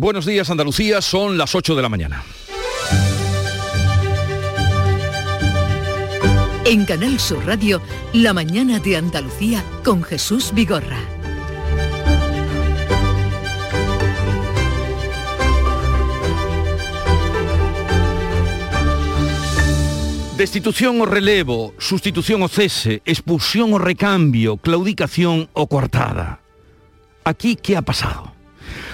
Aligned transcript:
Buenos 0.00 0.24
días 0.24 0.48
Andalucía, 0.48 1.02
son 1.02 1.36
las 1.36 1.54
8 1.54 1.74
de 1.74 1.82
la 1.82 1.90
mañana. 1.90 2.24
En 6.64 6.86
Canal 6.86 7.20
Sur 7.20 7.44
Radio, 7.44 7.82
La 8.14 8.32
mañana 8.32 8.78
de 8.78 8.96
Andalucía 8.96 9.62
con 9.84 10.02
Jesús 10.02 10.52
Vigorra. 10.54 10.96
Destitución 20.38 21.02
o 21.02 21.04
relevo, 21.04 21.74
sustitución 21.76 22.42
o 22.42 22.48
cese, 22.48 23.02
expulsión 23.04 23.74
o 23.74 23.78
recambio, 23.78 24.56
claudicación 24.56 25.50
o 25.52 25.66
coartada. 25.66 26.40
Aquí, 27.22 27.54
¿qué 27.54 27.76
ha 27.76 27.82
pasado? 27.82 28.39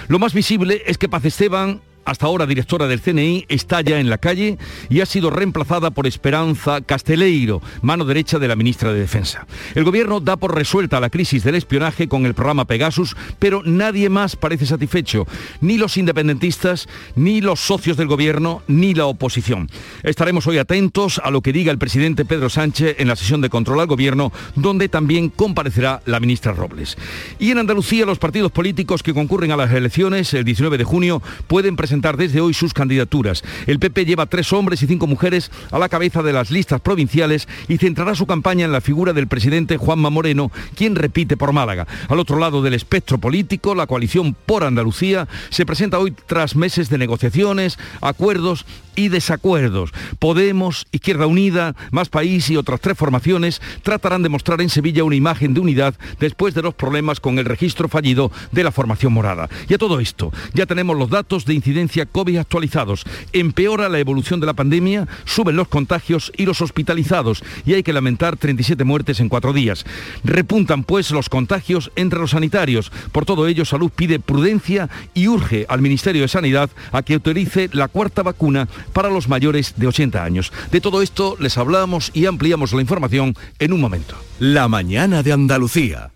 Lo 0.08 0.18
más 0.18 0.34
visible 0.34 0.82
es 0.86 0.98
que 0.98 1.08
Paz 1.08 1.24
Esteban 1.24 1.80
hasta 2.06 2.26
ahora 2.26 2.46
directora 2.46 2.86
del 2.86 3.00
CNI, 3.00 3.44
está 3.48 3.80
ya 3.82 3.98
en 4.00 4.08
la 4.08 4.18
calle 4.18 4.56
y 4.88 5.00
ha 5.00 5.06
sido 5.06 5.28
reemplazada 5.28 5.90
por 5.90 6.06
Esperanza 6.06 6.80
Casteleiro, 6.80 7.60
mano 7.82 8.04
derecha 8.04 8.38
de 8.38 8.48
la 8.48 8.56
ministra 8.56 8.92
de 8.92 9.00
Defensa. 9.00 9.46
El 9.74 9.84
gobierno 9.84 10.20
da 10.20 10.36
por 10.36 10.54
resuelta 10.54 11.00
la 11.00 11.10
crisis 11.10 11.42
del 11.42 11.56
espionaje 11.56 12.08
con 12.08 12.24
el 12.24 12.34
programa 12.34 12.64
Pegasus, 12.64 13.16
pero 13.40 13.62
nadie 13.64 14.08
más 14.08 14.36
parece 14.36 14.66
satisfecho, 14.66 15.26
ni 15.60 15.78
los 15.78 15.96
independentistas, 15.96 16.88
ni 17.16 17.40
los 17.40 17.58
socios 17.60 17.96
del 17.96 18.06
gobierno, 18.06 18.62
ni 18.68 18.94
la 18.94 19.06
oposición. 19.06 19.68
Estaremos 20.04 20.46
hoy 20.46 20.58
atentos 20.58 21.20
a 21.22 21.30
lo 21.30 21.42
que 21.42 21.52
diga 21.52 21.72
el 21.72 21.78
presidente 21.78 22.24
Pedro 22.24 22.48
Sánchez 22.48 22.96
en 23.00 23.08
la 23.08 23.16
sesión 23.16 23.40
de 23.40 23.50
control 23.50 23.80
al 23.80 23.88
gobierno, 23.88 24.32
donde 24.54 24.88
también 24.88 25.28
comparecerá 25.28 26.02
la 26.06 26.20
ministra 26.20 26.52
Robles. 26.52 26.96
Y 27.40 27.50
en 27.50 27.58
Andalucía 27.58 28.06
los 28.06 28.18
partidos 28.18 28.52
políticos 28.52 29.02
que 29.02 29.12
concurren 29.12 29.50
a 29.50 29.56
las 29.56 29.72
elecciones 29.72 30.32
el 30.34 30.44
19 30.44 30.78
de 30.78 30.84
junio 30.84 31.20
pueden 31.48 31.74
presentar 31.74 31.95
desde 32.00 32.40
hoy 32.40 32.54
sus 32.54 32.72
candidaturas. 32.72 33.42
El 33.66 33.78
PP 33.78 34.04
lleva 34.04 34.26
tres 34.26 34.52
hombres 34.52 34.82
y 34.82 34.86
cinco 34.86 35.06
mujeres 35.06 35.50
a 35.70 35.78
la 35.78 35.88
cabeza 35.88 36.22
de 36.22 36.32
las 36.32 36.50
listas 36.50 36.80
provinciales 36.80 37.48
y 37.68 37.78
centrará 37.78 38.14
su 38.14 38.26
campaña 38.26 38.64
en 38.64 38.72
la 38.72 38.80
figura 38.80 39.12
del 39.12 39.28
presidente 39.28 39.76
Juanma 39.76 40.10
Moreno, 40.10 40.52
quien 40.74 40.94
repite 40.94 41.36
por 41.36 41.52
Málaga. 41.52 41.86
Al 42.08 42.20
otro 42.20 42.38
lado 42.38 42.62
del 42.62 42.74
espectro 42.74 43.18
político, 43.18 43.74
la 43.74 43.86
coalición 43.86 44.34
por 44.34 44.64
Andalucía 44.64 45.26
se 45.50 45.66
presenta 45.66 45.98
hoy 45.98 46.14
tras 46.26 46.54
meses 46.54 46.88
de 46.88 46.98
negociaciones, 46.98 47.78
acuerdos 48.00 48.66
y 48.96 49.08
desacuerdos. 49.08 49.92
Podemos, 50.18 50.86
Izquierda 50.90 51.26
Unida, 51.26 51.76
Más 51.92 52.08
País 52.08 52.50
y 52.50 52.56
otras 52.56 52.80
tres 52.80 52.98
formaciones 52.98 53.62
tratarán 53.82 54.22
de 54.22 54.28
mostrar 54.28 54.60
en 54.60 54.70
Sevilla 54.70 55.04
una 55.04 55.14
imagen 55.16 55.54
de 55.54 55.60
unidad 55.60 55.94
después 56.18 56.54
de 56.54 56.62
los 56.62 56.74
problemas 56.74 57.20
con 57.20 57.38
el 57.38 57.44
registro 57.44 57.88
fallido 57.88 58.32
de 58.52 58.64
la 58.64 58.72
formación 58.72 59.12
morada. 59.12 59.48
Y 59.68 59.74
a 59.74 59.78
todo 59.78 60.00
esto, 60.00 60.32
ya 60.54 60.66
tenemos 60.66 60.96
los 60.96 61.10
datos 61.10 61.44
de 61.44 61.54
incidencia 61.54 62.06
COVID 62.06 62.38
actualizados. 62.38 63.04
Empeora 63.32 63.88
la 63.88 63.98
evolución 63.98 64.40
de 64.40 64.46
la 64.46 64.54
pandemia, 64.54 65.06
suben 65.24 65.56
los 65.56 65.68
contagios 65.68 66.32
y 66.36 66.46
los 66.46 66.60
hospitalizados 66.60 67.44
y 67.64 67.74
hay 67.74 67.82
que 67.82 67.92
lamentar 67.92 68.36
37 68.36 68.84
muertes 68.84 69.20
en 69.20 69.28
cuatro 69.28 69.52
días. 69.52 69.84
Repuntan 70.24 70.84
pues 70.84 71.10
los 71.10 71.28
contagios 71.28 71.90
entre 71.96 72.18
los 72.18 72.30
sanitarios. 72.30 72.90
Por 73.12 73.24
todo 73.24 73.46
ello, 73.46 73.64
Salud 73.64 73.90
pide 73.94 74.18
prudencia 74.18 74.88
y 75.14 75.28
urge 75.28 75.66
al 75.68 75.82
Ministerio 75.82 76.22
de 76.22 76.28
Sanidad 76.28 76.70
a 76.92 77.02
que 77.02 77.14
autorice 77.14 77.68
la 77.72 77.88
cuarta 77.88 78.22
vacuna 78.22 78.68
para 78.92 79.10
los 79.10 79.28
mayores 79.28 79.74
de 79.76 79.86
80 79.86 80.22
años. 80.22 80.52
De 80.70 80.80
todo 80.80 81.02
esto 81.02 81.36
les 81.38 81.58
hablamos 81.58 82.10
y 82.14 82.26
ampliamos 82.26 82.72
la 82.72 82.80
información 82.80 83.34
en 83.58 83.72
un 83.72 83.80
momento. 83.80 84.16
La 84.38 84.68
mañana 84.68 85.22
de 85.22 85.32
Andalucía. 85.32 86.10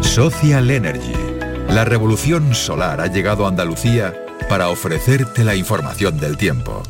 Social 0.00 0.70
Energy. 0.70 1.12
La 1.68 1.84
revolución 1.84 2.54
solar 2.54 3.00
ha 3.00 3.06
llegado 3.08 3.46
a 3.46 3.48
Andalucía 3.48 4.14
para 4.48 4.68
ofrecerte 4.68 5.44
la 5.44 5.56
información 5.56 6.18
del 6.18 6.36
tiempo. 6.36 6.82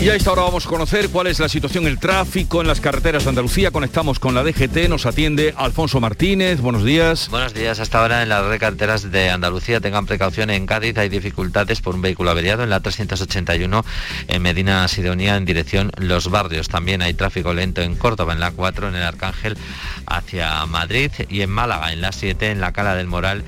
Y 0.00 0.10
a 0.10 0.14
esta 0.14 0.30
hora 0.30 0.42
vamos 0.42 0.64
a 0.64 0.68
conocer 0.68 1.08
cuál 1.08 1.26
es 1.26 1.40
la 1.40 1.48
situación 1.48 1.88
el 1.88 1.98
tráfico 1.98 2.60
en 2.60 2.68
las 2.68 2.80
carreteras 2.80 3.24
de 3.24 3.30
Andalucía. 3.30 3.72
Conectamos 3.72 4.20
con 4.20 4.32
la 4.32 4.44
DGT, 4.44 4.88
nos 4.88 5.06
atiende 5.06 5.54
Alfonso 5.56 5.98
Martínez. 5.98 6.60
Buenos 6.60 6.84
días. 6.84 7.28
Buenos 7.30 7.52
días. 7.52 7.80
Hasta 7.80 8.00
ahora 8.00 8.22
en 8.22 8.28
las 8.28 8.44
carreteras 8.60 9.10
de 9.10 9.28
Andalucía 9.28 9.80
tengan 9.80 10.06
precaución. 10.06 10.50
En 10.50 10.66
Cádiz 10.66 10.96
hay 10.98 11.08
dificultades 11.08 11.80
por 11.80 11.96
un 11.96 12.02
vehículo 12.02 12.30
averiado 12.30 12.62
en 12.62 12.70
la 12.70 12.78
381 12.78 13.84
en 14.28 14.40
Medina 14.42 14.86
Sidonia 14.86 15.36
en 15.36 15.44
dirección 15.44 15.90
Los 15.96 16.30
Barrios. 16.30 16.68
También 16.68 17.02
hay 17.02 17.14
tráfico 17.14 17.52
lento 17.52 17.82
en 17.82 17.96
Córdoba 17.96 18.32
en 18.32 18.38
la 18.38 18.52
4 18.52 18.90
en 18.90 18.94
el 18.94 19.02
Arcángel 19.02 19.58
hacia 20.06 20.64
Madrid 20.66 21.10
y 21.28 21.40
en 21.40 21.50
Málaga 21.50 21.92
en 21.92 22.02
la 22.02 22.12
7 22.12 22.52
en 22.52 22.60
la 22.60 22.72
Cala 22.72 22.94
del 22.94 23.08
Moral 23.08 23.42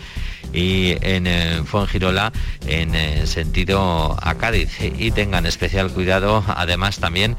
y 0.53 0.97
en 1.03 1.27
eh, 1.27 1.62
Fuengirola 1.65 2.33
en 2.67 2.95
eh, 2.95 3.27
sentido 3.27 4.17
a 4.21 4.34
Cádiz. 4.37 4.71
Y 4.99 5.11
tengan 5.11 5.47
especial 5.47 5.91
cuidado 5.91 6.45
además 6.49 6.99
también 6.99 7.37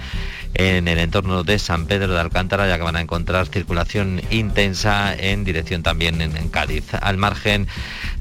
en 0.54 0.88
el 0.88 0.98
entorno 0.98 1.44
de 1.44 1.60
San 1.60 1.86
Pedro 1.86 2.14
de 2.14 2.20
Alcántara, 2.20 2.68
ya 2.68 2.78
que 2.78 2.84
van 2.84 2.96
a 2.96 3.02
encontrar 3.02 3.48
circulación 3.48 4.22
intensa 4.30 5.16
en 5.16 5.44
dirección 5.44 5.84
también 5.84 6.22
en, 6.22 6.32
Cádiz. 6.50 6.94
Al 6.94 7.18
margen 7.18 7.68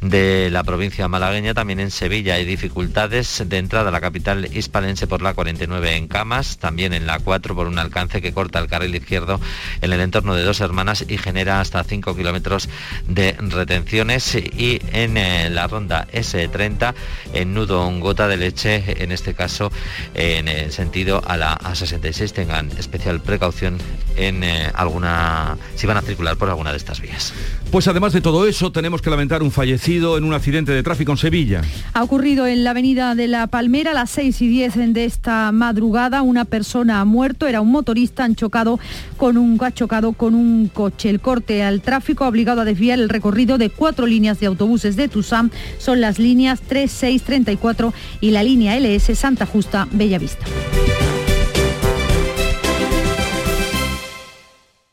de 0.00 0.50
la 0.50 0.62
provincia 0.62 1.08
malagueña, 1.08 1.54
también 1.54 1.80
en 1.80 1.90
Sevilla 1.90 2.34
hay 2.34 2.44
dificultades 2.44 3.42
de 3.46 3.58
entrada 3.58 3.88
a 3.88 3.92
la 3.92 4.00
capital 4.00 4.48
hispalense 4.54 5.06
por 5.06 5.22
la 5.22 5.34
49 5.34 5.96
en 5.96 6.06
Camas, 6.06 6.58
también 6.58 6.92
en 6.92 7.06
la 7.06 7.18
4 7.18 7.54
por 7.54 7.66
un 7.66 7.78
alcance 7.78 8.22
que 8.22 8.32
corta 8.32 8.58
el 8.58 8.68
carril 8.68 8.94
izquierdo 8.94 9.40
en 9.80 9.92
el 9.92 10.00
entorno 10.00 10.34
de 10.34 10.44
dos 10.44 10.60
hermanas 10.60 11.04
y 11.08 11.18
genera 11.18 11.60
hasta 11.60 11.82
5 11.82 12.16
kilómetros 12.16 12.68
de 13.08 13.32
retenciones 13.38 14.34
y 14.34 14.80
en 14.92 15.16
eh, 15.16 15.50
la 15.50 15.66
ronda 15.66 16.06
S30 16.12 16.94
en 17.34 17.54
nudo 17.54 17.90
gota 17.98 18.28
de 18.28 18.36
leche, 18.36 19.02
en 19.02 19.10
este 19.10 19.34
caso 19.34 19.72
en 20.14 20.48
el 20.48 20.70
sentido 20.72 21.22
a 21.26 21.36
la 21.36 21.58
A66 21.58 22.19
tengan 22.28 22.70
especial 22.78 23.20
precaución 23.20 23.78
en 24.16 24.44
eh, 24.44 24.70
alguna 24.74 25.56
si 25.74 25.86
van 25.86 25.96
a 25.96 26.02
circular 26.02 26.36
por 26.36 26.48
alguna 26.48 26.70
de 26.70 26.76
estas 26.76 27.00
vías. 27.00 27.32
Pues 27.70 27.88
además 27.88 28.12
de 28.12 28.20
todo 28.20 28.46
eso, 28.46 28.72
tenemos 28.72 29.00
que 29.00 29.10
lamentar 29.10 29.42
un 29.42 29.50
fallecido 29.50 30.18
en 30.18 30.24
un 30.24 30.34
accidente 30.34 30.72
de 30.72 30.82
tráfico 30.82 31.12
en 31.12 31.18
Sevilla. 31.18 31.62
Ha 31.94 32.02
ocurrido 32.02 32.46
en 32.46 32.64
la 32.64 32.70
avenida 32.70 33.14
de 33.14 33.28
la 33.28 33.46
Palmera 33.46 33.92
a 33.92 33.94
las 33.94 34.10
6 34.10 34.42
y 34.42 34.48
10 34.48 34.92
de 34.92 35.04
esta 35.04 35.50
madrugada. 35.52 36.22
Una 36.22 36.44
persona 36.44 37.00
ha 37.00 37.04
muerto, 37.04 37.46
era 37.46 37.60
un 37.60 37.70
motorista, 37.70 38.24
han 38.24 38.34
chocado 38.34 38.78
con 39.16 39.36
un, 39.36 39.58
ha 39.62 39.72
chocado 39.72 40.12
con 40.12 40.34
un 40.34 40.68
coche. 40.68 41.10
El 41.10 41.20
corte 41.20 41.62
al 41.62 41.80
tráfico 41.80 42.24
ha 42.24 42.28
obligado 42.28 42.60
a 42.60 42.64
desviar 42.64 42.98
el 42.98 43.08
recorrido 43.08 43.56
de 43.56 43.70
cuatro 43.70 44.06
líneas 44.06 44.40
de 44.40 44.46
autobuses 44.46 44.96
de 44.96 45.08
Tusam. 45.08 45.50
Son 45.78 46.00
las 46.00 46.18
líneas 46.18 46.60
3, 46.66 46.90
6, 46.90 47.22
34 47.22 47.94
y 48.20 48.32
la 48.32 48.42
línea 48.42 48.78
LS 48.78 49.16
Santa 49.16 49.46
Justa 49.46 49.88
Bellavista. 49.92 50.46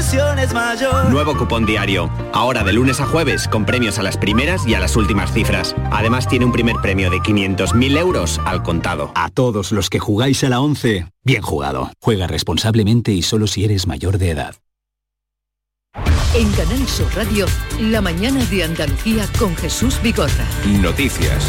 la 0.00 0.06
ilusión 0.06 0.38
es 0.38 0.54
mayor. 0.54 1.10
Nuevo 1.10 1.36
cupón 1.36 1.66
diario. 1.66 2.10
Ahora 2.32 2.64
de 2.64 2.72
lunes 2.72 3.00
a 3.00 3.06
jueves, 3.06 3.46
con 3.46 3.66
premios 3.66 3.98
a 3.98 4.02
las 4.02 4.16
primeras 4.16 4.66
y 4.66 4.74
a 4.74 4.80
las 4.80 4.96
últimas 4.96 5.30
cifras. 5.32 5.76
Además 5.90 6.26
tiene 6.26 6.46
un 6.46 6.52
primer 6.52 6.76
premio 6.76 7.10
de 7.10 7.18
500.000 7.18 7.98
euros 7.98 8.40
al 8.46 8.62
contado. 8.62 9.12
A 9.14 9.28
todos 9.28 9.72
los 9.72 9.90
que 9.90 9.98
jugáis 9.98 10.42
a 10.42 10.48
la 10.48 10.60
11, 10.60 11.06
bien 11.22 11.42
jugado. 11.42 11.90
Juega 12.00 12.26
responsablemente 12.26 13.12
y 13.12 13.20
solo 13.20 13.46
si 13.46 13.64
eres 13.64 13.86
mayor 13.86 14.16
de 14.16 14.30
edad. 14.30 14.54
En 16.34 16.50
Canal 16.52 16.88
Sur 16.88 17.14
Radio, 17.14 17.46
La 17.80 18.00
mañana 18.00 18.42
de 18.46 18.64
Andalucía 18.64 19.26
con 19.38 19.54
Jesús 19.56 20.00
Bigorra. 20.02 20.46
Noticias. 20.80 21.44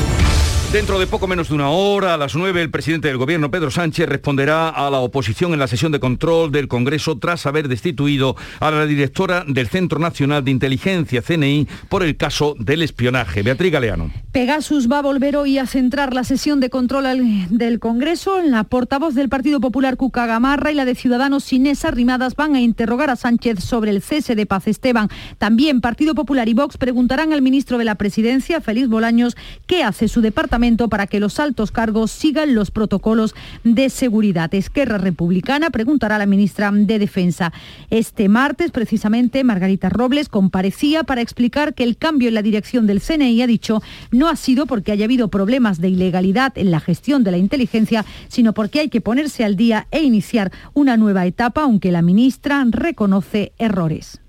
Dentro 0.71 0.99
de 0.99 1.05
poco 1.05 1.27
menos 1.27 1.49
de 1.49 1.55
una 1.55 1.69
hora, 1.69 2.13
a 2.13 2.17
las 2.17 2.33
9, 2.33 2.61
el 2.61 2.71
presidente 2.71 3.09
del 3.09 3.17
gobierno, 3.17 3.51
Pedro 3.51 3.71
Sánchez, 3.71 4.07
responderá 4.07 4.69
a 4.69 4.89
la 4.89 4.99
oposición 4.99 5.51
en 5.51 5.59
la 5.59 5.67
sesión 5.67 5.91
de 5.91 5.99
control 5.99 6.49
del 6.49 6.69
Congreso 6.69 7.17
tras 7.17 7.45
haber 7.45 7.67
destituido 7.67 8.37
a 8.61 8.71
la 8.71 8.85
directora 8.85 9.43
del 9.45 9.67
Centro 9.67 9.99
Nacional 9.99 10.45
de 10.45 10.51
Inteligencia, 10.51 11.21
CNI, 11.21 11.67
por 11.89 12.03
el 12.03 12.15
caso 12.15 12.55
del 12.57 12.83
espionaje. 12.83 13.43
Beatriz 13.43 13.69
Galeano. 13.69 14.13
Pegasus 14.31 14.89
va 14.89 14.99
a 14.99 15.01
volver 15.01 15.35
hoy 15.35 15.57
a 15.57 15.67
centrar 15.67 16.13
la 16.13 16.23
sesión 16.23 16.61
de 16.61 16.69
control 16.69 17.03
del 17.49 17.79
Congreso. 17.79 18.41
La 18.41 18.63
portavoz 18.63 19.13
del 19.13 19.27
Partido 19.27 19.59
Popular, 19.59 19.97
Cuca 19.97 20.25
Gamarra, 20.25 20.71
y 20.71 20.75
la 20.75 20.85
de 20.85 20.95
Ciudadanos, 20.95 21.51
Inés 21.51 21.83
Arrimadas, 21.83 22.37
van 22.37 22.55
a 22.55 22.61
interrogar 22.61 23.09
a 23.09 23.17
Sánchez 23.17 23.61
sobre 23.61 23.91
el 23.91 24.01
cese 24.01 24.35
de 24.35 24.45
Paz 24.45 24.67
Esteban. 24.67 25.09
También 25.37 25.81
Partido 25.81 26.15
Popular 26.15 26.47
y 26.47 26.53
Vox 26.53 26.77
preguntarán 26.77 27.33
al 27.33 27.41
ministro 27.41 27.77
de 27.77 27.83
la 27.83 27.95
Presidencia, 27.95 28.61
Félix 28.61 28.87
Bolaños, 28.87 29.35
qué 29.67 29.83
hace 29.83 30.07
su 30.07 30.21
departamento 30.21 30.60
para 30.89 31.07
que 31.07 31.19
los 31.19 31.39
altos 31.39 31.71
cargos 31.71 32.11
sigan 32.11 32.53
los 32.53 32.69
protocolos 32.69 33.33
de 33.63 33.89
seguridad. 33.89 34.53
Esquerra 34.53 34.99
Republicana 34.99 35.71
preguntará 35.71 36.17
a 36.17 36.19
la 36.19 36.27
ministra 36.27 36.69
de 36.71 36.99
Defensa. 36.99 37.51
Este 37.89 38.29
martes, 38.29 38.69
precisamente, 38.69 39.43
Margarita 39.43 39.89
Robles 39.89 40.29
comparecía 40.29 41.03
para 41.03 41.21
explicar 41.21 41.73
que 41.73 41.83
el 41.83 41.97
cambio 41.97 42.27
en 42.27 42.35
la 42.35 42.43
dirección 42.43 42.85
del 42.85 43.01
CNI, 43.01 43.41
ha 43.41 43.47
dicho, 43.47 43.81
no 44.11 44.29
ha 44.29 44.35
sido 44.35 44.67
porque 44.67 44.91
haya 44.91 45.05
habido 45.05 45.29
problemas 45.29 45.81
de 45.81 45.89
ilegalidad 45.89 46.55
en 46.55 46.69
la 46.69 46.79
gestión 46.79 47.23
de 47.23 47.31
la 47.31 47.37
inteligencia, 47.37 48.05
sino 48.27 48.53
porque 48.53 48.81
hay 48.81 48.89
que 48.89 49.01
ponerse 49.01 49.43
al 49.43 49.55
día 49.55 49.87
e 49.89 50.03
iniciar 50.03 50.51
una 50.75 50.95
nueva 50.95 51.25
etapa, 51.25 51.63
aunque 51.63 51.91
la 51.91 52.03
ministra 52.03 52.63
reconoce 52.69 53.53
errores. 53.57 54.20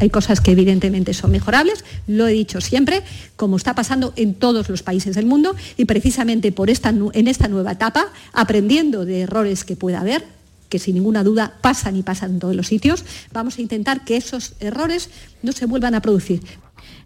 Hay 0.00 0.10
cosas 0.10 0.40
que 0.40 0.52
evidentemente 0.52 1.12
son 1.14 1.30
mejorables, 1.30 1.84
lo 2.06 2.26
he 2.28 2.32
dicho 2.32 2.60
siempre, 2.60 3.02
como 3.36 3.56
está 3.56 3.74
pasando 3.74 4.12
en 4.16 4.34
todos 4.34 4.68
los 4.68 4.82
países 4.82 5.16
del 5.16 5.26
mundo 5.26 5.56
y 5.76 5.86
precisamente 5.86 6.54
en 7.12 7.28
esta 7.28 7.48
nueva 7.48 7.72
etapa, 7.72 8.06
aprendiendo 8.32 9.04
de 9.04 9.22
errores 9.22 9.64
que 9.64 9.76
pueda 9.76 10.00
haber, 10.00 10.24
que 10.68 10.78
sin 10.78 10.94
ninguna 10.94 11.24
duda 11.24 11.54
pasan 11.62 11.96
y 11.96 12.02
pasan 12.02 12.32
en 12.32 12.38
todos 12.38 12.54
los 12.54 12.66
sitios, 12.66 13.04
vamos 13.32 13.58
a 13.58 13.62
intentar 13.62 14.04
que 14.04 14.16
esos 14.16 14.52
errores 14.60 15.10
no 15.42 15.52
se 15.52 15.66
vuelvan 15.66 15.94
a 15.94 16.02
producir. 16.02 16.40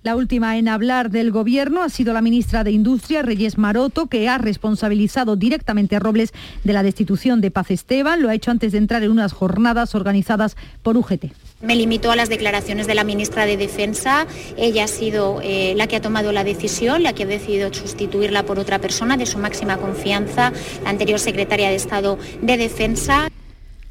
La 0.02 0.16
última 0.16 0.58
en 0.58 0.66
hablar 0.66 1.10
del 1.10 1.30
Gobierno 1.30 1.82
ha 1.82 1.88
sido 1.88 2.12
la 2.12 2.22
ministra 2.22 2.64
de 2.64 2.72
Industria, 2.72 3.22
Reyes 3.22 3.56
Maroto, 3.56 4.08
que 4.08 4.28
ha 4.28 4.36
responsabilizado 4.36 5.36
directamente 5.36 5.94
a 5.94 6.00
Robles 6.00 6.32
de 6.64 6.72
la 6.72 6.82
destitución 6.82 7.40
de 7.40 7.52
Paz 7.52 7.70
Esteban. 7.70 8.20
Lo 8.20 8.28
ha 8.28 8.34
hecho 8.34 8.50
antes 8.50 8.72
de 8.72 8.78
entrar 8.78 9.04
en 9.04 9.12
unas 9.12 9.32
jornadas 9.32 9.94
organizadas 9.94 10.56
por 10.82 10.96
UGT. 10.96 11.26
Me 11.62 11.76
limito 11.76 12.10
a 12.10 12.16
las 12.16 12.28
declaraciones 12.28 12.88
de 12.88 12.96
la 12.96 13.04
ministra 13.04 13.46
de 13.46 13.56
Defensa. 13.56 14.26
Ella 14.56 14.84
ha 14.84 14.88
sido 14.88 15.40
eh, 15.42 15.74
la 15.76 15.86
que 15.86 15.94
ha 15.94 16.00
tomado 16.00 16.32
la 16.32 16.42
decisión, 16.42 17.04
la 17.04 17.12
que 17.12 17.22
ha 17.22 17.26
decidido 17.26 17.72
sustituirla 17.72 18.42
por 18.42 18.58
otra 18.58 18.80
persona 18.80 19.16
de 19.16 19.26
su 19.26 19.38
máxima 19.38 19.76
confianza, 19.76 20.52
la 20.82 20.90
anterior 20.90 21.20
secretaria 21.20 21.70
de 21.70 21.76
Estado 21.76 22.18
de 22.40 22.56
Defensa. 22.56 23.28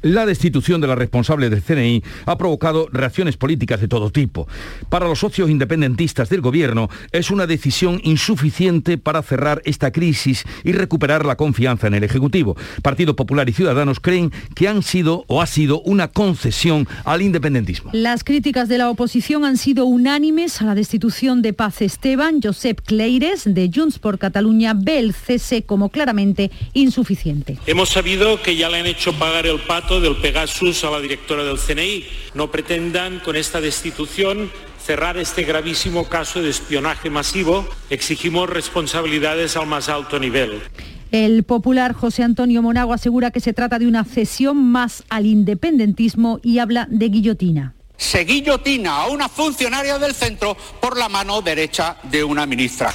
La 0.02 0.26
destitución 0.26 0.80
de 0.80 0.88
la 0.88 0.96
responsable 0.96 1.48
del 1.48 1.62
CNI 1.62 2.02
ha 2.26 2.36
provocado 2.36 2.88
reacciones 2.92 3.36
políticas 3.36 3.80
de 3.80 3.86
todo 3.86 4.10
tipo. 4.10 4.48
Para 4.88 5.06
los 5.06 5.20
socios 5.20 5.48
independentistas 5.48 6.28
del 6.28 6.40
gobierno 6.40 6.90
es 7.12 7.30
una 7.30 7.46
decisión 7.46 8.00
insuficiente 8.02 8.98
para 8.98 9.22
cerrar 9.22 9.62
esta 9.64 9.92
crisis 9.92 10.44
y 10.64 10.72
recuperar 10.72 11.24
la 11.24 11.36
confianza 11.36 11.86
en 11.86 11.94
el 11.94 12.02
Ejecutivo. 12.02 12.56
Partido 12.82 13.14
Popular 13.14 13.48
y 13.48 13.52
Ciudadanos 13.52 14.00
creen 14.00 14.32
que 14.56 14.66
han 14.66 14.82
sido 14.82 15.24
o 15.28 15.40
ha 15.40 15.46
sido 15.46 15.80
una 15.82 16.08
concesión 16.08 16.88
al 17.04 17.22
independentismo. 17.22 17.90
Las 17.92 18.24
críticas 18.24 18.68
de 18.68 18.78
la 18.78 18.90
oposición 18.90 19.44
han 19.44 19.56
sido 19.56 19.84
unánimes 19.84 20.60
a 20.62 20.64
la 20.64 20.74
destitución 20.74 21.42
de 21.42 21.52
Paz 21.52 21.80
Esteban. 21.80 22.40
Josep 22.42 22.80
Cleires, 22.80 23.42
de 23.44 23.70
Junts 23.72 24.00
por 24.00 24.18
Cataluña, 24.18 24.74
ve 24.74 24.98
el 24.98 25.14
cese 25.14 25.62
como 25.62 25.90
claramente 25.90 26.50
insuficiente. 26.72 27.58
Hemos 27.66 27.90
sabido 27.90 28.42
que 28.42 28.56
ya 28.56 28.68
le 28.68 28.80
han 28.80 28.86
hecho 28.86 29.12
pagar 29.12 29.46
el 29.46 29.60
pato 29.60 29.91
del 30.00 30.16
Pegasus 30.16 30.84
a 30.84 30.90
la 30.90 31.00
directora 31.00 31.44
del 31.44 31.58
CNI. 31.58 32.04
No 32.34 32.50
pretendan 32.50 33.20
con 33.20 33.36
esta 33.36 33.60
destitución 33.60 34.50
cerrar 34.84 35.16
este 35.16 35.44
gravísimo 35.44 36.08
caso 36.08 36.42
de 36.42 36.50
espionaje 36.50 37.10
masivo. 37.10 37.66
Exigimos 37.90 38.48
responsabilidades 38.48 39.56
al 39.56 39.66
más 39.66 39.88
alto 39.88 40.18
nivel. 40.18 40.62
El 41.10 41.44
popular 41.44 41.92
José 41.92 42.22
Antonio 42.22 42.62
Monago 42.62 42.94
asegura 42.94 43.30
que 43.30 43.40
se 43.40 43.52
trata 43.52 43.78
de 43.78 43.86
una 43.86 44.04
cesión 44.04 44.56
más 44.56 45.04
al 45.10 45.26
independentismo 45.26 46.40
y 46.42 46.58
habla 46.58 46.86
de 46.90 47.08
guillotina. 47.08 47.74
Se 47.96 48.24
guillotina 48.24 49.02
a 49.02 49.08
una 49.08 49.28
funcionaria 49.28 49.98
del 49.98 50.14
centro 50.14 50.56
por 50.80 50.96
la 50.96 51.08
mano 51.08 51.42
derecha 51.42 51.98
de 52.04 52.24
una 52.24 52.46
ministra. 52.46 52.92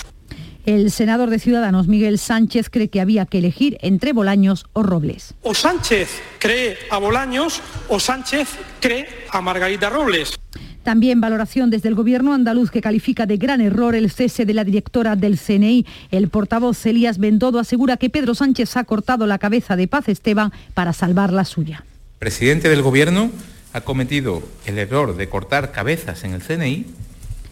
El 0.68 0.92
senador 0.92 1.30
de 1.30 1.40
Ciudadanos, 1.40 1.88
Miguel 1.88 2.20
Sánchez, 2.20 2.70
cree 2.70 2.90
que 2.90 3.00
había 3.00 3.26
que 3.26 3.38
elegir 3.38 3.78
entre 3.80 4.12
Bolaños 4.12 4.66
o 4.74 4.84
Robles. 4.84 5.34
O 5.42 5.54
Sánchez 5.54 6.10
cree 6.40 6.78
a 6.92 6.98
Bolaños 6.98 7.62
o 7.88 8.02
Sánchez 8.02 8.50
cree 8.82 9.08
a 9.32 9.40
Margarita 9.40 9.90
Robles. 9.90 10.38
También 10.84 11.22
valoración 11.22 11.70
desde 11.70 11.88
el 11.88 11.96
gobierno 11.96 12.34
andaluz 12.34 12.70
que 12.70 12.82
califica 12.82 13.26
de 13.26 13.38
gran 13.38 13.62
error 13.62 13.96
el 13.96 14.12
cese 14.12 14.44
de 14.44 14.54
la 14.54 14.66
directora 14.66 15.16
del 15.16 15.40
CNI. 15.40 15.86
El 16.12 16.28
portavoz 16.28 16.86
Elías 16.86 17.18
Bendodo 17.18 17.60
asegura 17.60 17.96
que 17.96 18.10
Pedro 18.10 18.36
Sánchez 18.36 18.76
ha 18.76 18.84
cortado 18.84 19.26
la 19.26 19.38
cabeza 19.38 19.78
de 19.78 19.88
Paz 19.88 20.10
Esteban 20.10 20.52
para 20.74 20.92
salvar 20.92 21.32
la 21.32 21.46
suya. 21.46 21.86
El 22.16 22.20
presidente 22.20 22.68
del 22.68 22.82
gobierno 22.82 23.32
ha 23.72 23.80
cometido 23.80 24.44
el 24.66 24.78
error 24.80 25.16
de 25.16 25.30
cortar 25.30 25.72
cabezas 25.72 26.26
en 26.26 26.34
el 26.34 26.42
CNI 26.42 26.86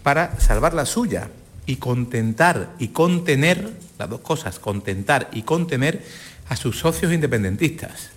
para 0.04 0.38
salvar 0.38 0.74
la 0.74 0.86
suya, 0.86 1.30
y 1.66 1.78
contentar 1.78 2.74
y 2.80 2.90
contener, 2.90 3.72
las 3.98 4.10
dos 4.10 4.22
cosas, 4.22 4.60
contentar 4.60 5.30
y 5.34 5.44
contener 5.44 6.04
a 6.48 6.56
sus 6.56 6.80
socios 6.80 7.12
independentistas. 7.12 8.15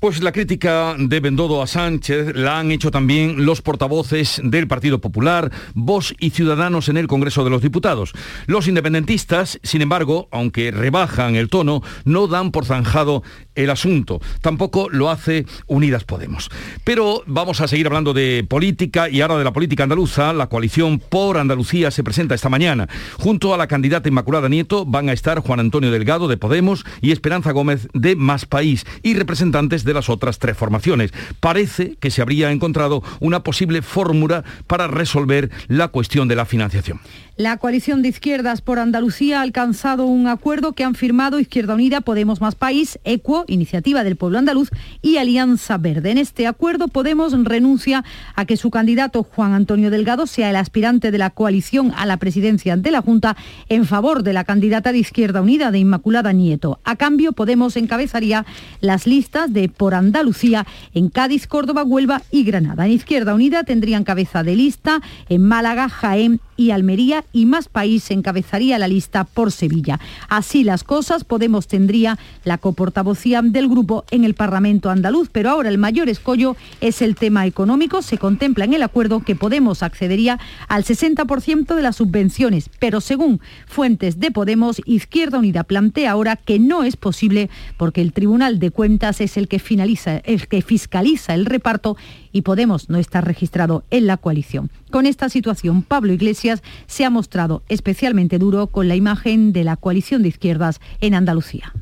Pues 0.00 0.22
la 0.22 0.32
crítica 0.32 0.96
de 0.98 1.20
Bendodo 1.20 1.60
a 1.60 1.66
Sánchez 1.66 2.34
la 2.34 2.58
han 2.58 2.70
hecho 2.70 2.90
también 2.90 3.44
los 3.44 3.60
portavoces 3.60 4.40
del 4.42 4.66
Partido 4.66 4.98
Popular, 4.98 5.52
Vox 5.74 6.14
y 6.18 6.30
Ciudadanos 6.30 6.88
en 6.88 6.96
el 6.96 7.06
Congreso 7.06 7.44
de 7.44 7.50
los 7.50 7.60
Diputados. 7.60 8.14
Los 8.46 8.66
independentistas, 8.66 9.60
sin 9.62 9.82
embargo, 9.82 10.26
aunque 10.30 10.70
rebajan 10.70 11.36
el 11.36 11.50
tono, 11.50 11.82
no 12.06 12.28
dan 12.28 12.50
por 12.50 12.64
zanjado 12.64 13.22
el 13.54 13.68
asunto. 13.68 14.22
Tampoco 14.40 14.88
lo 14.88 15.10
hace 15.10 15.44
Unidas 15.66 16.04
Podemos. 16.04 16.48
Pero 16.82 17.22
vamos 17.26 17.60
a 17.60 17.68
seguir 17.68 17.86
hablando 17.86 18.14
de 18.14 18.42
política 18.48 19.10
y 19.10 19.20
ahora 19.20 19.36
de 19.36 19.44
la 19.44 19.52
política 19.52 19.82
andaluza. 19.82 20.32
La 20.32 20.48
coalición 20.48 20.98
por 20.98 21.36
Andalucía 21.36 21.90
se 21.90 22.02
presenta 22.02 22.34
esta 22.34 22.48
mañana. 22.48 22.88
Junto 23.18 23.52
a 23.52 23.58
la 23.58 23.66
candidata 23.66 24.08
Inmaculada 24.08 24.48
Nieto 24.48 24.86
van 24.86 25.10
a 25.10 25.12
estar 25.12 25.40
Juan 25.40 25.60
Antonio 25.60 25.90
Delgado 25.90 26.26
de 26.26 26.38
Podemos 26.38 26.86
y 27.02 27.10
Esperanza 27.10 27.52
Gómez 27.52 27.88
de 27.92 28.16
Más 28.16 28.46
País 28.46 28.86
y 29.02 29.12
representantes 29.12 29.84
de 29.84 29.89
de 29.90 29.94
las 29.94 30.08
otras 30.08 30.38
tres 30.38 30.56
formaciones. 30.56 31.12
Parece 31.40 31.96
que 31.98 32.10
se 32.10 32.22
habría 32.22 32.52
encontrado 32.52 33.02
una 33.18 33.42
posible 33.42 33.82
fórmula 33.82 34.44
para 34.66 34.86
resolver 34.86 35.50
la 35.66 35.88
cuestión 35.88 36.28
de 36.28 36.36
la 36.36 36.46
financiación. 36.46 37.00
La 37.40 37.56
coalición 37.56 38.02
de 38.02 38.10
izquierdas 38.10 38.60
por 38.60 38.78
Andalucía 38.78 39.38
ha 39.38 39.42
alcanzado 39.42 40.04
un 40.04 40.26
acuerdo 40.26 40.74
que 40.74 40.84
han 40.84 40.94
firmado 40.94 41.40
Izquierda 41.40 41.72
Unida, 41.72 42.02
Podemos 42.02 42.42
Más 42.42 42.54
País, 42.54 42.98
ECUO, 43.04 43.46
Iniciativa 43.48 44.04
del 44.04 44.16
Pueblo 44.16 44.36
Andaluz 44.36 44.68
y 45.00 45.16
Alianza 45.16 45.78
Verde. 45.78 46.10
En 46.10 46.18
este 46.18 46.46
acuerdo 46.46 46.88
Podemos 46.88 47.32
renuncia 47.42 48.04
a 48.34 48.44
que 48.44 48.58
su 48.58 48.68
candidato 48.68 49.22
Juan 49.22 49.54
Antonio 49.54 49.90
Delgado 49.90 50.26
sea 50.26 50.50
el 50.50 50.56
aspirante 50.56 51.10
de 51.10 51.16
la 51.16 51.30
coalición 51.30 51.94
a 51.96 52.04
la 52.04 52.18
presidencia 52.18 52.76
de 52.76 52.90
la 52.90 53.00
Junta 53.00 53.38
en 53.70 53.86
favor 53.86 54.22
de 54.22 54.34
la 54.34 54.44
candidata 54.44 54.92
de 54.92 54.98
Izquierda 54.98 55.40
Unida 55.40 55.70
de 55.70 55.78
Inmaculada 55.78 56.34
Nieto. 56.34 56.78
A 56.84 56.96
cambio, 56.96 57.32
Podemos 57.32 57.78
encabezaría 57.78 58.44
las 58.82 59.06
listas 59.06 59.50
de 59.50 59.70
Por 59.70 59.94
Andalucía 59.94 60.66
en 60.92 61.08
Cádiz, 61.08 61.46
Córdoba, 61.46 61.84
Huelva 61.84 62.20
y 62.30 62.44
Granada. 62.44 62.84
En 62.84 62.92
Izquierda 62.92 63.34
Unida 63.34 63.64
tendrían 63.64 64.04
cabeza 64.04 64.42
de 64.42 64.56
lista 64.56 65.00
en 65.30 65.42
Málaga, 65.42 65.88
Jaén 65.88 66.38
y 66.60 66.72
Almería 66.72 67.24
y 67.32 67.46
Más 67.46 67.70
País 67.70 68.10
encabezaría 68.10 68.78
la 68.78 68.86
lista 68.86 69.24
por 69.24 69.50
Sevilla. 69.50 69.98
Así 70.28 70.62
las 70.62 70.84
cosas, 70.84 71.24
Podemos 71.24 71.66
tendría 71.66 72.18
la 72.44 72.58
coportavocía 72.58 73.40
del 73.40 73.66
grupo 73.66 74.04
en 74.10 74.24
el 74.24 74.34
Parlamento 74.34 74.90
andaluz, 74.90 75.30
pero 75.32 75.48
ahora 75.48 75.70
el 75.70 75.78
mayor 75.78 76.10
escollo 76.10 76.56
es 76.82 77.00
el 77.00 77.14
tema 77.14 77.46
económico. 77.46 78.02
Se 78.02 78.18
contempla 78.18 78.66
en 78.66 78.74
el 78.74 78.82
acuerdo 78.82 79.20
que 79.20 79.36
Podemos 79.36 79.82
accedería 79.82 80.38
al 80.68 80.84
60% 80.84 81.74
de 81.74 81.80
las 81.82 81.96
subvenciones, 81.96 82.68
pero 82.78 83.00
según 83.00 83.40
fuentes 83.66 84.20
de 84.20 84.30
Podemos, 84.30 84.82
Izquierda 84.84 85.38
Unida 85.38 85.64
plantea 85.64 86.10
ahora 86.10 86.36
que 86.36 86.58
no 86.58 86.82
es 86.84 86.96
posible 86.96 87.48
porque 87.78 88.02
el 88.02 88.12
Tribunal 88.12 88.58
de 88.58 88.70
Cuentas 88.70 89.22
es 89.22 89.38
el 89.38 89.48
que 89.48 89.60
finaliza, 89.60 90.18
el 90.18 90.46
que 90.46 90.60
fiscaliza 90.60 91.32
el 91.32 91.46
reparto 91.46 91.96
y 92.32 92.42
Podemos 92.42 92.88
no 92.90 92.98
está 92.98 93.20
registrado 93.20 93.84
en 93.90 94.06
la 94.06 94.16
coalición. 94.16 94.70
Con 94.90 95.06
esta 95.06 95.28
situación, 95.28 95.82
Pablo 95.82 96.12
Iglesias 96.12 96.62
se 96.86 97.04
ha 97.04 97.10
mostrado 97.10 97.62
especialmente 97.68 98.38
duro 98.38 98.66
con 98.68 98.88
la 98.88 98.96
imagen 98.96 99.52
de 99.52 99.64
la 99.64 99.76
coalición 99.76 100.22
de 100.22 100.28
izquierdas 100.28 100.80
en 101.00 101.14
Andalucía. 101.14 101.72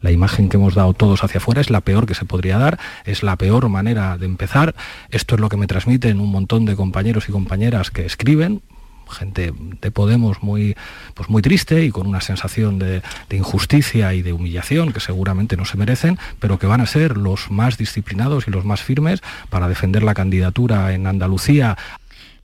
La 0.00 0.10
imagen 0.10 0.48
que 0.48 0.56
hemos 0.56 0.74
dado 0.74 0.94
todos 0.94 1.22
hacia 1.24 1.38
afuera 1.38 1.60
es 1.60 1.68
la 1.68 1.82
peor 1.82 2.06
que 2.06 2.14
se 2.14 2.24
podría 2.24 2.56
dar, 2.56 2.78
es 3.04 3.22
la 3.22 3.36
peor 3.36 3.68
manera 3.68 4.16
de 4.16 4.24
empezar. 4.24 4.74
Esto 5.10 5.34
es 5.34 5.40
lo 5.40 5.50
que 5.50 5.58
me 5.58 5.66
transmiten 5.66 6.20
un 6.20 6.30
montón 6.30 6.64
de 6.64 6.74
compañeros 6.74 7.28
y 7.28 7.32
compañeras 7.32 7.90
que 7.90 8.06
escriben, 8.06 8.62
gente 9.10 9.52
de 9.80 9.90
Podemos 9.90 10.42
muy, 10.42 10.76
pues 11.14 11.28
muy 11.28 11.42
triste 11.42 11.84
y 11.84 11.90
con 11.90 12.06
una 12.06 12.20
sensación 12.20 12.78
de, 12.78 13.02
de, 13.28 13.36
injusticia 13.36 14.14
y 14.14 14.22
de 14.22 14.32
humillación 14.32 14.92
que 14.92 15.00
seguramente 15.00 15.56
no 15.56 15.64
se 15.64 15.76
merecen, 15.76 16.18
pero 16.38 16.58
que 16.58 16.66
van 16.66 16.80
a 16.80 16.86
ser 16.86 17.16
los 17.16 17.50
más 17.50 17.76
disciplinados 17.76 18.46
y 18.48 18.50
los 18.50 18.64
más 18.64 18.82
firmes 18.82 19.20
para 19.48 19.68
defender 19.68 20.02
la 20.02 20.14
candidatura 20.14 20.92
en 20.94 21.06
Andalucía. 21.06 21.76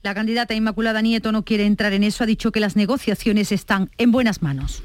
La 0.03 0.13
candidata 0.13 0.53
Inmaculada 0.53 1.01
Nieto 1.01 1.31
no 1.31 1.43
quiere 1.43 1.65
entrar 1.65 1.93
en 1.93 2.03
eso, 2.03 2.23
ha 2.23 2.27
dicho 2.27 2.51
que 2.51 2.59
las 2.59 2.75
negociaciones 2.75 3.51
están 3.51 3.89
en 3.97 4.11
buenas 4.11 4.41
manos. 4.41 4.83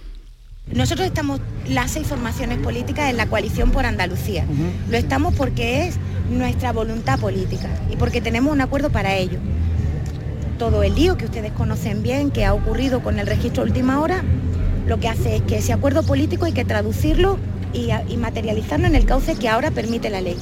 Nosotros 0.72 1.06
estamos 1.06 1.40
las 1.68 1.90
seis 1.90 2.06
formaciones 2.06 2.58
políticas 2.58 3.10
en 3.10 3.16
la 3.16 3.26
coalición 3.26 3.72
por 3.72 3.84
Andalucía. 3.84 4.46
Uh 4.48 4.52
-huh. 4.52 4.90
Lo 4.90 4.96
estamos 4.96 5.34
porque 5.34 5.86
es 5.86 5.98
nuestra 6.30 6.72
voluntad 6.72 7.18
política 7.18 7.68
y 7.90 7.96
porque 7.96 8.20
tenemos 8.20 8.52
un 8.52 8.60
acuerdo 8.60 8.90
para 8.90 9.16
ello. 9.16 9.38
Todo 10.62 10.84
el 10.84 10.94
lío 10.94 11.16
que 11.16 11.24
ustedes 11.24 11.50
conocen 11.50 12.04
bien, 12.04 12.30
que 12.30 12.44
ha 12.44 12.54
ocurrido 12.54 13.02
con 13.02 13.18
el 13.18 13.26
registro 13.26 13.64
última 13.64 14.00
hora, 14.00 14.22
lo 14.86 15.00
que 15.00 15.08
hace 15.08 15.34
es 15.34 15.42
que 15.42 15.56
ese 15.56 15.72
acuerdo 15.72 16.04
político 16.04 16.44
hay 16.44 16.52
que 16.52 16.64
traducirlo 16.64 17.36
y, 17.72 17.88
y 18.06 18.16
materializarlo 18.16 18.86
en 18.86 18.94
el 18.94 19.04
cauce 19.04 19.34
que 19.34 19.48
ahora 19.48 19.72
permite 19.72 20.08
la 20.08 20.20
ley. 20.20 20.36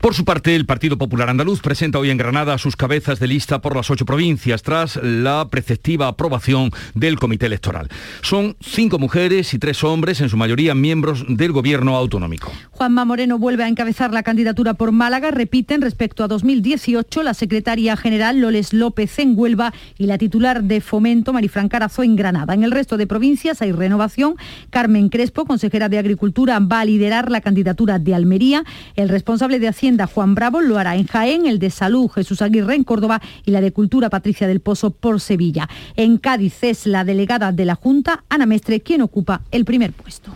Por 0.00 0.14
su 0.14 0.24
parte, 0.24 0.56
el 0.56 0.66
Partido 0.66 0.98
Popular 0.98 1.30
Andaluz 1.30 1.60
presenta 1.60 1.98
hoy 1.98 2.10
en 2.10 2.18
Granada 2.18 2.58
sus 2.58 2.76
cabezas 2.76 3.20
de 3.20 3.26
lista 3.26 3.60
por 3.60 3.76
las 3.76 3.90
ocho 3.90 4.04
provincias 4.04 4.62
tras 4.62 4.96
la 4.96 5.48
preceptiva 5.50 6.08
aprobación 6.08 6.70
del 6.94 7.18
Comité 7.18 7.46
Electoral. 7.46 7.88
Son 8.22 8.56
cinco 8.60 8.98
mujeres 8.98 9.54
y 9.54 9.58
tres 9.58 9.84
hombres, 9.84 10.20
en 10.20 10.28
su 10.28 10.36
mayoría 10.36 10.74
miembros 10.74 11.24
del 11.28 11.52
Gobierno 11.52 11.96
autonómico. 11.96 12.52
Juanma 12.70 13.04
Moreno 13.04 13.38
vuelve 13.38 13.64
a 13.64 13.68
encabezar 13.68 14.12
la 14.12 14.22
candidatura 14.22 14.74
por 14.74 14.92
Málaga. 14.92 15.30
Repiten 15.30 15.82
respecto 15.82 16.24
a 16.24 16.28
2018 16.28 17.22
la 17.22 17.34
secretaria 17.34 17.96
general 17.96 18.40
Loles 18.40 18.72
López 18.72 19.18
en 19.18 19.34
Huelva 19.38 19.72
y 19.98 20.06
la 20.06 20.18
titular 20.18 20.64
de 20.64 20.80
Fomento 20.80 21.32
Marifran 21.32 21.68
Carazo 21.68 22.02
en 22.02 22.16
Granada. 22.16 22.54
En 22.54 22.64
el 22.64 22.72
resto 22.72 22.96
de 22.96 23.06
provincias 23.06 23.62
hay 23.62 23.72
renovación. 23.72 24.36
Carmen 24.70 25.08
Crespo, 25.08 25.44
consejera 25.44 25.88
de 25.88 25.98
Agricultura, 25.98 26.58
va 26.60 26.80
a 26.80 26.84
liderar 26.84 27.30
la 27.30 27.40
candidatura 27.40 27.98
de 27.98 28.14
Almería. 28.14 28.64
El 28.96 29.08
responsable 29.08 29.51
de 29.58 29.68
Hacienda, 29.68 30.06
Juan 30.06 30.34
Bravo, 30.34 30.60
lo 30.60 30.78
hará 30.78 30.96
en 30.96 31.06
Jaén, 31.06 31.46
el 31.46 31.58
de 31.58 31.70
Salud, 31.70 32.08
Jesús 32.10 32.42
Aguirre 32.42 32.74
en 32.74 32.84
Córdoba 32.84 33.20
y 33.44 33.50
la 33.50 33.60
de 33.60 33.72
Cultura, 33.72 34.10
Patricia 34.10 34.46
del 34.46 34.60
Pozo, 34.60 34.90
por 34.90 35.20
Sevilla. 35.20 35.68
En 35.96 36.18
Cádiz 36.18 36.62
es 36.62 36.86
la 36.86 37.04
delegada 37.04 37.52
de 37.52 37.64
la 37.64 37.74
Junta, 37.74 38.24
Ana 38.28 38.46
Mestre, 38.46 38.80
quien 38.80 39.02
ocupa 39.02 39.42
el 39.50 39.64
primer 39.64 39.92
puesto. 39.92 40.32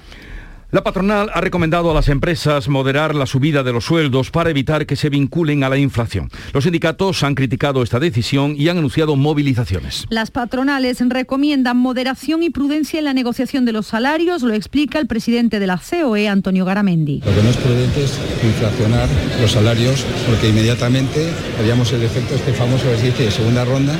La 0.77 0.83
patronal 0.83 1.31
ha 1.33 1.41
recomendado 1.41 1.91
a 1.91 1.95
las 1.95 2.11
empresas 2.11 2.69
moderar 2.69 3.15
la 3.15 3.25
subida 3.25 3.63
de 3.63 3.73
los 3.73 3.87
sueldos 3.87 4.31
para 4.31 4.51
evitar 4.51 4.85
que 4.85 4.95
se 4.95 5.09
vinculen 5.09 5.65
a 5.65 5.71
la 5.71 5.79
inflación. 5.79 6.29
Los 6.53 6.65
sindicatos 6.65 7.23
han 7.23 7.35
criticado 7.35 7.83
esta 7.83 7.99
decisión 7.99 8.55
y 8.59 8.69
han 8.69 8.77
anunciado 8.77 9.17
movilizaciones. 9.17 10.05
Las 10.11 10.31
patronales 10.31 10.99
recomiendan 11.09 11.79
moderación 11.79 12.43
y 12.43 12.51
prudencia 12.51 12.99
en 12.99 13.07
la 13.07 13.15
negociación 13.15 13.65
de 13.65 13.73
los 13.73 13.87
salarios, 13.87 14.43
lo 14.43 14.53
explica 14.53 14.99
el 14.99 15.07
presidente 15.07 15.61
de 15.61 15.67
la 15.67 15.81
COE, 15.81 16.29
Antonio 16.29 16.67
Garamendi. 16.67 17.23
Lo 17.25 17.35
que 17.35 17.43
no 17.43 17.49
es 17.49 17.57
prudente 17.57 18.05
es 18.05 18.21
inflacionar 18.45 19.09
los 19.41 19.53
salarios 19.53 20.05
porque 20.29 20.51
inmediatamente 20.51 21.33
haríamos 21.59 21.91
el 21.95 22.03
efecto 22.03 22.35
este 22.35 22.53
famoso 22.53 22.87
ejercicio 22.91 23.25
de 23.25 23.31
segunda 23.31 23.65
ronda 23.65 23.99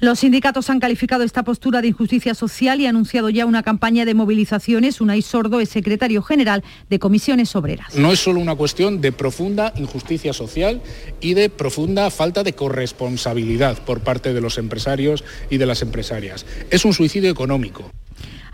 los 0.00 0.18
sindicatos 0.18 0.70
han 0.70 0.80
calificado 0.80 1.24
esta 1.24 1.42
postura 1.42 1.80
de 1.80 1.88
injusticia 1.88 2.34
social 2.34 2.80
y 2.80 2.86
ha 2.86 2.90
anunciado 2.90 3.30
ya 3.30 3.46
una 3.46 3.62
campaña 3.62 4.04
de 4.04 4.14
movilizaciones. 4.14 5.00
Unai 5.00 5.22
Sordo 5.22 5.60
es 5.60 5.68
secretario 5.68 6.22
general 6.22 6.64
de 6.90 6.98
Comisiones 6.98 7.56
Obreras. 7.56 7.94
No 7.94 8.12
es 8.12 8.20
solo 8.20 8.40
una 8.40 8.54
cuestión 8.54 9.00
de 9.00 9.12
profunda 9.12 9.72
injusticia 9.76 10.32
social 10.32 10.82
y 11.20 11.34
de 11.34 11.48
profunda 11.48 12.10
falta 12.10 12.42
de 12.42 12.52
corresponsabilidad 12.52 13.82
por 13.84 14.00
parte 14.00 14.34
de 14.34 14.40
los 14.40 14.58
empresarios 14.58 15.24
y 15.50 15.58
de 15.58 15.66
las 15.66 15.82
empresarias. 15.82 16.46
Es 16.70 16.84
un 16.84 16.92
suicidio 16.92 17.30
económico. 17.30 17.90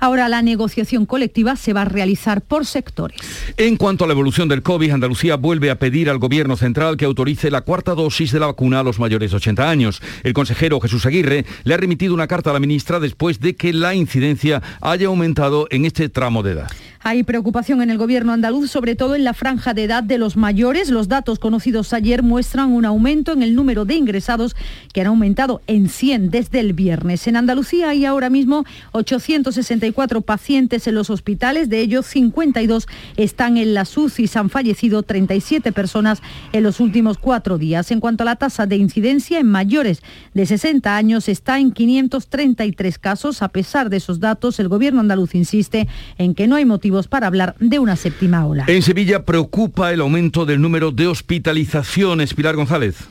Ahora 0.02 0.28
la 0.28 0.42
negociación 0.42 1.06
colectiva 1.06 1.54
se 1.54 1.72
va 1.72 1.82
a 1.82 1.84
realizar 1.84 2.40
por 2.40 2.66
sectores. 2.66 3.20
En 3.56 3.76
cuanto 3.76 4.02
a 4.02 4.08
la 4.08 4.14
evolución 4.14 4.48
del 4.48 4.60
COVID, 4.60 4.90
Andalucía 4.90 5.36
vuelve 5.36 5.70
a 5.70 5.78
pedir 5.78 6.10
al 6.10 6.18
Gobierno 6.18 6.56
central 6.56 6.96
que 6.96 7.04
autorice 7.04 7.52
la 7.52 7.60
cuarta 7.60 7.94
dosis 7.94 8.32
de 8.32 8.40
la 8.40 8.46
vacuna 8.46 8.80
a 8.80 8.82
los 8.82 8.98
mayores 8.98 9.30
de 9.30 9.36
80 9.36 9.70
años. 9.70 10.02
El 10.24 10.32
consejero 10.32 10.80
Jesús 10.80 11.06
Aguirre 11.06 11.46
le 11.62 11.74
ha 11.74 11.76
remitido 11.76 12.14
una 12.14 12.26
carta 12.26 12.50
a 12.50 12.52
la 12.52 12.58
ministra 12.58 12.98
después 12.98 13.38
de 13.38 13.54
que 13.54 13.72
la 13.72 13.94
incidencia 13.94 14.60
haya 14.80 15.06
aumentado 15.06 15.68
en 15.70 15.84
este 15.84 16.08
tramo 16.08 16.42
de 16.42 16.50
edad. 16.50 16.72
Hay 17.04 17.24
preocupación 17.24 17.82
en 17.82 17.90
el 17.90 17.98
gobierno 17.98 18.32
andaluz, 18.32 18.70
sobre 18.70 18.94
todo 18.94 19.16
en 19.16 19.24
la 19.24 19.34
franja 19.34 19.74
de 19.74 19.82
edad 19.82 20.04
de 20.04 20.18
los 20.18 20.36
mayores. 20.36 20.88
Los 20.88 21.08
datos 21.08 21.40
conocidos 21.40 21.92
ayer 21.92 22.22
muestran 22.22 22.70
un 22.70 22.84
aumento 22.84 23.32
en 23.32 23.42
el 23.42 23.56
número 23.56 23.84
de 23.84 23.96
ingresados 23.96 24.54
que 24.92 25.00
han 25.00 25.08
aumentado 25.08 25.62
en 25.66 25.88
100 25.88 26.30
desde 26.30 26.60
el 26.60 26.74
viernes. 26.74 27.26
En 27.26 27.34
Andalucía 27.34 27.88
hay 27.88 28.04
ahora 28.04 28.30
mismo 28.30 28.64
864 28.92 30.20
pacientes 30.20 30.86
en 30.86 30.94
los 30.94 31.10
hospitales, 31.10 31.68
de 31.68 31.80
ellos 31.80 32.06
52 32.06 32.86
están 33.16 33.56
en 33.56 33.74
la 33.74 33.84
SUCI. 33.84 34.30
Han 34.34 34.48
fallecido 34.48 35.02
37 35.02 35.72
personas 35.72 36.22
en 36.52 36.62
los 36.62 36.78
últimos 36.78 37.18
cuatro 37.18 37.58
días. 37.58 37.90
En 37.90 37.98
cuanto 37.98 38.22
a 38.22 38.26
la 38.26 38.36
tasa 38.36 38.66
de 38.66 38.76
incidencia 38.76 39.40
en 39.40 39.48
mayores 39.48 40.02
de 40.34 40.46
60 40.46 40.96
años 40.96 41.28
está 41.28 41.58
en 41.58 41.72
533 41.72 42.98
casos. 43.00 43.42
A 43.42 43.48
pesar 43.48 43.90
de 43.90 43.96
esos 43.96 44.20
datos, 44.20 44.60
el 44.60 44.68
gobierno 44.68 45.00
andaluz 45.00 45.34
insiste 45.34 45.88
en 46.16 46.36
que 46.36 46.46
no 46.46 46.54
hay 46.54 46.64
motivo 46.64 46.91
para 47.08 47.26
hablar 47.26 47.54
de 47.58 47.78
una 47.78 47.96
séptima 47.96 48.46
ola. 48.46 48.64
En 48.68 48.82
Sevilla 48.82 49.24
preocupa 49.24 49.92
el 49.92 50.00
aumento 50.00 50.44
del 50.44 50.60
número 50.60 50.90
de 50.90 51.06
hospitalizaciones. 51.06 52.34
Pilar 52.34 52.56
González. 52.56 53.08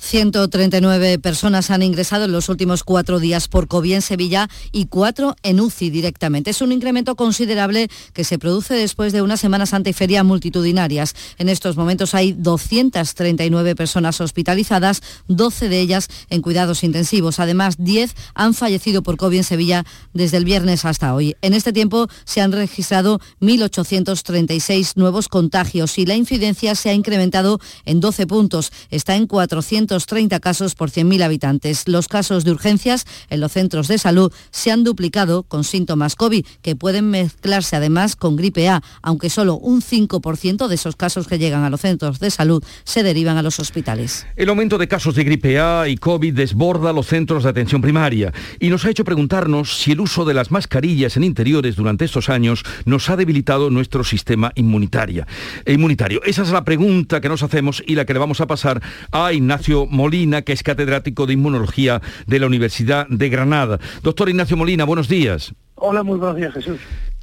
139 0.00 1.18
personas 1.18 1.70
han 1.70 1.82
ingresado 1.82 2.24
en 2.24 2.32
los 2.32 2.48
últimos 2.48 2.84
cuatro 2.84 3.20
días 3.20 3.48
por 3.48 3.68
COVID 3.68 3.94
en 3.94 4.02
Sevilla 4.02 4.48
y 4.72 4.86
cuatro 4.86 5.36
en 5.42 5.60
UCI 5.60 5.90
directamente. 5.90 6.50
Es 6.50 6.62
un 6.62 6.72
incremento 6.72 7.16
considerable 7.16 7.88
que 8.14 8.24
se 8.24 8.38
produce 8.38 8.74
después 8.74 9.12
de 9.12 9.20
una 9.20 9.36
Semana 9.36 9.66
Santa 9.66 9.90
y 9.90 9.92
feria 9.92 10.24
multitudinarias. 10.24 11.14
En 11.38 11.50
estos 11.50 11.76
momentos 11.76 12.14
hay 12.14 12.32
239 12.32 13.76
personas 13.76 14.20
hospitalizadas, 14.20 15.02
12 15.28 15.68
de 15.68 15.80
ellas 15.80 16.08
en 16.30 16.40
cuidados 16.40 16.82
intensivos. 16.82 17.38
Además, 17.38 17.76
10 17.78 18.14
han 18.34 18.54
fallecido 18.54 19.02
por 19.02 19.18
COVID 19.18 19.36
en 19.36 19.44
Sevilla 19.44 19.84
desde 20.14 20.38
el 20.38 20.46
viernes 20.46 20.86
hasta 20.86 21.14
hoy. 21.14 21.36
En 21.42 21.52
este 21.52 21.74
tiempo 21.74 22.08
se 22.24 22.40
han 22.40 22.52
registrado 22.52 23.20
1.836 23.40 24.92
nuevos 24.96 25.28
contagios 25.28 25.98
y 25.98 26.06
la 26.06 26.16
incidencia 26.16 26.74
se 26.74 26.88
ha 26.88 26.94
incrementado 26.94 27.60
en 27.84 28.00
12 28.00 28.26
puntos. 28.26 28.72
Está 28.90 29.16
en 29.16 29.26
400 29.26 29.89
30 29.98 30.40
casos 30.40 30.74
por 30.74 30.90
100.000 30.90 31.22
habitantes. 31.22 31.88
Los 31.88 32.08
casos 32.08 32.44
de 32.44 32.52
urgencias 32.52 33.04
en 33.28 33.40
los 33.40 33.52
centros 33.52 33.88
de 33.88 33.98
salud 33.98 34.32
se 34.50 34.70
han 34.70 34.84
duplicado 34.84 35.42
con 35.42 35.64
síntomas 35.64 36.16
COVID, 36.16 36.46
que 36.62 36.76
pueden 36.76 37.10
mezclarse 37.10 37.76
además 37.76 38.16
con 38.16 38.36
gripe 38.36 38.68
A, 38.68 38.82
aunque 39.02 39.30
solo 39.30 39.56
un 39.56 39.82
5% 39.82 40.68
de 40.68 40.74
esos 40.74 40.96
casos 40.96 41.26
que 41.26 41.38
llegan 41.38 41.64
a 41.64 41.70
los 41.70 41.80
centros 41.80 42.20
de 42.20 42.30
salud 42.30 42.64
se 42.84 43.02
derivan 43.02 43.36
a 43.36 43.42
los 43.42 43.58
hospitales. 43.58 44.26
El 44.36 44.48
aumento 44.48 44.78
de 44.78 44.88
casos 44.88 45.14
de 45.14 45.24
gripe 45.24 45.58
A 45.58 45.88
y 45.88 45.96
COVID 45.96 46.34
desborda 46.34 46.92
los 46.92 47.06
centros 47.06 47.44
de 47.44 47.50
atención 47.50 47.82
primaria 47.82 48.32
y 48.58 48.68
nos 48.68 48.84
ha 48.84 48.90
hecho 48.90 49.04
preguntarnos 49.04 49.78
si 49.78 49.92
el 49.92 50.00
uso 50.00 50.24
de 50.24 50.34
las 50.34 50.50
mascarillas 50.50 51.16
en 51.16 51.24
interiores 51.24 51.76
durante 51.76 52.04
estos 52.04 52.28
años 52.28 52.62
nos 52.84 53.10
ha 53.10 53.16
debilitado 53.16 53.70
nuestro 53.70 54.04
sistema 54.04 54.52
inmunitario. 54.54 55.26
inmunitario. 55.66 56.20
Esa 56.24 56.42
es 56.42 56.50
la 56.50 56.64
pregunta 56.64 57.20
que 57.20 57.28
nos 57.28 57.42
hacemos 57.42 57.82
y 57.86 57.94
la 57.94 58.04
que 58.04 58.12
le 58.12 58.18
vamos 58.18 58.40
a 58.40 58.46
pasar 58.46 58.82
a 59.10 59.32
Ignacio 59.32 59.79
Molina, 59.86 60.42
que 60.42 60.52
es 60.52 60.62
catedrático 60.62 61.26
de 61.26 61.34
Inmunología 61.34 62.00
de 62.26 62.38
la 62.38 62.46
Universidad 62.46 63.06
de 63.08 63.28
Granada. 63.28 63.78
Doctor 64.02 64.28
Ignacio 64.28 64.56
Molina, 64.56 64.84
buenos 64.84 65.08
días. 65.08 65.54
Hola, 65.76 66.02
muy 66.02 66.18
buenos 66.18 66.36
días, 66.36 66.52
Jesús. 66.54 66.78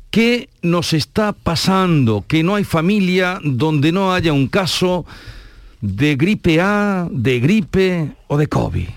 ¿Qué 0.10 0.50
nos 0.62 0.94
está 0.94 1.34
pasando? 1.34 2.24
Que 2.28 2.42
no 2.44 2.56
hay 2.56 2.64
familia 2.64 3.40
donde 3.44 3.92
no 3.92 4.14
haya 4.14 4.34
un 4.34 4.48
caso 4.48 5.06
de 5.82 6.16
gripe 6.16 6.60
A, 6.60 7.08
de 7.12 7.40
gripe 7.40 8.12
o 8.28 8.38
de 8.38 8.48
COVID. 8.48 8.88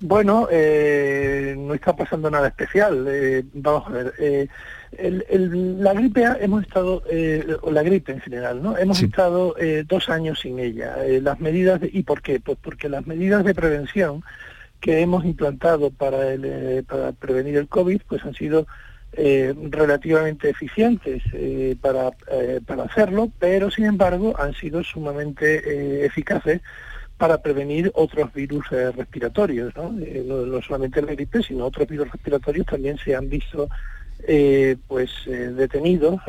Bueno, 0.00 0.48
eh, 0.50 1.54
no 1.56 1.74
está 1.74 1.96
pasando 1.96 2.30
nada 2.30 2.48
especial. 2.48 3.06
Eh, 3.08 3.44
vamos 3.54 3.86
a 3.86 3.90
ver. 3.90 4.12
Eh, 4.18 4.48
el, 4.98 5.24
el, 5.28 5.82
la 5.82 5.92
gripe 5.92 6.24
A 6.24 6.36
hemos 6.40 6.62
estado, 6.62 7.02
eh, 7.10 7.56
o 7.62 7.70
la 7.70 7.82
gripe 7.82 8.12
en 8.12 8.20
general, 8.20 8.62
¿no? 8.62 8.76
Hemos 8.76 8.98
sí. 8.98 9.06
estado 9.06 9.54
eh, 9.58 9.84
dos 9.86 10.08
años 10.08 10.40
sin 10.40 10.58
ella. 10.58 11.04
Eh, 11.04 11.20
las 11.20 11.40
medidas, 11.40 11.80
de, 11.80 11.90
¿y 11.92 12.02
por 12.02 12.22
qué? 12.22 12.40
Pues 12.40 12.58
porque 12.60 12.88
las 12.88 13.06
medidas 13.06 13.44
de 13.44 13.54
prevención 13.54 14.22
que 14.80 15.00
hemos 15.00 15.24
implantado 15.24 15.90
para, 15.90 16.32
el, 16.32 16.84
para 16.84 17.12
prevenir 17.12 17.56
el 17.56 17.68
COVID, 17.68 18.02
pues 18.08 18.24
han 18.24 18.34
sido 18.34 18.66
relativamente 19.16 20.50
eficientes 20.50 21.22
para, 21.80 22.10
para 22.66 22.82
hacerlo, 22.82 23.30
pero 23.38 23.70
sin 23.70 23.84
embargo 23.84 24.34
han 24.36 24.54
sido 24.54 24.82
sumamente 24.82 26.04
eficaces 26.04 26.60
para 27.16 27.40
prevenir 27.40 27.92
otros 27.94 28.32
virus 28.34 28.68
respiratorios, 28.70 29.72
¿no? 29.76 29.92
¿no? 29.92 30.46
¿no? 30.46 30.62
solamente 30.62 31.00
la 31.00 31.12
gripe, 31.12 31.44
sino 31.44 31.66
otros 31.66 31.86
virus 31.86 32.10
respiratorios 32.10 32.66
también 32.66 32.98
se 32.98 33.14
han 33.14 33.28
visto 33.28 33.68
eh, 34.26 34.76
pues 34.88 35.10
detenidos 35.26 36.20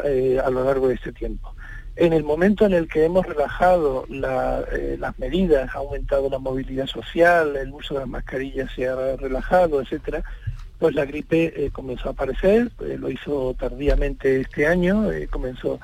a 0.43 0.49
lo 0.49 0.63
largo 0.63 0.87
de 0.87 0.95
este 0.95 1.11
tiempo. 1.11 1.53
En 1.95 2.11
el 2.11 2.23
momento 2.23 2.65
en 2.65 2.73
el 2.73 2.87
que 2.87 3.05
hemos 3.05 3.25
relajado 3.25 4.05
las 4.09 5.17
medidas, 5.17 5.73
ha 5.73 5.77
aumentado 5.77 6.29
la 6.29 6.39
movilidad 6.39 6.87
social, 6.87 7.55
el 7.55 7.71
uso 7.71 7.93
de 7.93 8.01
las 8.01 8.09
mascarillas 8.09 8.69
se 8.75 8.87
ha 8.87 9.15
relajado, 9.15 9.81
etcétera, 9.81 10.23
pues 10.77 10.93
la 10.93 11.05
gripe 11.05 11.69
comenzó 11.71 12.09
a 12.09 12.11
aparecer, 12.11 12.69
lo 12.79 13.09
hizo 13.09 13.55
tardíamente 13.57 14.41
este 14.41 14.67
año, 14.67 15.09
comenzó 15.29 15.79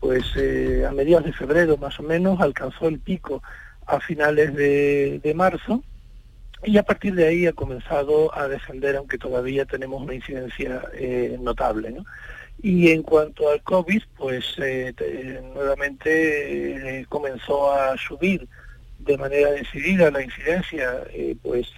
pues 0.00 0.24
a 0.88 0.92
mediados 0.92 1.26
de 1.26 1.32
febrero 1.32 1.76
más 1.76 2.00
o 2.00 2.02
menos, 2.02 2.40
alcanzó 2.40 2.88
el 2.88 2.98
pico 2.98 3.44
a 3.86 4.00
finales 4.00 4.54
de 4.56 5.32
marzo 5.36 5.84
y 6.64 6.78
a 6.78 6.82
partir 6.82 7.14
de 7.14 7.26
ahí 7.26 7.46
ha 7.46 7.52
comenzado 7.52 8.34
a 8.36 8.46
descender, 8.48 8.96
aunque 8.96 9.18
todavía 9.18 9.64
tenemos 9.64 10.02
una 10.02 10.14
incidencia 10.14 10.82
eh, 10.94 11.36
notable. 11.40 11.96
Y 12.62 12.90
en 12.90 13.02
cuanto 13.02 13.50
al 13.50 13.62
COVID, 13.62 14.02
pues 14.16 14.54
eh, 14.58 14.94
nuevamente 15.54 17.00
eh, 17.00 17.06
comenzó 17.08 17.72
a 17.72 17.96
subir 17.96 18.46
de 19.00 19.18
manera 19.18 19.50
decidida 19.50 20.12
la 20.12 20.22
incidencia 20.22 21.04
pues 21.42 21.68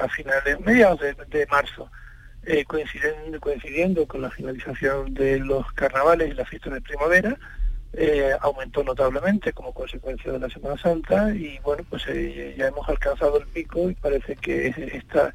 a 0.00 0.08
finales, 0.08 0.58
mediados 0.58 1.00
de, 1.00 1.46
marzo, 1.46 1.88
coincidiendo, 2.66 3.38
coincidiendo 3.38 4.08
con 4.08 4.22
la 4.22 4.30
finalización 4.30 5.14
de 5.14 5.38
los 5.38 5.70
carnavales 5.74 6.30
y 6.32 6.34
las 6.34 6.48
fiestas 6.48 6.72
de 6.72 6.80
primavera, 6.80 7.38
eh, 7.94 8.32
aumentó 8.40 8.82
notablemente 8.82 9.52
como 9.52 9.72
consecuencia 9.72 10.32
de 10.32 10.38
la 10.38 10.48
Semana 10.48 10.78
Santa 10.78 11.34
y 11.34 11.58
bueno, 11.62 11.84
pues 11.88 12.04
eh, 12.08 12.54
ya 12.56 12.68
hemos 12.68 12.88
alcanzado 12.88 13.38
el 13.38 13.46
pico 13.46 13.90
y 13.90 13.94
parece 13.94 14.36
que 14.36 14.68
está 14.94 15.34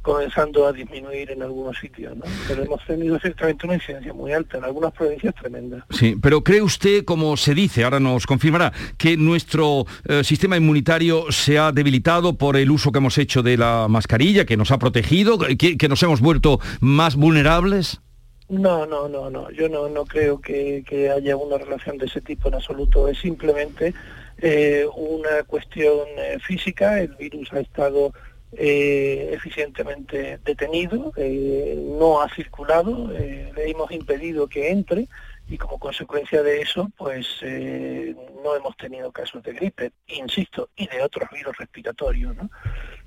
comenzando 0.00 0.66
a 0.66 0.72
disminuir 0.72 1.30
en 1.30 1.42
algunos 1.42 1.76
sitios, 1.78 2.16
¿no? 2.16 2.24
Pero 2.46 2.62
hemos 2.62 2.82
tenido 2.86 3.18
ciertamente 3.18 3.66
una 3.66 3.74
incidencia 3.74 4.14
muy 4.14 4.32
alta, 4.32 4.56
en 4.56 4.64
algunas 4.64 4.92
provincias 4.92 5.34
tremenda. 5.34 5.84
Sí, 5.90 6.16
pero 6.22 6.42
¿cree 6.42 6.62
usted, 6.62 7.04
como 7.04 7.36
se 7.36 7.54
dice, 7.54 7.84
ahora 7.84 8.00
nos 8.00 8.26
confirmará, 8.26 8.72
que 8.96 9.18
nuestro 9.18 9.84
eh, 10.06 10.24
sistema 10.24 10.56
inmunitario 10.56 11.30
se 11.30 11.58
ha 11.58 11.72
debilitado 11.72 12.38
por 12.38 12.56
el 12.56 12.70
uso 12.70 12.90
que 12.90 12.98
hemos 12.98 13.18
hecho 13.18 13.42
de 13.42 13.58
la 13.58 13.86
mascarilla, 13.88 14.46
que 14.46 14.56
nos 14.56 14.70
ha 14.70 14.78
protegido, 14.78 15.38
que 15.38 15.88
nos 15.88 16.02
hemos 16.02 16.20
vuelto 16.20 16.58
más 16.80 17.16
vulnerables? 17.16 18.00
No, 18.48 18.86
no, 18.86 19.08
no, 19.08 19.28
no. 19.28 19.50
Yo 19.50 19.68
no, 19.68 19.88
no 19.88 20.06
creo 20.06 20.40
que, 20.40 21.10
haya 21.14 21.36
una 21.36 21.58
relación 21.58 21.98
de 21.98 22.06
ese 22.06 22.22
tipo 22.22 22.48
en 22.48 22.54
absoluto. 22.54 23.06
Es 23.08 23.18
simplemente 23.18 23.92
eh, 24.38 24.86
una 24.96 25.42
cuestión 25.46 26.06
eh, 26.16 26.38
física. 26.40 27.00
El 27.00 27.14
virus 27.16 27.52
ha 27.52 27.60
estado 27.60 28.12
eh, 28.52 29.30
eficientemente 29.34 30.38
detenido, 30.44 31.12
no 31.98 32.22
ha 32.22 32.34
circulado, 32.34 33.08
le 33.08 33.70
hemos 33.70 33.92
impedido 33.92 34.48
que 34.48 34.70
entre 34.70 35.08
y 35.50 35.58
como 35.58 35.78
consecuencia 35.78 36.42
de 36.42 36.62
eso, 36.62 36.90
pues 36.96 37.26
no 37.42 38.54
hemos 38.56 38.76
tenido 38.76 39.12
casos 39.12 39.42
de 39.42 39.52
gripe, 39.52 39.92
insisto, 40.06 40.70
y 40.76 40.86
de 40.88 41.02
otros 41.02 41.28
virus 41.30 41.56
respiratorios. 41.58 42.34
¿no? 42.36 42.50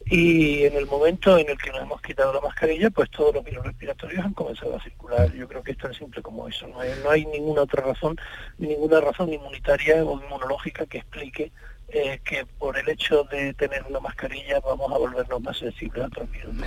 Y 0.05 0.63
en 0.63 0.75
el 0.75 0.86
momento 0.88 1.38
en 1.38 1.50
el 1.50 1.58
que 1.58 1.72
nos 1.72 1.81
hemos 1.81 2.01
quitado 2.01 2.34
la 2.34 2.41
mascarilla, 2.41 2.89
pues 2.89 3.10
todos 3.12 3.36
los 3.36 3.43
virus 3.43 3.65
respiratorios 3.65 4.25
han 4.25 4.34
comenzado 4.34 4.75
a 4.75 4.84
circular. 4.84 5.31
Yo 5.34 5.48
creo 5.48 5.63
que 5.63 5.72
es 5.72 5.77
tan 5.77 5.93
simple 5.93 6.22
como 6.22 6.48
eso. 6.48 6.67
No 6.67 7.10
hay, 7.10 7.25
ninguna 7.25 7.62
otra 7.62 7.84
razón, 7.84 8.17
ninguna 8.58 9.00
razón 9.01 9.31
inmunitaria 9.31 10.03
o 10.03 10.22
inmunológica 10.22 10.86
que 10.86 11.00
explique 11.00 11.51
eh, 11.89 12.20
que 12.24 12.46
por 12.58 12.77
el 12.77 12.88
hecho 12.89 13.24
de 13.25 13.53
tener 13.53 13.84
una 13.89 14.00
mascarilla 14.00 14.60
vamos 14.62 14.91
a 14.91 14.98
volvernos 14.98 15.41
más 15.41 15.58
sensibles 15.58 16.03
a 16.03 16.08
otros 16.08 16.31
virus. 16.31 16.53
No. 16.53 16.65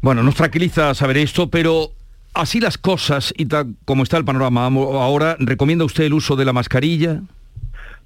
Bueno, 0.00 0.22
nos 0.22 0.34
tranquiliza 0.34 0.94
saber 0.94 1.18
esto, 1.18 1.50
pero 1.50 1.90
así 2.34 2.60
las 2.60 2.78
cosas 2.78 3.34
y 3.36 3.46
tal 3.46 3.74
como 3.84 4.02
está 4.02 4.16
el 4.16 4.24
panorama 4.24 4.66
ahora, 4.66 5.36
¿recomienda 5.38 5.84
usted 5.84 6.04
el 6.04 6.14
uso 6.14 6.36
de 6.36 6.44
la 6.44 6.52
mascarilla? 6.52 7.22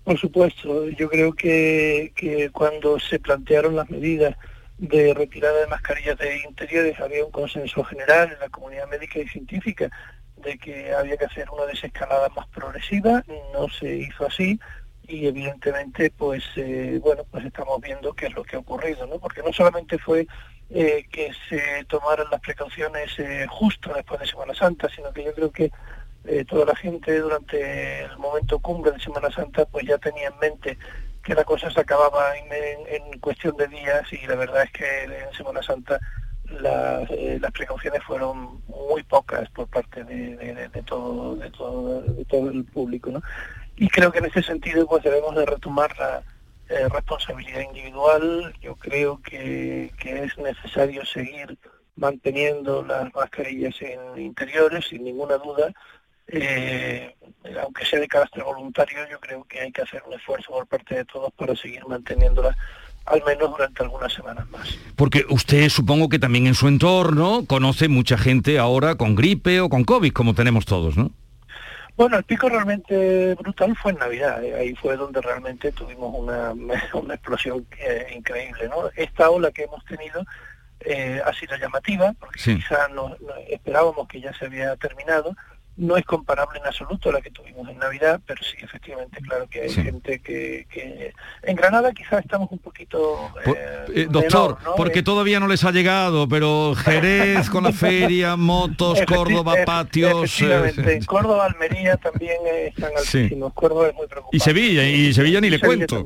Por 0.05 0.19
supuesto, 0.19 0.89
yo 0.89 1.09
creo 1.09 1.33
que, 1.33 2.13
que 2.17 2.51
cuando 2.51 2.99
se 2.99 3.19
plantearon 3.19 3.77
las 3.77 3.91
medidas 3.91 4.37
de 4.79 5.13
retirada 5.13 5.61
de 5.61 5.67
mascarillas 5.67 6.17
de 6.19 6.41
interiores 6.41 6.99
había 7.01 7.25
un 7.25 7.31
consenso 7.31 7.85
general 7.85 8.33
en 8.33 8.41
la 8.41 8.49
comunidad 8.49 8.89
médica 8.89 9.19
y 9.19 9.29
científica 9.29 9.91
de 10.39 10.57
que 10.57 10.95
había 10.95 11.19
que 11.19 11.27
hacer 11.27 11.51
una 11.51 11.67
desescalada 11.67 12.31
más 12.31 12.47
progresiva, 12.49 13.23
no 13.53 13.69
se 13.69 13.95
hizo 13.95 14.27
así 14.27 14.59
y 15.07 15.27
evidentemente 15.27 16.11
pues 16.11 16.45
eh, 16.57 16.99
bueno 17.03 17.25
pues 17.31 17.45
estamos 17.45 17.79
viendo 17.81 18.15
qué 18.15 18.27
es 18.27 18.35
lo 18.35 18.43
que 18.43 18.57
ha 18.57 18.61
ocurrido, 18.61 19.07
¿no? 19.07 19.19
porque 19.19 19.43
no 19.43 19.53
solamente 19.53 19.99
fue 19.99 20.27
eh, 20.71 21.05
que 21.11 21.31
se 21.49 21.85
tomaran 21.89 22.29
las 22.31 22.41
precauciones 22.41 23.11
eh, 23.19 23.47
justo 23.51 23.93
después 23.93 24.21
de 24.21 24.27
Semana 24.27 24.55
Santa, 24.55 24.89
sino 24.89 25.13
que 25.13 25.25
yo 25.25 25.35
creo 25.35 25.51
que 25.51 25.71
toda 26.49 26.67
la 26.67 26.77
gente 26.77 27.19
durante 27.19 28.05
el 28.05 28.19
momento 28.19 28.59
cumbre 28.59 28.93
de 28.93 29.01
Semana 29.01 29.31
Santa 29.31 29.65
pues 29.65 29.87
ya 29.87 29.99
tenía 29.99 30.29
en 30.29 30.39
mente 30.39 30.79
que 31.23 31.35
la 31.35 31.45
cosa 31.45 31.71
se 31.71 31.81
acababa 31.81 32.37
en, 32.37 33.19
cuestión 33.21 33.57
de 33.57 33.69
días 33.69 34.11
y 34.13 34.27
la 34.27 34.37
verdad 34.37 34.65
es 34.65 34.73
que 34.73 35.03
en 35.05 35.33
Semana 35.35 35.63
Santa 35.63 36.01
eh, 36.51 37.39
las 37.41 37.53
precauciones 37.53 38.03
fueron 38.03 38.63
muy 38.67 39.03
pocas 39.03 39.49
por 39.51 39.69
parte 39.69 40.03
de, 40.05 40.83
todo, 40.87 41.37
de, 41.37 41.51
todo, 41.51 42.51
el 42.51 42.65
público. 42.65 43.11
¿no? 43.11 43.23
Y 43.77 43.89
creo 43.89 44.11
que 44.11 44.19
en 44.19 44.27
ese 44.27 44.43
sentido 44.43 44.87
pues 44.87 45.03
debemos 45.03 45.35
de 45.35 45.47
retomar 45.47 45.97
la 45.99 46.23
eh, 46.69 46.89
responsabilidad 46.89 47.61
individual. 47.61 48.55
Yo 48.61 48.75
creo 48.77 49.21
que, 49.23 49.93
que 49.99 50.25
es 50.25 50.39
necesario 50.39 51.05
seguir 51.05 51.59
manteniendo 51.97 52.83
las 52.83 53.13
mascarillas 53.15 53.75
en 53.83 54.21
interiores, 54.21 54.87
sin 54.89 55.05
ninguna 55.05 55.37
duda, 55.37 55.73
eh, 56.33 57.15
aunque 57.63 57.85
sea 57.85 58.01
de 58.01 58.09
carácter 58.09 58.45
voluntario, 58.45 58.99
yo 59.11 59.19
creo 59.21 59.45
que 59.45 59.61
hay 59.61 59.73
que 59.73 59.83
hacer 59.83 60.03
un 60.07 60.15
esfuerzo 60.15 60.53
por 60.53 60.67
parte 60.67 60.95
de 60.95 61.05
todos 61.05 61.33
para 61.33 61.55
seguir 61.57 61.87
manteniéndola 61.87 62.57
al 63.07 63.23
menos 63.25 63.51
durante 63.51 63.83
algunas 63.83 64.13
semanas 64.13 64.49
más. 64.51 64.79
Porque 64.95 65.25
usted 65.29 65.69
supongo 65.69 66.09
que 66.09 66.19
también 66.19 66.47
en 66.47 66.55
su 66.55 66.69
entorno 66.69 67.45
conoce 67.47 67.89
mucha 67.89 68.17
gente 68.17 68.59
ahora 68.59 68.95
con 68.95 69.17
gripe 69.17 69.61
o 69.61 69.69
con 69.69 69.85
COVID, 69.85 70.13
como 70.13 70.35
tenemos 70.35 70.67
todos, 70.67 70.97
¿no? 70.97 71.11
Bueno, 71.97 72.17
el 72.17 72.25
pico 72.25 72.49
realmente 72.49 73.35
brutal 73.35 73.77
fue 73.77 73.93
en 73.93 73.99
Navidad, 73.99 74.43
eh, 74.43 74.55
ahí 74.55 74.75
fue 74.75 74.97
donde 74.97 75.21
realmente 75.21 75.73
tuvimos 75.73 76.15
una, 76.17 76.53
una 76.95 77.15
explosión 77.15 77.67
eh, 77.79 78.07
increíble, 78.17 78.69
¿no? 78.69 78.91
Esta 78.97 79.29
ola 79.29 79.51
que 79.51 79.65
hemos 79.65 79.85
tenido 79.85 80.25
eh, 80.81 81.21
ha 81.25 81.33
sido 81.35 81.57
llamativa, 81.57 82.15
porque 82.19 82.57
quizá 82.57 82.89
no, 82.89 83.15
esperábamos 83.49 84.09
que 84.09 84.21
ya 84.21 84.33
se 84.33 84.47
había 84.47 84.77
terminado, 84.77 85.37
no 85.77 85.97
es 85.97 86.05
comparable 86.05 86.59
en 86.59 86.67
absoluto 86.67 87.09
a 87.09 87.13
la 87.13 87.21
que 87.21 87.31
tuvimos 87.31 87.69
en 87.69 87.79
Navidad, 87.79 88.21
pero 88.27 88.43
sí, 88.43 88.57
efectivamente, 88.61 89.19
claro 89.23 89.49
que 89.49 89.63
hay 89.63 89.71
gente 89.71 90.21
que, 90.21 90.67
En 91.43 91.57
Granada 91.57 91.93
quizás 91.93 92.21
estamos 92.23 92.49
un 92.51 92.59
poquito... 92.59 93.31
Eh, 93.47 93.87
eh, 93.95 94.07
doctor, 94.11 94.59
porque 94.77 94.99
eh, 94.99 95.03
todavía 95.03 95.41
no 95.41 95.49
les 95.49 95.65
ha 95.65 95.71
llegado, 95.71 96.29
pero 96.29 96.75
Jerez 96.75 97.49
con 97.49 97.65
la 97.65 97.73
feria, 97.73 98.37
motos, 98.37 99.01
Córdoba, 99.07 99.55
patios... 99.65 100.39
Córdoba, 101.07 101.47
Almería 101.47 101.97
también 101.97 102.37
están 102.67 102.91
altísimos, 102.97 103.53
Córdoba 103.55 103.89
es 103.89 103.95
muy 103.95 104.07
preocupante. 104.07 104.37
Y 104.37 104.41
Sevilla, 104.41 104.87
y 104.87 105.15
Sevilla 105.15 105.41
ni 105.41 105.51
le 105.51 105.61
cuento, 105.61 106.05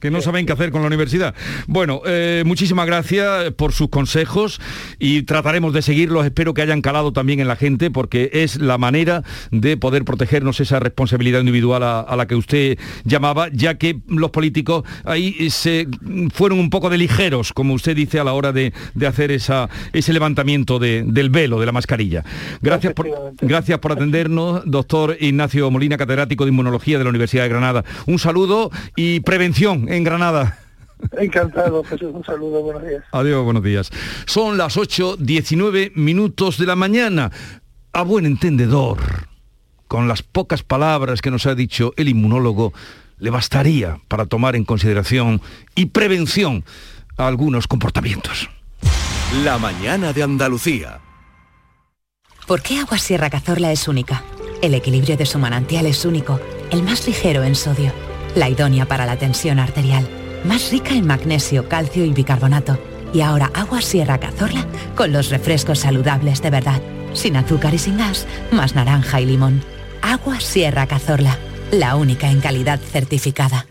que 0.00 0.10
no 0.10 0.20
saben 0.20 0.44
qué 0.44 0.52
hacer 0.52 0.70
con 0.70 0.82
la 0.82 0.88
universidad. 0.88 1.34
Bueno, 1.66 2.02
muchísimas 2.44 2.86
gracias 2.86 3.52
por 3.52 3.72
sus 3.72 3.88
consejos 3.88 4.60
y 4.98 5.22
trataremos 5.22 5.72
de 5.72 5.82
seguirlos, 5.82 6.24
espero 6.26 6.52
que 6.52 6.62
hayan 6.62 6.82
calado 6.82 7.12
también 7.12 7.40
en 7.40 7.48
la 7.48 7.56
gente, 7.56 7.90
porque 7.90 8.30
es 8.32 8.56
la 8.56 8.76
manera 8.76 9.03
de 9.50 9.76
poder 9.76 10.04
protegernos 10.04 10.60
esa 10.60 10.80
responsabilidad 10.80 11.40
individual 11.40 11.82
a, 11.82 12.16
la 12.16 12.26
que 12.26 12.34
usted 12.34 12.78
llamaba, 13.04 13.48
ya 13.52 13.76
que 13.76 14.00
los 14.08 14.30
políticos 14.30 14.84
ahí 15.04 15.50
se 15.50 15.86
fueron 16.32 16.58
un 16.58 16.70
poco 16.70 16.90
de 16.90 16.98
ligeros, 16.98 17.52
como 17.52 17.74
usted 17.74 17.96
dice, 17.96 18.20
a 18.20 18.24
la 18.24 18.32
hora 18.32 18.52
de, 18.52 18.72
hacer 19.06 19.30
esa, 19.30 19.68
ese 19.92 20.12
levantamiento 20.12 20.78
del 20.78 21.30
velo, 21.30 21.60
de 21.60 21.66
la 21.66 21.72
mascarilla. 21.72 22.24
Gracias 22.62 22.92
por, 22.94 23.08
gracias 23.40 23.78
por 23.78 23.92
atendernos, 23.92 24.62
doctor 24.64 25.16
Ignacio 25.20 25.70
Molina, 25.70 25.96
catedrático 25.96 26.44
de 26.44 26.50
Inmunología 26.50 26.98
de 26.98 27.04
la 27.04 27.10
Universidad 27.10 27.44
de 27.44 27.48
Granada. 27.50 27.84
Un 28.06 28.18
saludo 28.18 28.70
y 28.96 29.20
prevención 29.20 29.88
en 29.88 30.04
Granada. 30.04 30.58
Encantado, 31.18 31.84
Jesús. 31.84 32.10
Un 32.14 32.24
saludo, 32.24 32.62
buenos 32.62 32.82
días. 32.82 33.04
Adiós, 33.12 33.44
buenos 33.44 33.62
días. 33.62 33.90
Son 34.26 34.56
las 34.56 34.76
8.19 34.76 35.92
minutos 35.94 36.58
de 36.58 36.66
la 36.66 36.76
mañana 36.76 37.30
a 37.94 38.02
buen 38.02 38.26
entendedor, 38.26 39.28
con 39.86 40.08
las 40.08 40.22
pocas 40.22 40.64
palabras 40.64 41.22
que 41.22 41.30
nos 41.30 41.46
ha 41.46 41.54
dicho 41.54 41.94
el 41.96 42.08
inmunólogo, 42.08 42.74
le 43.18 43.30
bastaría 43.30 44.00
para 44.08 44.26
tomar 44.26 44.56
en 44.56 44.64
consideración 44.64 45.40
y 45.76 45.86
prevención 45.86 46.64
a 47.16 47.28
algunos 47.28 47.68
comportamientos. 47.68 48.50
La 49.44 49.58
mañana 49.58 50.12
de 50.12 50.24
Andalucía. 50.24 51.00
¿Por 52.48 52.62
qué 52.62 52.80
Agua 52.80 52.98
Sierra 52.98 53.30
Cazorla 53.30 53.70
es 53.70 53.86
única? 53.86 54.24
El 54.60 54.74
equilibrio 54.74 55.16
de 55.16 55.24
su 55.24 55.38
manantial 55.38 55.86
es 55.86 56.04
único, 56.04 56.40
el 56.72 56.82
más 56.82 57.06
ligero 57.06 57.44
en 57.44 57.54
sodio, 57.54 57.92
la 58.34 58.48
idónea 58.48 58.86
para 58.86 59.06
la 59.06 59.16
tensión 59.16 59.60
arterial, 59.60 60.06
más 60.44 60.72
rica 60.72 60.94
en 60.94 61.06
magnesio, 61.06 61.68
calcio 61.68 62.04
y 62.04 62.12
bicarbonato. 62.12 62.76
Y 63.12 63.20
ahora 63.20 63.52
Agua 63.54 63.80
Sierra 63.80 64.18
Cazorla 64.18 64.66
con 64.96 65.12
los 65.12 65.30
refrescos 65.30 65.78
saludables 65.78 66.42
de 66.42 66.50
verdad 66.50 66.82
sin 67.14 67.36
azúcar 67.36 67.72
y 67.74 67.78
sin 67.78 67.96
gas, 67.96 68.26
más 68.50 68.74
naranja 68.74 69.20
y 69.20 69.26
limón. 69.26 69.62
Agua 70.02 70.40
Sierra 70.40 70.86
Cazorla, 70.86 71.38
la 71.70 71.96
única 71.96 72.30
en 72.30 72.40
calidad 72.40 72.78
certificada. 72.78 73.66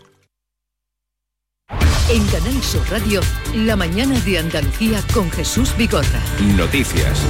En 2.10 2.26
Canal 2.26 2.62
Sur 2.62 2.82
Radio, 2.90 3.20
la 3.54 3.76
mañana 3.76 4.18
de 4.20 4.38
Andalucía 4.38 5.00
con 5.14 5.30
Jesús 5.30 5.74
Vigorra. 5.76 6.20
Noticias. 6.56 7.22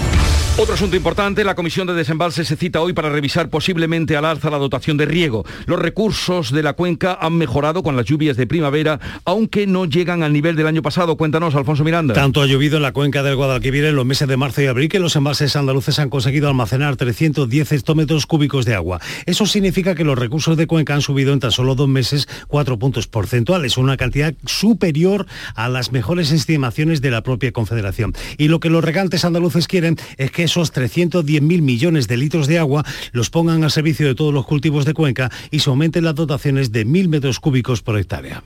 Otro 0.57 0.75
asunto 0.75 0.95
importante, 0.95 1.43
la 1.43 1.57
Comisión 1.57 1.89
de 1.89 1.95
Desembalse 1.95 2.45
se 2.45 2.55
cita 2.55 2.81
hoy 2.81 2.93
para 2.93 3.11
revisar 3.11 3.51
posiblemente 3.51 4.17
al 4.17 4.25
alza 4.25 4.51
la 4.51 4.59
dotación 4.59 4.97
de 4.97 5.05
riego. 5.05 5.45
Los 5.67 5.81
recursos 5.81 6.53
de 6.53 6.63
la 6.63 6.75
cuenca 6.75 7.19
han 7.21 7.33
mejorado 7.33 7.83
con 7.83 7.97
las 7.97 8.07
lluvias 8.07 8.37
de 8.37 8.47
primavera, 8.47 9.01
aunque 9.25 9.67
no 9.67 9.85
llegan 9.85 10.23
al 10.23 10.33
nivel 10.33 10.55
del 10.55 10.69
año 10.69 10.81
pasado. 10.81 11.17
Cuéntanos, 11.17 11.57
Alfonso 11.57 11.83
Miranda. 11.83 12.15
Tanto 12.15 12.41
ha 12.41 12.47
llovido 12.47 12.77
en 12.77 12.85
la 12.85 12.93
cuenca 12.93 13.25
del 13.25 13.35
Guadalquivir 13.35 13.85
en 13.85 13.97
los 13.97 14.07
meses 14.07 14.29
de 14.29 14.37
marzo 14.37 14.63
y 14.63 14.67
abril 14.67 14.89
que 14.89 15.01
los 15.01 15.17
embalses 15.17 15.57
andaluces 15.57 15.99
han 15.99 16.09
conseguido 16.09 16.47
almacenar 16.47 16.95
310 16.95 17.73
hectómetros 17.73 18.27
cúbicos 18.27 18.65
de 18.65 18.77
agua. 18.77 19.01
Eso 19.27 19.47
significa 19.47 19.97
que 19.97 20.05
los 20.05 20.17
recursos 20.17 20.57
de 20.57 20.69
cuenca 20.69 20.95
han 20.95 21.03
subido 21.03 21.33
en 21.33 21.41
tan 21.41 21.51
solo 21.51 21.75
dos 21.75 21.89
meses 21.89 22.29
cuatro 22.47 22.79
puntos 22.79 23.09
porcentuales, 23.09 23.77
una 23.77 23.97
cantidad 23.97 24.33
superior 24.47 25.27
a 25.57 25.69
las 25.69 25.91
mejores 25.91 26.31
estimaciones 26.31 27.01
de 27.01 27.11
la 27.11 27.25
propia 27.25 27.51
Confederación. 27.51 28.13
Y 28.39 28.47
lo 28.47 28.61
que 28.61 28.71
los 28.71 28.85
regantes 28.85 29.25
andaluces 29.25 29.67
quieren 29.67 29.97
es 30.17 30.31
que 30.31 30.44
esos 30.45 30.73
310.000 30.73 31.41
millones 31.63 32.07
de 32.07 32.17
litros 32.17 32.47
de 32.47 32.59
agua 32.59 32.85
los 33.13 33.31
pongan 33.31 33.65
al 33.65 33.71
servicio 33.71 34.07
de 34.07 34.15
todos 34.15 34.33
los 34.33 34.47
cultivos 34.47 34.85
de 34.85 34.95
cuenca 34.95 35.31
y 35.51 35.59
se 35.59 35.71
aumenten 35.71 36.05
las 36.05 36.15
dotaciones 36.15 36.71
de 36.71 36.87
1.000 36.87 37.09
metros 37.09 37.41
cúbicos 37.41 37.83
por 37.83 37.99
hectárea. 37.99 38.43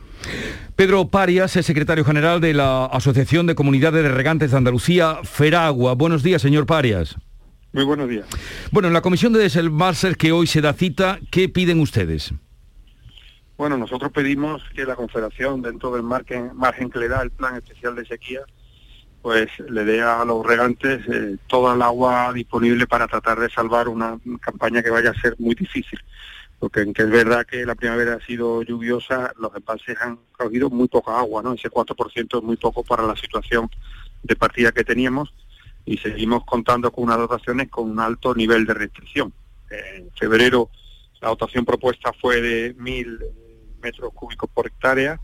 Pedro 0.77 1.09
Parias 1.09 1.57
es 1.57 1.67
secretario 1.67 2.05
general 2.05 2.41
de 2.41 2.55
la 2.55 2.87
Asociación 2.87 3.47
de 3.47 3.55
Comunidades 3.55 4.03
de 4.03 4.11
Regantes 4.11 4.53
de 4.53 4.57
Andalucía, 4.57 5.19
Feragua. 5.25 5.95
Buenos 5.95 6.23
días, 6.23 6.41
señor 6.41 6.67
Parias. 6.67 7.17
Muy 7.73 7.85
buenos 7.85 8.09
días. 8.09 8.27
Bueno, 8.71 8.89
en 8.89 8.95
la 8.95 9.03
comisión 9.03 9.33
de 9.33 9.41
desembalses 9.41 10.17
que 10.17 10.33
hoy 10.33 10.47
se 10.47 10.61
da 10.61 10.73
cita, 10.73 11.19
¿qué 11.31 11.49
piden 11.49 11.81
ustedes? 11.81 12.33
Bueno, 13.57 13.77
nosotros 13.77 14.13
pedimos 14.13 14.63
que 14.75 14.85
la 14.85 14.95
Confederación, 14.95 15.63
dentro 15.63 15.93
del 15.93 16.05
margen, 16.05 16.53
margen 16.55 16.91
que 16.91 17.01
le 17.01 17.09
da 17.09 17.23
el 17.23 17.31
Plan 17.31 17.57
Especial 17.57 17.97
de 17.97 18.07
Sequía, 18.07 18.41
pues 19.23 19.49
le 19.69 19.85
dé 19.85 20.03
a 20.03 20.25
los 20.25 20.47
regantes 20.47 21.01
eh, 21.09 21.37
toda 21.47 21.75
el 21.75 21.83
agua 21.83 22.33
disponible 22.33 22.87
para 22.87 23.09
tratar 23.09 23.41
de 23.41 23.51
salvar 23.51 23.89
una 23.89 24.19
campaña 24.41 24.83
que 24.83 24.91
vaya 24.91 25.11
a 25.11 25.21
ser 25.21 25.35
muy 25.39 25.55
difícil. 25.55 25.99
Porque 26.59 26.81
aunque 26.81 27.03
es 27.03 27.11
verdad 27.11 27.47
que 27.47 27.65
la 27.65 27.75
primavera 27.75 28.15
ha 28.15 28.27
sido 28.27 28.63
lluviosa, 28.63 29.33
los 29.39 29.55
embalses 29.55 29.97
han 30.01 30.19
cogido 30.33 30.71
muy 30.71 30.89
poca 30.89 31.19
agua, 31.19 31.43
¿no? 31.43 31.53
Ese 31.53 31.71
4% 31.71 32.39
es 32.39 32.43
muy 32.43 32.57
poco 32.57 32.83
para 32.83 33.05
la 33.05 33.15
situación 33.15 33.71
de 34.23 34.35
partida 34.35 34.73
que 34.73 34.85
teníamos 34.85 35.33
y 35.85 35.97
seguimos 35.99 36.45
contando 36.45 36.91
con 36.91 37.05
unas 37.05 37.19
dotaciones 37.19 37.69
con 37.71 37.91
un 37.91 38.01
alto 38.01 38.35
nivel 38.35 38.67
de 38.67 38.75
restricción. 38.75 39.33
En 39.71 40.11
febrero 40.13 40.71
la 41.21 41.29
dotación 41.29 41.65
propuesta 41.65 42.13
fue 42.13 42.41
de 42.41 42.77
1.000 42.77 43.19
metros 43.81 44.13
cúbicos 44.13 44.51
por 44.53 44.67
hectárea, 44.67 45.21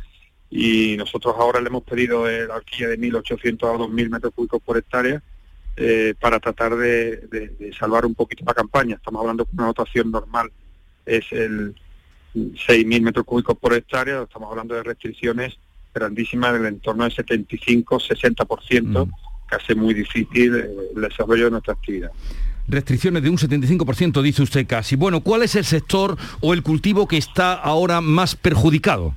y 0.56 0.96
nosotros 0.96 1.34
ahora 1.36 1.60
le 1.60 1.66
hemos 1.66 1.82
pedido 1.82 2.28
la 2.28 2.54
horquilla 2.54 2.86
de 2.86 2.96
1.800 2.96 3.74
a 3.74 3.76
2.000 3.76 4.08
metros 4.08 4.32
cúbicos 4.32 4.62
por 4.62 4.76
hectárea 4.78 5.20
eh, 5.76 6.14
para 6.20 6.38
tratar 6.38 6.76
de, 6.76 7.72
salvar 7.76 8.06
un 8.06 8.14
poquito 8.14 8.44
la 8.46 8.54
campaña. 8.54 8.94
Estamos 8.94 9.20
hablando 9.20 9.42
de 9.42 9.50
una 9.52 9.66
dotación 9.66 10.12
normal 10.12 10.52
es 11.04 11.24
el 11.32 11.74
6.000 12.36 13.02
metros 13.02 13.26
cúbicos 13.26 13.58
por 13.58 13.74
hectárea, 13.74 14.22
estamos 14.22 14.48
hablando 14.48 14.76
de 14.76 14.84
restricciones 14.84 15.58
grandísimas 15.92 16.52
del 16.52 16.66
entorno 16.66 17.02
del 17.02 17.12
75-60%, 17.12 19.10
que 19.50 19.56
hace 19.56 19.74
muy 19.74 19.92
difícil 19.92 20.54
eh, 20.54 20.70
el 20.94 21.02
desarrollo 21.02 21.46
de 21.46 21.50
nuestra 21.50 21.72
actividad 21.74 22.12
restricciones 22.66 23.22
de 23.22 23.28
un 23.28 23.36
75%, 23.36 24.22
dice 24.22 24.42
usted 24.42 24.66
casi. 24.66 24.96
Bueno, 24.96 25.20
¿cuál 25.20 25.42
es 25.42 25.54
el 25.54 25.66
sector 25.66 26.16
o 26.40 26.54
el 26.54 26.62
cultivo 26.62 27.06
que 27.06 27.18
está 27.18 27.52
ahora 27.52 28.00
más 28.00 28.36
perjudicado? 28.36 29.14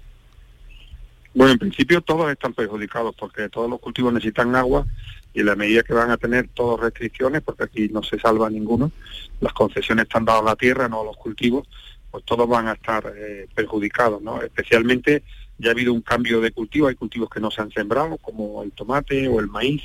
Bueno, 1.37 1.53
en 1.53 1.59
principio 1.59 2.01
todos 2.01 2.31
están 2.31 2.55
perjudicados 2.55 3.13
porque 3.13 3.47
todos 3.47 3.69
los 3.69 3.79
cultivos 3.79 4.11
necesitan 4.11 4.55
agua 4.55 4.87
y 5.35 5.41
en 5.41 5.45
la 5.45 5.55
medida 5.55 5.83
que 5.83 5.93
van 5.93 6.09
a 6.09 6.17
tener 6.17 6.47
todas 6.47 6.79
restricciones, 6.79 7.43
porque 7.43 7.65
aquí 7.65 7.89
no 7.89 8.01
se 8.01 8.17
salva 8.17 8.49
ninguno, 8.49 8.91
las 9.39 9.53
concesiones 9.53 10.05
están 10.05 10.25
dadas 10.25 10.41
a 10.41 10.45
la 10.45 10.55
tierra, 10.55 10.89
no 10.89 11.01
a 11.01 11.03
los 11.03 11.15
cultivos, 11.15 11.67
pues 12.09 12.25
todos 12.25 12.49
van 12.49 12.67
a 12.67 12.73
estar 12.73 13.13
eh, 13.15 13.47
perjudicados, 13.53 14.19
¿no? 14.19 14.41
Especialmente 14.41 15.21
ya 15.59 15.69
ha 15.69 15.73
habido 15.73 15.93
un 15.93 16.01
cambio 16.01 16.41
de 16.41 16.49
cultivo, 16.49 16.87
hay 16.87 16.95
cultivos 16.95 17.29
que 17.29 17.39
no 17.39 17.51
se 17.51 17.61
han 17.61 17.69
sembrado, 17.69 18.17
como 18.17 18.63
el 18.63 18.71
tomate 18.71 19.27
o 19.27 19.39
el 19.39 19.45
maíz, 19.45 19.83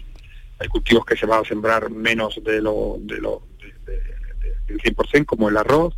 hay 0.59 0.69
cultivos 0.69 1.05
que 1.05 1.19
se 1.19 1.27
van 1.27 1.45
a 1.45 1.47
sembrar 1.47 1.91
menos 1.91 2.43
de 2.43 2.63
lo, 2.63 2.97
de 2.99 3.19
lo 3.19 3.43
del 4.67 4.81
100%, 4.81 5.27
como 5.27 5.51
el 5.51 5.59
arroz, 5.59 5.93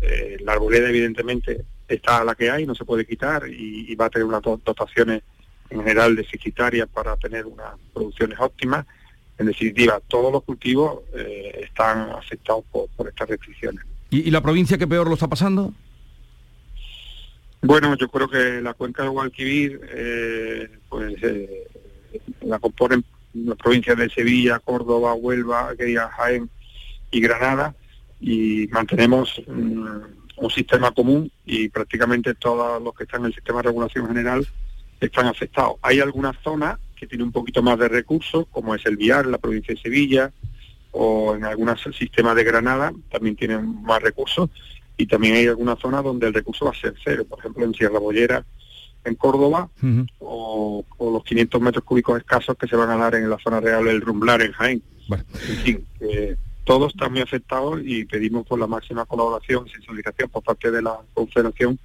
eh, 0.00 0.36
la 0.44 0.52
arboleda 0.52 0.88
evidentemente 0.88 1.64
está 1.94 2.24
la 2.24 2.34
que 2.34 2.50
hay, 2.50 2.66
no 2.66 2.74
se 2.74 2.84
puede 2.84 3.06
quitar 3.06 3.48
y, 3.48 3.94
va 3.94 4.06
a 4.06 4.10
tener 4.10 4.26
unas 4.26 4.42
dotaciones 4.42 5.22
en 5.70 5.80
general 5.80 6.16
deficitarias 6.16 6.88
para 6.88 7.16
tener 7.16 7.46
unas 7.46 7.74
producciones 7.92 8.38
óptimas. 8.40 8.86
En 9.38 9.46
definitiva, 9.46 10.00
todos 10.08 10.32
los 10.32 10.42
cultivos 10.44 11.00
eh, 11.14 11.62
están 11.64 12.10
afectados 12.10 12.64
por, 12.70 13.08
estas 13.08 13.28
restricciones. 13.28 13.84
¿Y, 14.10 14.30
la 14.30 14.40
provincia 14.40 14.76
que 14.76 14.86
peor 14.86 15.08
lo 15.08 15.14
está 15.14 15.28
pasando? 15.28 15.72
Bueno, 17.62 17.96
yo 17.96 18.08
creo 18.08 18.28
que 18.28 18.60
la 18.60 18.74
cuenca 18.74 19.02
de 19.02 19.08
Guadalquivir, 19.08 19.80
eh, 19.88 20.68
pues 20.88 21.14
eh, 21.22 21.68
la 22.42 22.58
componen 22.58 23.04
las 23.34 23.56
provincias 23.56 23.96
de 23.96 24.10
Sevilla, 24.10 24.58
Córdoba, 24.58 25.14
Huelva, 25.14 25.74
Jaén 26.16 26.50
y 27.10 27.20
Granada, 27.20 27.74
y 28.20 28.68
mantenemos 28.68 29.40
mm, 29.46 30.21
un 30.42 30.50
sistema 30.50 30.90
común 30.90 31.30
y 31.46 31.68
prácticamente 31.68 32.34
todos 32.34 32.82
los 32.82 32.94
que 32.94 33.04
están 33.04 33.20
en 33.20 33.26
el 33.26 33.34
sistema 33.34 33.58
de 33.58 33.68
regulación 33.68 34.08
general 34.08 34.46
están 35.00 35.26
afectados. 35.26 35.76
Hay 35.82 36.00
algunas 36.00 36.36
zonas 36.42 36.78
que 36.96 37.06
tienen 37.06 37.26
un 37.26 37.32
poquito 37.32 37.62
más 37.62 37.78
de 37.78 37.88
recursos, 37.88 38.46
como 38.50 38.74
es 38.74 38.84
el 38.86 38.96
Viar, 38.96 39.26
la 39.26 39.38
provincia 39.38 39.74
de 39.74 39.80
Sevilla, 39.80 40.32
o 40.90 41.34
en 41.34 41.44
algunos 41.44 41.80
sistemas 41.96 42.36
de 42.36 42.44
Granada 42.44 42.92
también 43.10 43.36
tienen 43.36 43.82
más 43.82 44.02
recursos, 44.02 44.50
y 44.96 45.06
también 45.06 45.34
hay 45.36 45.46
algunas 45.46 45.78
zonas 45.78 46.04
donde 46.04 46.26
el 46.26 46.34
recurso 46.34 46.66
va 46.66 46.72
a 46.72 46.74
ser 46.74 46.94
cero, 47.02 47.24
por 47.28 47.38
ejemplo 47.38 47.64
en 47.64 47.74
Sierra 47.74 47.98
Bollera, 47.98 48.44
en 49.04 49.14
Córdoba, 49.14 49.68
o, 50.18 50.84
los 51.00 51.24
500 51.24 51.60
metros 51.60 51.84
cúbicos 51.84 52.18
escasos 52.18 52.56
que 52.56 52.68
se 52.68 52.76
van 52.76 52.90
a 52.90 52.96
dar 52.96 53.14
en 53.14 53.28
la 53.28 53.38
zona 53.38 53.60
real 53.60 53.84
del 53.84 54.00
Rumblar, 54.00 54.42
en 54.42 54.52
Jaén. 54.52 54.82
En 55.10 55.56
fin, 55.58 55.86
todos 56.64 56.92
están 56.92 57.12
muy 57.12 57.20
afectados 57.20 57.80
y 57.84 58.04
pedimos 58.04 58.46
por 58.46 58.58
la 58.58 58.66
máxima 58.66 59.04
colaboración 59.04 59.66
y 59.66 59.70
sensibilización 59.70 60.30
por 60.30 60.42
parte 60.42 60.70
de 60.70 60.82
la 60.82 60.98
Confederación 61.14 61.78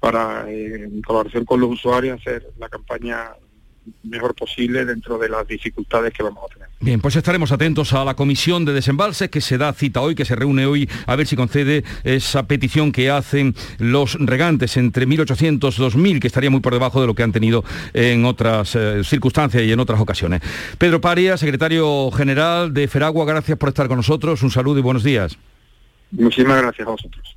para, 0.00 0.50
eh, 0.50 0.84
en 0.84 1.02
colaboración 1.02 1.44
con 1.44 1.60
los 1.60 1.70
usuarios, 1.70 2.20
hacer 2.20 2.48
la 2.58 2.68
campaña 2.68 3.32
mejor 4.02 4.34
posible 4.34 4.84
dentro 4.84 5.18
de 5.18 5.28
las 5.28 5.46
dificultades 5.46 6.12
que 6.12 6.22
vamos 6.22 6.44
a 6.44 6.54
tener. 6.54 6.68
Bien, 6.80 7.00
pues 7.00 7.16
estaremos 7.16 7.50
atentos 7.50 7.92
a 7.92 8.04
la 8.04 8.14
comisión 8.14 8.64
de 8.64 8.72
desembalses 8.72 9.30
que 9.30 9.40
se 9.40 9.58
da 9.58 9.72
cita 9.72 10.00
hoy, 10.00 10.14
que 10.14 10.24
se 10.24 10.36
reúne 10.36 10.66
hoy, 10.66 10.88
a 11.06 11.16
ver 11.16 11.26
si 11.26 11.34
concede 11.34 11.82
esa 12.04 12.46
petición 12.46 12.92
que 12.92 13.10
hacen 13.10 13.54
los 13.78 14.14
regantes 14.20 14.76
entre 14.76 15.06
1.800 15.06 15.58
2.000, 15.58 16.20
que 16.20 16.26
estaría 16.26 16.50
muy 16.50 16.60
por 16.60 16.72
debajo 16.72 17.00
de 17.00 17.06
lo 17.06 17.14
que 17.14 17.22
han 17.22 17.32
tenido 17.32 17.64
en 17.94 18.24
otras 18.24 18.74
eh, 18.76 19.02
circunstancias 19.04 19.62
y 19.62 19.72
en 19.72 19.80
otras 19.80 20.00
ocasiones. 20.00 20.40
Pedro 20.78 21.00
Paria, 21.00 21.36
secretario 21.36 22.10
general 22.10 22.72
de 22.72 22.88
Feragua, 22.88 23.24
gracias 23.24 23.58
por 23.58 23.70
estar 23.70 23.88
con 23.88 23.96
nosotros. 23.96 24.42
Un 24.42 24.50
saludo 24.50 24.78
y 24.78 24.82
buenos 24.82 25.02
días. 25.02 25.36
Muchísimas 26.10 26.62
gracias 26.62 26.86
a 26.86 26.90
vosotros. 26.90 27.36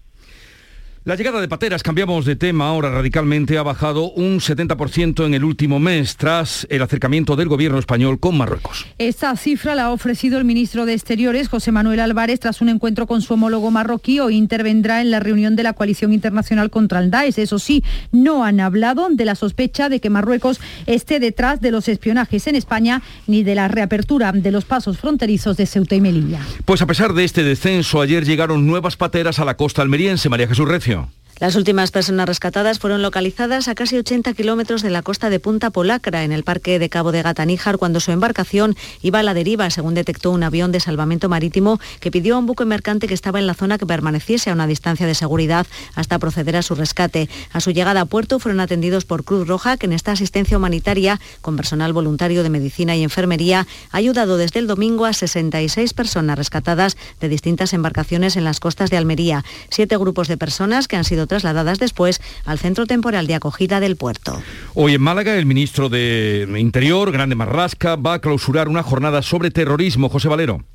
La 1.04 1.16
llegada 1.16 1.42
de 1.42 1.48
pateras, 1.48 1.82
cambiamos 1.82 2.26
de 2.26 2.36
tema 2.36 2.68
ahora 2.68 2.92
radicalmente, 2.92 3.58
ha 3.58 3.64
bajado 3.64 4.12
un 4.12 4.40
70% 4.40 5.26
en 5.26 5.34
el 5.34 5.44
último 5.44 5.80
mes 5.80 6.16
tras 6.16 6.68
el 6.70 6.84
acercamiento 6.84 7.36
del 7.36 7.48
gobierno 7.48 7.80
español 7.80 8.20
con 8.20 8.38
Marruecos. 8.38 8.86
Esta 9.00 9.36
cifra 9.36 9.74
la 9.74 9.86
ha 9.86 9.90
ofrecido 9.90 10.38
el 10.38 10.46
ministro 10.46 10.86
de 10.86 10.94
Exteriores, 10.94 11.50
José 11.50 11.72
Manuel 11.72 12.02
Álvarez, 12.02 12.40
tras 12.40 12.62
un 12.62 12.70
encuentro 12.70 13.08
con 13.08 13.24
su 13.24 13.34
homólogo 13.34 13.72
marroquí. 13.72 14.20
Hoy 14.20 14.36
intervendrá 14.36 15.02
en 15.02 15.10
la 15.10 15.20
reunión 15.20 15.56
de 15.56 15.64
la 15.64 15.74
coalición 15.74 16.14
internacional 16.14 16.70
contra 16.70 17.00
el 17.00 17.10
Daesh. 17.10 17.40
Eso 17.40 17.58
sí, 17.58 17.84
no 18.12 18.46
han 18.46 18.60
hablado 18.60 19.08
de 19.10 19.26
la 19.26 19.34
sospecha 19.34 19.90
de 19.90 20.02
que 20.02 20.12
Marruecos 20.12 20.62
esté 20.86 21.20
detrás 21.20 21.62
de 21.62 21.72
los 21.72 21.88
espionajes 21.88 22.46
en 22.46 22.56
España 22.56 23.02
ni 23.26 23.42
de 23.42 23.56
la 23.56 23.68
reapertura 23.70 24.34
de 24.34 24.52
los 24.52 24.66
pasos 24.66 25.00
fronterizos 25.00 25.58
de 25.58 25.66
Ceuta 25.66 25.96
y 25.96 26.02
Melilla. 26.02 26.42
Pues 26.66 26.84
a 26.84 26.86
pesar 26.86 27.14
de 27.14 27.24
este 27.24 27.42
descenso, 27.44 28.02
ayer 28.02 28.24
llegaron 28.24 28.68
nuevas 28.68 28.98
pateras 28.98 29.40
a 29.40 29.46
la 29.46 29.58
costa 29.58 29.82
almeriense. 29.82 30.30
María 30.30 30.48
Jesús 30.48 30.68
Recio. 30.68 30.91
Sergio. 30.92 31.21
Las 31.42 31.56
últimas 31.56 31.90
personas 31.90 32.28
rescatadas 32.28 32.78
fueron 32.78 33.02
localizadas 33.02 33.68
a 33.68 33.74
casi 33.74 33.98
80 33.98 34.36
kilómetros 34.36 34.84
de 34.84 34.92
la 34.92 35.02
costa 35.02 35.32
de 35.32 35.40
Punta 35.40 35.72
Polacra, 35.72 36.24
en 36.24 36.32
el 36.32 36.44
parque 36.44 36.78
de 36.78 36.88
Cabo 36.88 37.12
de 37.12 37.24
Gataníjar, 37.24 37.80
cuando 37.80 38.00
su 38.00 38.12
embarcación 38.12 38.76
iba 39.02 39.18
a 39.18 39.24
la 39.24 39.34
deriva, 39.34 39.68
según 39.72 39.96
detectó 39.96 40.30
un 40.30 40.44
avión 40.44 40.72
de 40.72 40.80
salvamento 40.80 41.30
marítimo 41.30 41.80
que 42.00 42.12
pidió 42.12 42.36
a 42.36 42.38
un 42.38 42.46
buque 42.46 42.64
mercante 42.66 43.08
que 43.08 43.16
estaba 43.16 43.40
en 43.40 43.48
la 43.48 43.56
zona 43.56 43.80
que 43.80 43.88
permaneciese 43.88 44.52
a 44.52 44.54
una 44.54 44.68
distancia 44.68 45.08
de 45.08 45.16
seguridad 45.16 45.66
hasta 45.96 46.20
proceder 46.20 46.58
a 46.58 46.62
su 46.62 46.76
rescate. 46.76 47.28
A 47.54 47.60
su 47.60 47.72
llegada 47.72 48.02
a 48.02 48.06
puerto 48.06 48.38
fueron 48.38 48.60
atendidos 48.60 49.06
por 49.06 49.24
Cruz 49.24 49.48
Roja, 49.48 49.78
que 49.78 49.88
en 49.88 49.94
esta 49.94 50.12
asistencia 50.12 50.58
humanitaria, 50.58 51.20
con 51.42 51.56
personal 51.56 51.92
voluntario 51.92 52.44
de 52.44 52.52
medicina 52.52 52.96
y 52.96 53.02
enfermería, 53.02 53.66
ha 53.90 53.98
ayudado 53.98 54.38
desde 54.38 54.60
el 54.60 54.68
domingo 54.68 55.06
a 55.06 55.14
66 55.14 55.96
personas 55.96 56.38
rescatadas 56.38 56.98
de 57.20 57.30
distintas 57.30 57.74
embarcaciones 57.74 58.36
en 58.36 58.44
las 58.44 58.60
costas 58.60 58.92
de 58.92 58.98
Almería. 58.98 59.44
Siete 59.72 59.98
grupos 59.98 60.28
de 60.28 60.38
personas 60.38 60.88
que 60.88 60.98
han 60.98 61.04
sido 61.04 61.31
trasladadas 61.32 61.80
después 61.80 62.20
al 62.44 62.60
centro 62.60 62.86
temporal 62.86 63.26
de 63.26 63.36
acogida 63.36 63.80
del 63.80 63.96
puerto. 63.96 64.44
Hoy 64.74 64.96
en 64.96 65.02
Málaga, 65.02 65.38
el 65.38 65.46
ministro 65.46 65.88
de 65.88 66.46
Interior, 66.60 67.10
Grande 67.10 67.36
Marrasca, 67.36 67.96
va 67.96 68.16
a 68.16 68.20
clausurar 68.20 68.68
una 68.68 68.84
jornada 68.84 69.22
sobre 69.22 69.50
terrorismo. 69.50 70.10
José 70.10 70.28
Valero. 70.28 70.66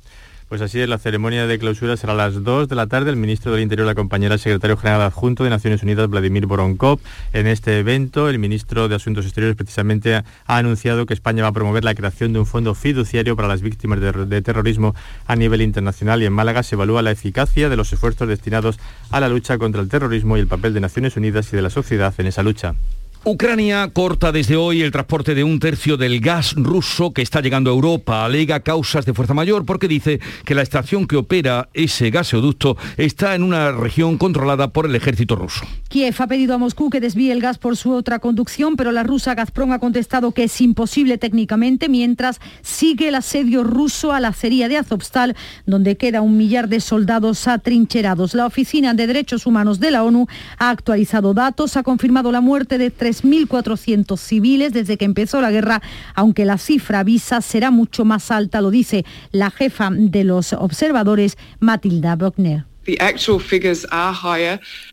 Pues 0.49 0.61
así 0.61 0.79
es, 0.79 0.87
la 0.87 0.97
ceremonia 0.97 1.45
de 1.45 1.59
clausura 1.59 1.97
será 1.97 2.13
a 2.13 2.15
las 2.15 2.41
2 2.41 2.69
de 2.69 2.75
la 2.75 2.87
tarde. 2.87 3.09
El 3.09 3.17
ministro 3.17 3.51
del 3.51 3.61
Interior 3.61 3.85
la 3.85 3.91
acompañará 3.91 4.35
al 4.35 4.39
secretario 4.39 4.77
general 4.77 5.01
adjunto 5.01 5.43
de 5.43 5.49
Naciones 5.49 5.83
Unidas, 5.83 6.09
Vladimir 6.09 6.45
Voronkov. 6.45 7.01
En 7.33 7.47
este 7.47 7.79
evento, 7.79 8.29
el 8.29 8.39
ministro 8.39 8.87
de 8.87 8.95
Asuntos 8.95 9.25
Exteriores 9.25 9.57
precisamente 9.57 10.15
ha 10.15 10.23
anunciado 10.45 11.05
que 11.05 11.13
España 11.13 11.43
va 11.43 11.49
a 11.49 11.51
promover 11.51 11.83
la 11.83 11.95
creación 11.95 12.31
de 12.31 12.39
un 12.39 12.45
fondo 12.45 12.75
fiduciario 12.75 13.35
para 13.35 13.49
las 13.49 13.61
víctimas 13.61 13.99
de, 13.99 14.13
de 14.13 14.41
terrorismo 14.41 14.95
a 15.25 15.35
nivel 15.35 15.61
internacional 15.61 16.23
y 16.23 16.27
en 16.27 16.33
Málaga 16.33 16.63
se 16.63 16.75
evalúa 16.75 17.01
la 17.01 17.11
eficacia 17.11 17.67
de 17.67 17.75
los 17.75 17.91
esfuerzos 17.91 18.29
destinados 18.29 18.79
a 19.11 19.19
la 19.19 19.27
lucha 19.27 19.57
contra 19.57 19.81
el 19.81 19.89
terrorismo 19.89 20.37
y 20.37 20.39
el 20.39 20.47
papel 20.47 20.73
de 20.73 20.79
Naciones 20.79 21.17
Unidas 21.17 21.51
y 21.51 21.57
de 21.57 21.61
la 21.61 21.69
sociedad 21.69 22.13
en 22.19 22.27
esa 22.27 22.41
lucha. 22.41 22.73
Ucrania 23.23 23.89
corta 23.91 24.31
desde 24.31 24.55
hoy 24.55 24.81
el 24.81 24.91
transporte 24.91 25.35
de 25.35 25.43
un 25.43 25.59
tercio 25.59 25.97
del 25.97 26.21
gas 26.21 26.53
ruso 26.55 27.11
que 27.11 27.21
está 27.21 27.41
llegando 27.41 27.69
a 27.69 27.73
Europa. 27.73 28.23
Alega 28.23 28.61
causas 28.61 29.05
de 29.05 29.13
fuerza 29.13 29.33
mayor 29.33 29.65
porque 29.65 29.87
dice 29.87 30.19
que 30.45 30.55
la 30.55 30.61
estación 30.61 31.07
que 31.07 31.17
opera 31.17 31.69
ese 31.73 32.09
gasoducto 32.09 32.77
está 32.95 33.35
en 33.35 33.43
una 33.43 33.71
región 33.71 34.17
controlada 34.17 34.69
por 34.69 34.85
el 34.85 34.95
ejército 34.95 35.35
ruso. 35.35 35.65
Kiev 35.89 36.15
ha 36.19 36.27
pedido 36.27 36.53
a 36.53 36.57
Moscú 36.57 36.89
que 36.89 37.01
desvíe 37.01 37.31
el 37.31 37.41
gas 37.41 37.57
por 37.57 37.75
su 37.75 37.91
otra 37.91 38.19
conducción, 38.19 38.75
pero 38.75 38.91
la 38.91 39.03
rusa 39.03 39.35
Gazprom 39.35 39.71
ha 39.71 39.79
contestado 39.79 40.31
que 40.31 40.45
es 40.45 40.61
imposible 40.61 41.17
técnicamente 41.17 41.89
mientras 41.89 42.39
sigue 42.61 43.09
el 43.09 43.15
asedio 43.15 43.63
ruso 43.63 44.13
a 44.13 44.19
la 44.19 44.29
acería 44.29 44.69
de 44.69 44.77
Azovstal, 44.77 45.35
donde 45.65 45.97
queda 45.97 46.21
un 46.21 46.37
millar 46.37 46.69
de 46.69 46.79
soldados 46.79 47.47
atrincherados. 47.47 48.33
La 48.33 48.45
Oficina 48.45 48.93
de 48.93 49.07
Derechos 49.07 49.45
Humanos 49.45 49.79
de 49.79 49.91
la 49.91 50.03
ONU 50.03 50.27
ha 50.57 50.69
actualizado 50.69 51.33
datos, 51.33 51.77
ha 51.77 51.83
confirmado 51.83 52.31
la 52.31 52.41
muerte 52.41 52.77
de 52.77 52.91
3.400 53.07 54.17
civiles 54.17 54.73
desde 54.73 54.97
que 54.97 55.05
empezó 55.05 55.39
la 55.41 55.51
guerra, 55.51 55.81
aunque 56.13 56.45
la 56.45 56.57
cifra 56.57 57.03
visa 57.03 57.41
será 57.41 57.71
mucho 57.71 58.03
más 58.05 58.31
alta, 58.31 58.61
lo 58.61 58.71
dice 58.71 59.05
la 59.31 59.49
jefa 59.49 59.89
de 59.91 60.23
los 60.23 60.53
observadores, 60.53 61.37
Matilda 61.59 62.15
Brockner. 62.15 62.65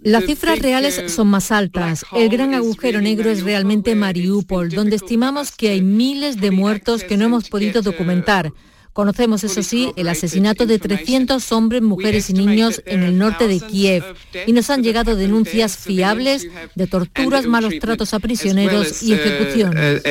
Las 0.02 0.24
cifras 0.24 0.58
reales 0.58 1.02
son 1.12 1.28
más 1.28 1.52
altas. 1.52 2.04
El 2.12 2.28
gran 2.28 2.54
agujero 2.54 3.00
negro 3.00 3.30
es 3.30 3.42
realmente 3.42 3.94
Mariupol, 3.94 4.70
donde 4.70 4.96
estimamos 4.96 5.52
que 5.52 5.70
hay 5.70 5.80
miles 5.80 6.40
de 6.40 6.50
muertos 6.50 7.04
que 7.04 7.16
no 7.16 7.26
hemos 7.26 7.48
podido 7.48 7.82
documentar. 7.82 8.52
Conocemos, 8.94 9.42
eso 9.42 9.62
sí, 9.64 9.90
el 9.96 10.08
asesinato 10.08 10.66
de 10.66 10.78
300 10.78 11.50
hombres, 11.50 11.82
mujeres 11.82 12.30
y 12.30 12.32
niños 12.32 12.80
en 12.86 13.02
el 13.02 13.18
norte 13.18 13.48
de 13.48 13.58
Kiev 13.60 14.04
y 14.46 14.52
nos 14.52 14.70
han 14.70 14.84
llegado 14.84 15.16
denuncias 15.16 15.76
fiables 15.76 16.46
de 16.76 16.86
torturas, 16.86 17.44
malos 17.44 17.74
tratos 17.80 18.14
a 18.14 18.20
prisioneros 18.20 19.02
y 19.02 19.12
ejecuciones. 19.12 20.02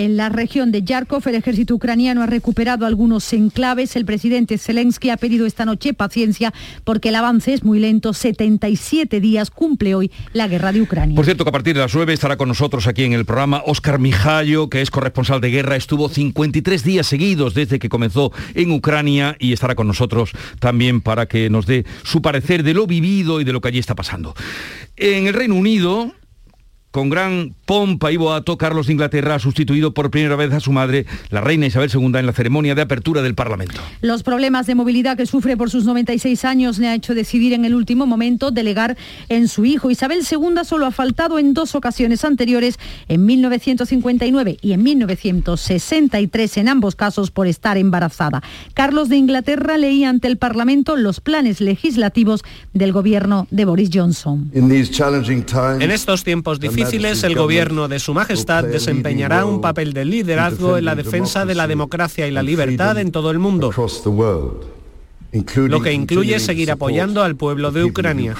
En 0.00 0.16
la 0.16 0.30
región 0.30 0.72
de 0.72 0.82
Yarkov, 0.82 1.28
el 1.28 1.34
ejército 1.34 1.74
ucraniano 1.74 2.22
ha 2.22 2.26
recuperado 2.26 2.86
algunos 2.86 3.30
enclaves. 3.34 3.96
El 3.96 4.06
presidente 4.06 4.56
Zelensky 4.56 5.10
ha 5.10 5.18
pedido 5.18 5.44
esta 5.44 5.66
noche 5.66 5.92
paciencia 5.92 6.54
porque 6.84 7.10
el 7.10 7.16
avance 7.16 7.52
es 7.52 7.64
muy 7.64 7.80
lento. 7.80 8.14
77 8.14 9.20
días 9.20 9.50
cumple 9.50 9.94
hoy 9.94 10.10
la 10.32 10.48
guerra 10.48 10.72
de 10.72 10.80
Ucrania. 10.80 11.14
Por 11.14 11.26
cierto, 11.26 11.44
que 11.44 11.50
a 11.50 11.52
partir 11.52 11.74
de 11.74 11.80
las 11.80 11.94
9 11.94 12.14
estará 12.14 12.38
con 12.38 12.48
nosotros 12.48 12.86
aquí 12.86 13.04
en 13.04 13.12
el 13.12 13.26
programa 13.26 13.62
Óscar 13.66 13.98
Mijallo, 13.98 14.70
que 14.70 14.80
es 14.80 14.90
corresponsal 14.90 15.42
de 15.42 15.50
guerra. 15.50 15.76
Estuvo 15.76 16.08
53 16.08 16.82
días 16.82 17.06
seguidos 17.06 17.52
desde 17.52 17.78
que 17.78 17.90
comenzó 17.90 18.32
en 18.54 18.70
Ucrania 18.70 19.36
y 19.38 19.52
estará 19.52 19.74
con 19.74 19.86
nosotros 19.86 20.30
también 20.60 21.02
para 21.02 21.26
que 21.26 21.50
nos 21.50 21.66
dé 21.66 21.84
su 22.04 22.22
parecer 22.22 22.62
de 22.62 22.72
lo 22.72 22.86
vivido 22.86 23.38
y 23.38 23.44
de 23.44 23.52
lo 23.52 23.60
que 23.60 23.68
allí 23.68 23.78
está 23.78 23.94
pasando. 23.94 24.34
En 24.96 25.26
el 25.26 25.34
Reino 25.34 25.56
Unido, 25.56 26.14
con 26.90 27.08
gran 27.08 27.54
pompa 27.66 28.10
y 28.10 28.16
boato, 28.16 28.58
Carlos 28.58 28.88
de 28.88 28.94
Inglaterra 28.94 29.36
ha 29.36 29.38
sustituido 29.38 29.94
por 29.94 30.10
primera 30.10 30.34
vez 30.34 30.52
a 30.52 30.58
su 30.58 30.72
madre, 30.72 31.06
la 31.30 31.40
reina 31.40 31.66
Isabel 31.66 31.90
II, 31.92 32.18
en 32.18 32.26
la 32.26 32.32
ceremonia 32.32 32.74
de 32.74 32.82
apertura 32.82 33.22
del 33.22 33.36
Parlamento. 33.36 33.80
Los 34.00 34.24
problemas 34.24 34.66
de 34.66 34.74
movilidad 34.74 35.16
que 35.16 35.26
sufre 35.26 35.56
por 35.56 35.70
sus 35.70 35.84
96 35.84 36.44
años 36.44 36.78
le 36.78 36.88
ha 36.88 36.94
hecho 36.94 37.14
decidir 37.14 37.52
en 37.52 37.64
el 37.64 37.76
último 37.76 38.06
momento 38.06 38.50
delegar 38.50 38.96
en 39.28 39.46
su 39.46 39.64
hijo. 39.64 39.90
Isabel 39.90 40.22
II 40.28 40.64
solo 40.64 40.86
ha 40.86 40.90
faltado 40.90 41.38
en 41.38 41.54
dos 41.54 41.76
ocasiones 41.76 42.24
anteriores, 42.24 42.76
en 43.06 43.24
1959 43.24 44.58
y 44.60 44.72
en 44.72 44.82
1963, 44.82 46.56
en 46.56 46.68
ambos 46.68 46.96
casos 46.96 47.30
por 47.30 47.46
estar 47.46 47.78
embarazada. 47.78 48.42
Carlos 48.74 49.08
de 49.08 49.16
Inglaterra 49.16 49.78
leía 49.78 50.08
ante 50.08 50.26
el 50.26 50.38
Parlamento 50.38 50.96
los 50.96 51.20
planes 51.20 51.60
legislativos 51.60 52.42
del 52.72 52.92
gobierno 52.92 53.46
de 53.52 53.64
Boris 53.64 53.90
Johnson. 53.92 54.50
En 54.52 55.90
estos 55.90 56.24
tiempos 56.24 56.58
difíciles, 56.58 56.79
difíciles, 56.84 57.22
el 57.24 57.34
gobierno 57.34 57.88
de 57.88 57.98
Su 57.98 58.14
Majestad 58.14 58.64
desempeñará 58.64 59.44
un 59.44 59.60
papel 59.60 59.92
de 59.92 60.04
liderazgo 60.04 60.76
en 60.76 60.84
la 60.84 60.94
defensa 60.94 61.44
de 61.44 61.54
la 61.54 61.66
democracia 61.66 62.26
y 62.26 62.30
la 62.30 62.42
libertad 62.42 62.98
en 62.98 63.12
todo 63.12 63.30
el 63.30 63.38
mundo, 63.38 63.70
lo 65.56 65.82
que 65.82 65.92
incluye 65.92 66.40
seguir 66.40 66.70
apoyando 66.70 67.22
al 67.22 67.36
pueblo 67.36 67.70
de 67.70 67.84
Ucrania. 67.84 68.34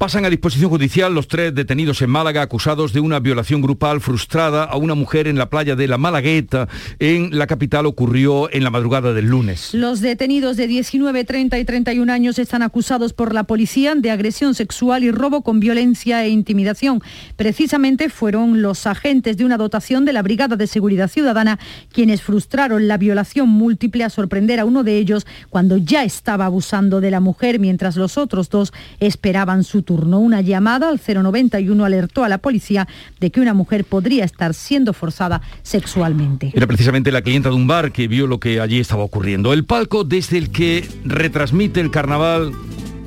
Pasan 0.00 0.24
a 0.24 0.30
disposición 0.30 0.70
judicial 0.70 1.14
los 1.14 1.28
tres 1.28 1.54
detenidos 1.54 2.00
en 2.00 2.08
Málaga 2.08 2.40
acusados 2.40 2.94
de 2.94 3.00
una 3.00 3.20
violación 3.20 3.60
grupal 3.60 4.00
frustrada 4.00 4.64
a 4.64 4.78
una 4.78 4.94
mujer 4.94 5.28
en 5.28 5.36
la 5.36 5.50
playa 5.50 5.76
de 5.76 5.86
la 5.86 5.98
Malagueta. 5.98 6.68
En 6.98 7.36
la 7.38 7.46
capital 7.46 7.84
ocurrió 7.84 8.50
en 8.50 8.64
la 8.64 8.70
madrugada 8.70 9.12
del 9.12 9.26
lunes. 9.26 9.74
Los 9.74 10.00
detenidos 10.00 10.56
de 10.56 10.68
19, 10.68 11.24
30 11.24 11.58
y 11.58 11.64
31 11.66 12.10
años 12.10 12.38
están 12.38 12.62
acusados 12.62 13.12
por 13.12 13.34
la 13.34 13.44
policía 13.44 13.94
de 13.94 14.10
agresión 14.10 14.54
sexual 14.54 15.04
y 15.04 15.10
robo 15.10 15.42
con 15.42 15.60
violencia 15.60 16.24
e 16.24 16.30
intimidación. 16.30 17.02
Precisamente 17.36 18.08
fueron 18.08 18.62
los 18.62 18.86
agentes 18.86 19.36
de 19.36 19.44
una 19.44 19.58
dotación 19.58 20.06
de 20.06 20.14
la 20.14 20.22
Brigada 20.22 20.56
de 20.56 20.66
Seguridad 20.66 21.10
Ciudadana 21.10 21.58
quienes 21.92 22.22
frustraron 22.22 22.88
la 22.88 22.96
violación 22.96 23.50
múltiple 23.50 24.04
a 24.04 24.08
sorprender 24.08 24.60
a 24.60 24.64
uno 24.64 24.82
de 24.82 24.96
ellos 24.96 25.26
cuando 25.50 25.76
ya 25.76 26.04
estaba 26.04 26.46
abusando 26.46 27.02
de 27.02 27.10
la 27.10 27.20
mujer 27.20 27.58
mientras 27.58 27.96
los 27.96 28.16
otros 28.16 28.48
dos 28.48 28.72
esperaban 28.98 29.62
su 29.62 29.89
turno. 29.90 30.20
Una 30.20 30.40
llamada 30.40 30.88
al 30.88 31.00
091 31.04 31.84
alertó 31.84 32.22
a 32.22 32.28
la 32.28 32.38
policía 32.38 32.86
de 33.18 33.32
que 33.32 33.40
una 33.40 33.54
mujer 33.54 33.84
podría 33.84 34.24
estar 34.24 34.54
siendo 34.54 34.92
forzada 34.92 35.42
sexualmente. 35.62 36.52
Era 36.54 36.68
precisamente 36.68 37.10
la 37.10 37.22
clienta 37.22 37.48
de 37.48 37.56
un 37.56 37.66
bar 37.66 37.90
que 37.90 38.06
vio 38.06 38.28
lo 38.28 38.38
que 38.38 38.60
allí 38.60 38.78
estaba 38.78 39.02
ocurriendo. 39.02 39.52
El 39.52 39.64
palco 39.64 40.04
desde 40.04 40.38
el 40.38 40.50
que 40.52 40.88
retransmite 41.04 41.80
el 41.80 41.90
carnaval 41.90 42.52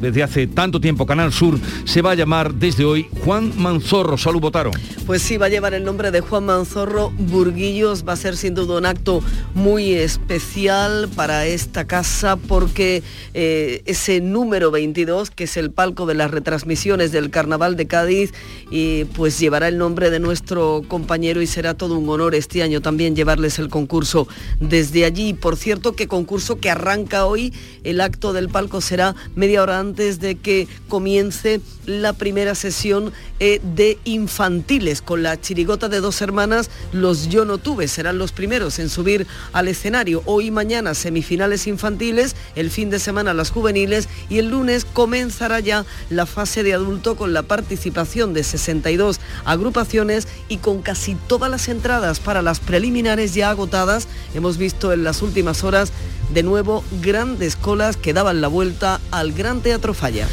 desde 0.03 0.21
hace 0.21 0.47
tanto 0.47 0.81
tiempo 0.81 1.05
Canal 1.05 1.31
Sur, 1.31 1.57
se 1.85 2.01
va 2.01 2.11
a 2.11 2.15
llamar 2.15 2.53
desde 2.55 2.83
hoy 2.83 3.07
Juan 3.23 3.53
Manzorro. 3.55 4.17
Salud, 4.17 4.41
votaron. 4.41 4.73
Pues 5.05 5.21
sí, 5.21 5.37
va 5.37 5.45
a 5.45 5.49
llevar 5.49 5.73
el 5.73 5.85
nombre 5.85 6.11
de 6.11 6.19
Juan 6.19 6.45
Manzorro 6.45 7.09
Burguillos. 7.11 8.05
Va 8.05 8.13
a 8.13 8.17
ser 8.17 8.35
sin 8.35 8.53
duda 8.53 8.77
un 8.77 8.85
acto 8.85 9.21
muy 9.53 9.93
especial 9.93 11.09
para 11.15 11.45
esta 11.45 11.85
casa 11.85 12.35
porque 12.35 13.01
eh, 13.33 13.81
ese 13.85 14.19
número 14.19 14.71
22, 14.71 15.31
que 15.31 15.45
es 15.45 15.55
el 15.55 15.71
palco 15.71 16.05
de 16.05 16.15
las 16.15 16.31
retransmisiones 16.31 17.13
del 17.13 17.29
Carnaval 17.29 17.77
de 17.77 17.87
Cádiz, 17.87 18.33
y 18.69 19.05
pues 19.05 19.39
llevará 19.39 19.69
el 19.69 19.77
nombre 19.77 20.09
de 20.09 20.19
nuestro 20.19 20.83
compañero 20.89 21.41
y 21.41 21.47
será 21.47 21.75
todo 21.75 21.97
un 21.97 22.09
honor 22.09 22.35
este 22.35 22.61
año 22.61 22.81
también 22.81 23.15
llevarles 23.15 23.57
el 23.57 23.69
concurso 23.69 24.27
desde 24.59 25.05
allí. 25.05 25.33
Por 25.33 25.55
cierto, 25.55 25.93
que 25.93 26.09
concurso 26.09 26.59
que 26.59 26.69
arranca 26.69 27.25
hoy, 27.25 27.53
el 27.85 28.01
acto 28.01 28.33
del 28.33 28.49
palco 28.49 28.81
será 28.81 29.15
media 29.35 29.61
hora 29.61 29.79
antes 29.79 29.92
antes 29.93 30.19
de 30.19 30.33
que 30.33 30.67
comience 30.89 31.61
la 31.85 32.13
primera 32.13 32.55
sesión 32.55 33.13
eh, 33.39 33.61
de 33.75 33.99
infantiles 34.05 35.03
con 35.03 35.21
la 35.21 35.39
chirigota 35.39 35.87
de 35.87 35.99
dos 35.99 36.19
hermanas, 36.23 36.71
los 36.93 37.29
Yo 37.29 37.45
no 37.45 37.59
tuve, 37.59 37.87
serán 37.87 38.17
los 38.17 38.31
primeros 38.31 38.79
en 38.79 38.89
subir 38.89 39.27
al 39.51 39.67
escenario. 39.67 40.23
Hoy 40.25 40.49
mañana 40.49 40.95
semifinales 40.95 41.67
infantiles, 41.67 42.35
el 42.55 42.71
fin 42.71 42.89
de 42.89 42.97
semana 42.97 43.35
las 43.35 43.51
juveniles 43.51 44.09
y 44.31 44.39
el 44.39 44.49
lunes 44.49 44.83
comenzará 44.83 45.59
ya 45.59 45.85
la 46.09 46.25
fase 46.25 46.63
de 46.63 46.73
adulto 46.73 47.15
con 47.15 47.31
la 47.31 47.43
participación 47.43 48.33
de 48.33 48.43
62 48.43 49.19
agrupaciones 49.45 50.27
y 50.49 50.57
con 50.57 50.81
casi 50.81 51.13
todas 51.27 51.51
las 51.51 51.67
entradas 51.67 52.19
para 52.19 52.41
las 52.41 52.59
preliminares 52.59 53.35
ya 53.35 53.51
agotadas. 53.51 54.07
Hemos 54.33 54.57
visto 54.57 54.91
en 54.91 55.03
las 55.03 55.21
últimas 55.21 55.63
horas 55.63 55.93
de 56.33 56.43
nuevo 56.43 56.83
grandes 57.01 57.55
colas 57.55 57.97
que 57.97 58.13
daban 58.13 58.41
la 58.41 58.47
vuelta 58.47 58.99
al 59.11 59.33
Gran 59.33 59.61
Teatro 59.61 59.82
4 59.83 59.93
falla. 59.93 60.27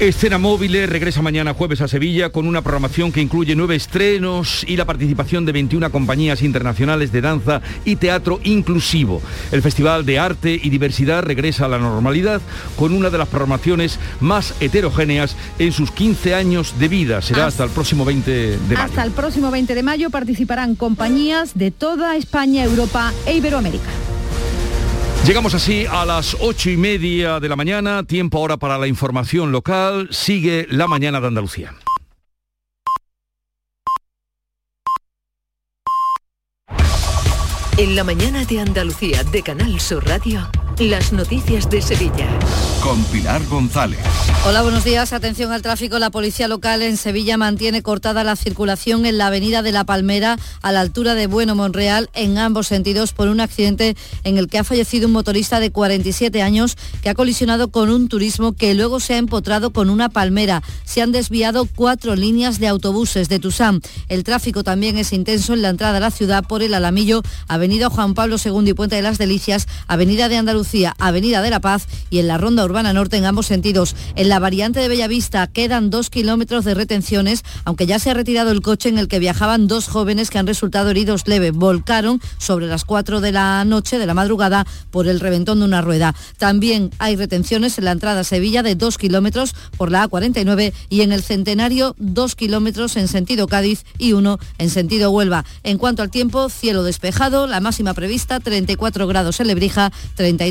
Escena 0.00 0.38
Móvil 0.38 0.72
regresa 0.88 1.22
mañana 1.22 1.54
jueves 1.54 1.80
a 1.80 1.86
Sevilla 1.86 2.30
con 2.30 2.48
una 2.48 2.62
programación 2.62 3.12
que 3.12 3.20
incluye 3.20 3.54
nueve 3.54 3.76
estrenos 3.76 4.64
y 4.66 4.76
la 4.76 4.86
participación 4.86 5.44
de 5.44 5.52
21 5.52 5.92
compañías 5.92 6.42
internacionales 6.42 7.12
de 7.12 7.20
danza 7.20 7.60
y 7.84 7.96
teatro 7.96 8.40
inclusivo. 8.42 9.22
El 9.52 9.62
Festival 9.62 10.04
de 10.04 10.18
Arte 10.18 10.58
y 10.60 10.70
Diversidad 10.70 11.22
regresa 11.22 11.66
a 11.66 11.68
la 11.68 11.78
normalidad 11.78 12.40
con 12.76 12.92
una 12.92 13.10
de 13.10 13.18
las 13.18 13.28
programaciones 13.28 14.00
más 14.20 14.54
heterogéneas 14.60 15.36
en 15.58 15.70
sus 15.70 15.92
15 15.92 16.34
años 16.34 16.74
de 16.78 16.88
vida. 16.88 17.22
Será 17.22 17.46
hasta 17.46 17.62
el 17.62 17.70
próximo 17.70 18.04
20 18.04 18.30
de 18.30 18.58
mayo. 18.66 18.80
Hasta 18.80 19.04
el 19.04 19.12
próximo 19.12 19.50
20 19.52 19.74
de 19.74 19.82
mayo 19.84 20.10
participarán 20.10 20.74
compañías 20.74 21.52
de 21.54 21.70
toda 21.70 22.16
España, 22.16 22.64
Europa 22.64 23.12
e 23.26 23.36
Iberoamérica. 23.36 23.90
Llegamos 25.26 25.54
así 25.54 25.86
a 25.90 26.04
las 26.04 26.36
ocho 26.38 26.68
y 26.68 26.76
media 26.76 27.40
de 27.40 27.48
la 27.48 27.56
mañana, 27.56 28.02
tiempo 28.02 28.36
ahora 28.36 28.58
para 28.58 28.76
la 28.76 28.86
información 28.86 29.52
local. 29.52 30.08
Sigue 30.10 30.66
la 30.68 30.86
mañana 30.86 31.18
de 31.18 31.26
Andalucía. 31.28 31.74
En 37.78 37.96
la 37.96 38.04
mañana 38.04 38.44
de 38.44 38.60
Andalucía 38.60 39.24
de 39.24 39.42
Canal 39.42 39.80
Sur 39.80 40.06
Radio. 40.06 40.46
Las 40.80 41.12
noticias 41.12 41.70
de 41.70 41.80
Sevilla. 41.80 42.26
Con 42.82 43.00
Pilar 43.04 43.46
González. 43.46 44.00
Hola, 44.44 44.62
buenos 44.62 44.82
días. 44.82 45.12
Atención 45.12 45.52
al 45.52 45.62
tráfico. 45.62 46.00
La 46.00 46.10
policía 46.10 46.48
local 46.48 46.82
en 46.82 46.96
Sevilla 46.96 47.36
mantiene 47.36 47.80
cortada 47.80 48.24
la 48.24 48.34
circulación 48.34 49.06
en 49.06 49.16
la 49.16 49.28
avenida 49.28 49.62
de 49.62 49.70
La 49.70 49.84
Palmera 49.84 50.36
a 50.62 50.72
la 50.72 50.80
altura 50.80 51.14
de 51.14 51.28
Bueno 51.28 51.54
Monreal 51.54 52.10
en 52.12 52.38
ambos 52.38 52.66
sentidos 52.66 53.12
por 53.12 53.28
un 53.28 53.40
accidente 53.40 53.96
en 54.24 54.36
el 54.36 54.48
que 54.48 54.58
ha 54.58 54.64
fallecido 54.64 55.06
un 55.06 55.12
motorista 55.12 55.60
de 55.60 55.70
47 55.70 56.42
años 56.42 56.76
que 57.02 57.08
ha 57.08 57.14
colisionado 57.14 57.68
con 57.68 57.88
un 57.88 58.08
turismo 58.08 58.52
que 58.52 58.74
luego 58.74 58.98
se 58.98 59.14
ha 59.14 59.18
empotrado 59.18 59.70
con 59.70 59.88
una 59.88 60.08
palmera. 60.08 60.62
Se 60.84 61.00
han 61.00 61.12
desviado 61.12 61.66
cuatro 61.72 62.16
líneas 62.16 62.58
de 62.58 62.66
autobuses 62.66 63.28
de 63.28 63.38
Tusam. 63.38 63.80
El 64.08 64.24
tráfico 64.24 64.64
también 64.64 64.98
es 64.98 65.12
intenso 65.12 65.54
en 65.54 65.62
la 65.62 65.68
entrada 65.68 65.98
a 65.98 66.00
la 66.00 66.10
ciudad 66.10 66.44
por 66.44 66.62
el 66.62 66.74
Alamillo, 66.74 67.22
Avenida 67.46 67.88
Juan 67.90 68.14
Pablo 68.14 68.36
II 68.44 68.68
y 68.68 68.74
Puente 68.74 68.96
de 68.96 69.02
las 69.02 69.18
Delicias, 69.18 69.68
Avenida 69.86 70.28
de 70.28 70.36
Andalucía 70.36 70.63
Avenida 70.98 71.42
de 71.42 71.50
la 71.50 71.60
Paz 71.60 71.86
y 72.10 72.18
en 72.18 72.26
la 72.26 72.38
Ronda 72.38 72.64
Urbana 72.64 72.92
Norte 72.92 73.16
en 73.16 73.26
ambos 73.26 73.46
sentidos. 73.46 73.94
En 74.16 74.28
la 74.28 74.38
variante 74.38 74.80
de 74.80 74.88
Bellavista 74.88 75.46
quedan 75.46 75.90
dos 75.90 76.10
kilómetros 76.10 76.64
de 76.64 76.74
retenciones, 76.74 77.44
aunque 77.64 77.86
ya 77.86 77.98
se 77.98 78.10
ha 78.10 78.14
retirado 78.14 78.50
el 78.50 78.62
coche 78.62 78.88
en 78.88 78.98
el 78.98 79.08
que 79.08 79.18
viajaban 79.18 79.68
dos 79.68 79.88
jóvenes 79.88 80.30
que 80.30 80.38
han 80.38 80.46
resultado 80.46 80.90
heridos 80.90 81.28
leves. 81.28 81.52
Volcaron 81.52 82.20
sobre 82.38 82.66
las 82.66 82.84
4 82.84 83.20
de 83.20 83.32
la 83.32 83.64
noche 83.64 83.98
de 83.98 84.06
la 84.06 84.14
madrugada 84.14 84.66
por 84.90 85.06
el 85.06 85.20
reventón 85.20 85.58
de 85.60 85.66
una 85.66 85.82
rueda. 85.82 86.14
También 86.38 86.90
hay 86.98 87.16
retenciones 87.16 87.78
en 87.78 87.84
la 87.84 87.92
entrada 87.92 88.20
a 88.20 88.24
Sevilla 88.24 88.62
de 88.62 88.74
dos 88.74 88.98
kilómetros 88.98 89.54
por 89.76 89.90
la 89.90 90.08
A49 90.08 90.72
y 90.88 91.02
en 91.02 91.12
el 91.12 91.22
Centenario 91.22 91.94
dos 91.98 92.34
kilómetros 92.34 92.96
en 92.96 93.08
sentido 93.08 93.46
Cádiz 93.46 93.84
y 93.98 94.12
uno 94.12 94.38
en 94.58 94.70
sentido 94.70 95.10
Huelva. 95.10 95.44
En 95.62 95.78
cuanto 95.78 96.02
al 96.02 96.10
tiempo, 96.10 96.48
cielo 96.48 96.82
despejado, 96.82 97.46
la 97.46 97.60
máxima 97.60 97.94
prevista 97.94 98.40
34 98.40 99.06
grados 99.06 99.40
en 99.40 99.48
Lebrija, 99.48 99.92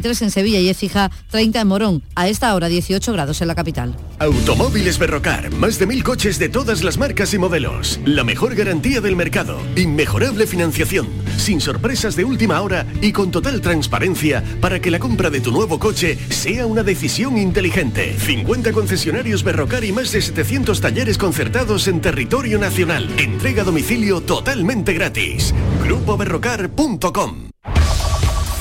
33 0.04 0.22
en 0.22 0.32
Sevilla 0.32 0.60
y 0.60 0.70
Écija, 0.70 1.10
30 1.32 1.62
en 1.62 1.68
Morón. 1.68 2.04
A 2.16 2.28
esta 2.28 2.54
hora 2.54 2.68
18 2.68 3.13
grados 3.13 3.42
en 3.42 3.48
la 3.48 3.56
capital. 3.56 3.96
Automóviles 4.20 5.00
Berrocar, 5.00 5.50
más 5.54 5.80
de 5.80 5.88
mil 5.88 6.04
coches 6.04 6.38
de 6.39 6.50
todas 6.50 6.84
las 6.84 6.98
marcas 6.98 7.34
y 7.34 7.38
modelos. 7.38 8.00
La 8.06 8.26
mejor 8.26 8.54
garantía 8.54 9.00
del 9.00 9.16
mercado. 9.16 9.58
Inmejorable 9.78 10.46
financiación. 10.46 11.08
Sin 11.38 11.62
sorpresas 11.62 12.18
de 12.18 12.26
última 12.26 12.60
hora 12.62 12.86
y 13.02 13.13
con 13.13 13.32
total 13.32 13.62
transparencia 13.62 14.44
para 14.60 14.82
que 14.82 14.92
la 14.92 15.00
compra 15.00 15.30
de 15.30 15.39
tu 15.39 15.52
nuevo 15.52 15.80
coche 15.80 16.18
sea 16.30 16.66
una 16.66 16.84
decisión 16.84 17.38
inteligente. 17.38 18.18
50 18.20 18.74
concesionarios 18.74 19.44
Berrocar 19.44 19.86
y 19.86 19.94
más 19.94 20.12
de 20.12 20.22
700 20.22 20.82
talleres 20.82 21.18
concertados 21.18 21.88
en 21.88 22.02
territorio 22.02 22.60
nacional. 22.60 23.10
Entrega 23.18 23.62
a 23.62 23.66
domicilio 23.66 24.20
totalmente 24.22 24.94
gratis. 24.94 25.54
GrupoBerrocar.com 25.86 27.54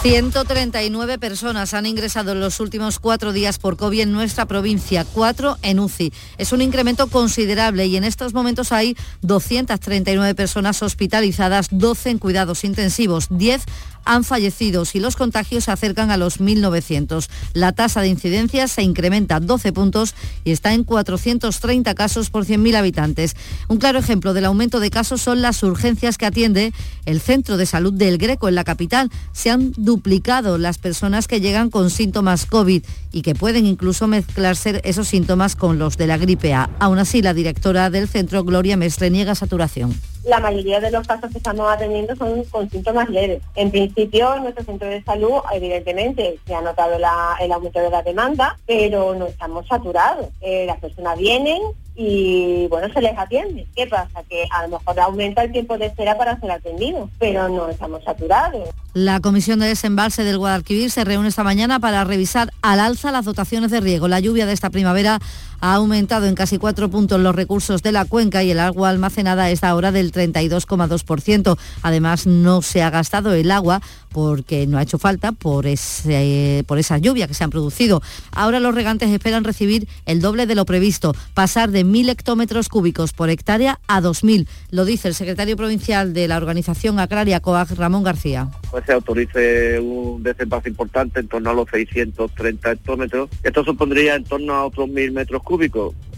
139 0.03 1.19
personas 1.19 1.75
han 1.75 1.87
ingresado 1.87 2.33
en 2.33 2.41
los 2.41 2.59
últimos 2.59 2.99
cuatro 2.99 3.33
días 3.33 3.61
por 3.61 3.77
COVID 3.77 4.01
en 4.01 4.11
nuestra 4.11 4.47
provincia, 4.47 5.05
cuatro 5.05 5.59
en 5.63 5.79
UCI. 5.79 6.13
Es 6.39 6.51
un 6.51 6.61
incremento 6.61 7.07
considerable 7.07 7.87
y 7.87 7.97
en 7.97 8.03
estos 8.03 8.35
momentos 8.35 8.73
hay 8.73 8.97
239 9.21 10.35
personas 10.35 10.83
hospitalizadas, 10.83 11.69
12 11.71 12.11
en 12.11 12.19
cuidados 12.19 12.65
intensivos, 12.65 13.29
10 13.31 13.63
han 14.05 14.25
fallecido 14.25 14.53
y 14.93 15.01
los 15.01 15.17
contagios 15.17 15.65
se 15.65 15.73
acercan 15.73 16.11
a 16.11 16.17
los 16.17 16.41
1.900. 16.41 17.29
La 17.53 17.73
tasa 17.73 18.01
de 18.01 18.09
incidencia 18.09 18.69
se 18.69 18.83
incrementa 18.83 19.41
12 19.41 19.73
puntos 19.73 20.15
y 20.45 20.53
está 20.53 20.73
en 20.73 20.85
430 20.85 21.95
casos 21.95 22.31
por 22.31 22.45
100.000 22.45 22.77
habitantes. 22.77 23.37
Un 23.69 23.79
claro 23.79 23.99
ejemplo 23.99 24.35
del 24.35 24.45
aumento 24.45 24.79
de 24.81 24.91
casos 24.91 25.21
son 25.21 25.43
las 25.43 25.63
urgencias 25.63 26.17
que 26.17 26.27
atiende 26.27 26.73
el 27.07 27.21
Centro 27.21 27.57
de 27.57 27.67
Salud 27.67 27.93
del 27.93 28.19
Greco 28.19 28.49
en 28.49 28.55
la 28.55 28.65
capital. 28.65 29.11
Se 29.33 29.51
han 29.51 29.73
duplicado 29.77 30.59
las 30.59 30.79
personas 30.79 31.27
que 31.27 31.41
llegan 31.41 31.71
con 31.71 31.91
síntomas 31.91 32.47
COVID 32.47 32.83
y 33.13 33.23
que 33.23 33.35
pueden 33.35 33.67
incluso 33.67 34.07
mezclarse 34.07 34.81
esos 34.85 35.09
síntomas 35.09 35.57
con 35.57 35.79
los 35.79 35.97
de 35.97 36.07
la 36.07 36.19
gripe 36.19 36.55
A. 36.55 36.71
Aún 36.79 36.99
así, 36.99 37.21
la 37.21 37.35
directora 37.35 37.91
del 37.91 38.09
centro, 38.09 38.45
Gloria 38.45 38.77
Mestre, 38.77 39.11
niega 39.11 39.35
saturación 39.35 40.12
la 40.25 40.41
mayoría 40.41 40.81
de 40.81 40.91
los 40.91 41.07
casos 41.07 41.31
que 41.31 41.39
estamos 41.39 41.71
atendiendo 41.71 42.15
son 42.17 42.45
con 42.45 42.71
síntomas 42.71 43.09
leves. 43.09 43.43
En 43.55 43.71
principio, 43.71 44.35
en 44.37 44.45
nuestro 44.45 44.65
centro 44.65 44.89
de 44.89 45.03
salud, 45.03 45.41
evidentemente, 45.53 46.39
se 46.47 46.55
ha 46.55 46.61
notado 46.61 46.97
el 46.97 47.53
aumento 47.53 47.81
de 47.81 47.91
la 47.91 48.03
demanda, 48.03 48.59
pero 48.67 49.15
no 49.15 49.27
estamos 49.27 49.67
saturados. 49.67 50.27
Eh, 50.41 50.65
las 50.67 50.79
personas 50.79 51.19
vienen, 51.19 51.61
y 51.95 52.67
bueno, 52.69 52.93
se 52.93 53.03
les 53.03 53.17
atiende. 53.19 53.67
¿Qué 53.77 53.87
pasa? 53.87 54.23
Que 54.29 54.45
a 54.51 54.67
lo 54.67 54.79
mejor 54.79 54.99
aumenta 55.01 55.43
el 55.43 55.53
tiempo 55.53 55.77
de 55.77 55.87
espera 55.87 56.17
para 56.17 56.39
ser 56.41 56.51
atendido, 56.51 57.11
pero 57.19 57.49
no 57.49 57.69
estamos 57.69 58.03
saturados. 58.05 58.69
La 58.95 59.21
Comisión 59.21 59.59
de 59.59 59.67
Desembalse 59.67 60.25
del 60.25 60.39
Guadalquivir 60.39 60.91
se 60.91 61.05
reúne 61.05 61.29
esta 61.29 61.45
mañana 61.45 61.81
para 61.81 62.05
revisar 62.05 62.51
al 62.63 62.81
alza 62.81 63.13
las 63.13 63.25
dotaciones 63.25 63.71
de 63.71 63.81
riego. 63.81 64.09
La 64.09 64.21
lluvia 64.21 64.47
de 64.47 64.53
esta 64.53 64.71
primavera 64.71 65.19
ha 65.63 65.75
aumentado 65.75 66.27
en 66.27 66.35
casi 66.35 66.59
cuatro 66.59 66.91
puntos 66.91 67.21
los 67.21 67.35
recursos 67.35 67.83
de 67.85 67.93
la 67.93 68.05
cuenca 68.05 68.43
y 68.43 68.51
el 68.51 68.59
agua 68.59 68.91
almacenada 68.91 69.49
es 69.49 69.63
ahora 69.63 69.93
del 69.93 70.11
32,2%. 70.11 71.57
Además, 71.83 72.27
no 72.27 72.63
se 72.63 72.83
ha 72.83 72.91
gastado 72.91 73.33
el 73.33 73.51
agua 73.53 73.81
porque 74.13 74.67
no 74.67 74.77
ha 74.77 74.83
hecho 74.83 74.99
falta 74.99 75.31
por, 75.31 75.67
ese, 75.67 76.65
por 76.67 76.79
esa 76.79 76.99
lluvia 76.99 77.29
que 77.29 77.35
se 77.35 77.45
han 77.45 77.51
producido. 77.51 78.03
Ahora 78.33 78.59
los 78.59 78.75
regantes 78.75 79.09
esperan 79.11 79.45
recibir 79.45 79.87
el 80.05 80.21
doble 80.21 80.47
de 80.47 80.57
lo 80.57 80.67
previsto, 80.67 81.15
pasar 81.33 81.71
de 81.71 81.87
1.000 81.87 82.11
hectómetros 82.11 82.69
cúbicos 82.69 83.13
por 83.13 83.31
hectárea 83.31 83.79
a 83.87 84.01
2.000. 84.01 84.49
Lo 84.71 84.85
dice 84.85 85.09
el 85.09 85.15
secretario 85.15 85.57
provincial 85.57 86.13
de 86.13 86.27
la 86.27 86.39
Organización 86.39 86.99
Agraria 86.99 87.39
COAG, 87.39 87.77
Ramón 87.77 88.03
García. 88.03 88.49
Pues 88.71 88.85
se 88.85 88.93
autorice 88.93 89.79
un 89.79 90.25
desembalse 90.25 90.69
importante 90.69 91.21
en 91.21 91.29
torno 91.29 91.51
a 91.51 91.55
los 91.55 91.69
630 91.71 92.73
hectómetros. 92.73 93.31
Esto 93.45 93.65
supondría 93.65 94.17
en 94.17 94.25
torno 94.25 94.55
a 94.55 94.65
otros 94.65 94.89
1.000 94.89 95.13
metros 95.13 95.41
cúbicos. 95.43 95.52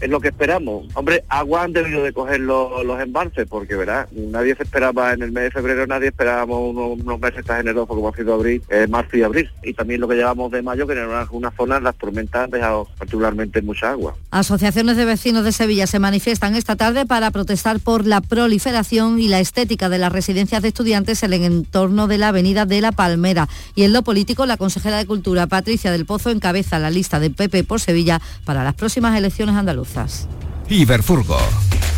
Es 0.01 0.09
lo 0.09 0.19
que 0.19 0.29
esperamos. 0.29 0.87
Hombre, 0.93 1.23
agua 1.27 1.63
han 1.63 1.73
debido 1.73 2.03
de 2.03 2.13
coger 2.13 2.39
los, 2.39 2.71
embalses, 2.99 3.47
porque 3.49 3.75
verá, 3.75 4.07
nadie 4.11 4.55
se 4.55 4.63
esperaba 4.63 5.13
en 5.13 5.21
el 5.21 5.31
mes 5.31 5.45
de 5.45 5.51
febrero, 5.51 5.85
nadie 5.87 6.07
esperábamos 6.07 6.73
unos, 6.75 7.19
meses 7.19 7.45
tan 7.45 7.57
generosos 7.57 7.87
como 7.87 8.09
ha 8.09 8.15
sido 8.15 8.35
abril, 8.35 8.61
eh, 8.69 8.87
marzo 8.87 9.17
y 9.17 9.23
abril. 9.23 9.49
Y 9.63 9.73
también 9.73 10.01
lo 10.01 10.07
que 10.07 10.15
llevamos 10.15 10.51
de 10.51 10.61
mayo, 10.61 10.87
que 10.87 10.93
en 10.93 10.99
algunas 10.99 11.53
zonas 11.55 11.81
las 11.81 11.95
tormentas 11.95 12.45
han 12.45 12.49
dejado 12.49 12.87
particularmente 12.97 13.61
mucha 13.61 13.91
agua. 13.91 14.15
Asociaciones 14.31 14.95
de 14.95 15.05
vecinos 15.05 15.43
de 15.43 15.51
Sevilla 15.51 15.85
se 15.87 15.99
manifiestan 15.99 16.55
esta 16.55 16.75
tarde 16.75 17.05
para 17.05 17.31
protestar 17.31 17.79
por 17.79 18.05
la 18.05 18.21
proliferación 18.21 19.19
y 19.19 19.27
la 19.27 19.39
estética 19.39 19.89
de 19.89 19.97
las 19.97 20.11
residencias 20.11 20.61
de 20.61 20.69
estudiantes 20.69 21.23
en 21.23 21.33
el 21.33 21.43
entorno 21.43 22.07
de 22.07 22.17
la 22.17 22.29
avenida 22.29 22.65
de 22.65 22.81
la 22.81 22.91
Palmera. 22.91 23.49
Y 23.75 23.83
en 23.83 23.93
lo 23.93 24.01
político, 24.01 24.45
la 24.45 24.57
consejera 24.57 24.97
de 24.97 25.05
Cultura, 25.05 25.47
Patricia 25.47 25.91
del 25.91 26.05
Pozo, 26.05 26.29
encabeza 26.29 26.79
la 26.79 26.89
lista 26.89 27.19
de 27.19 27.29
PP 27.29 27.63
por 27.65 27.81
Sevilla 27.81 28.21
para 28.45 28.63
las 28.63 28.75
próximas 28.75 29.17
elecciones 29.17 29.24
andaluzas. 29.57 30.27
Iberfurgo. 30.69 31.37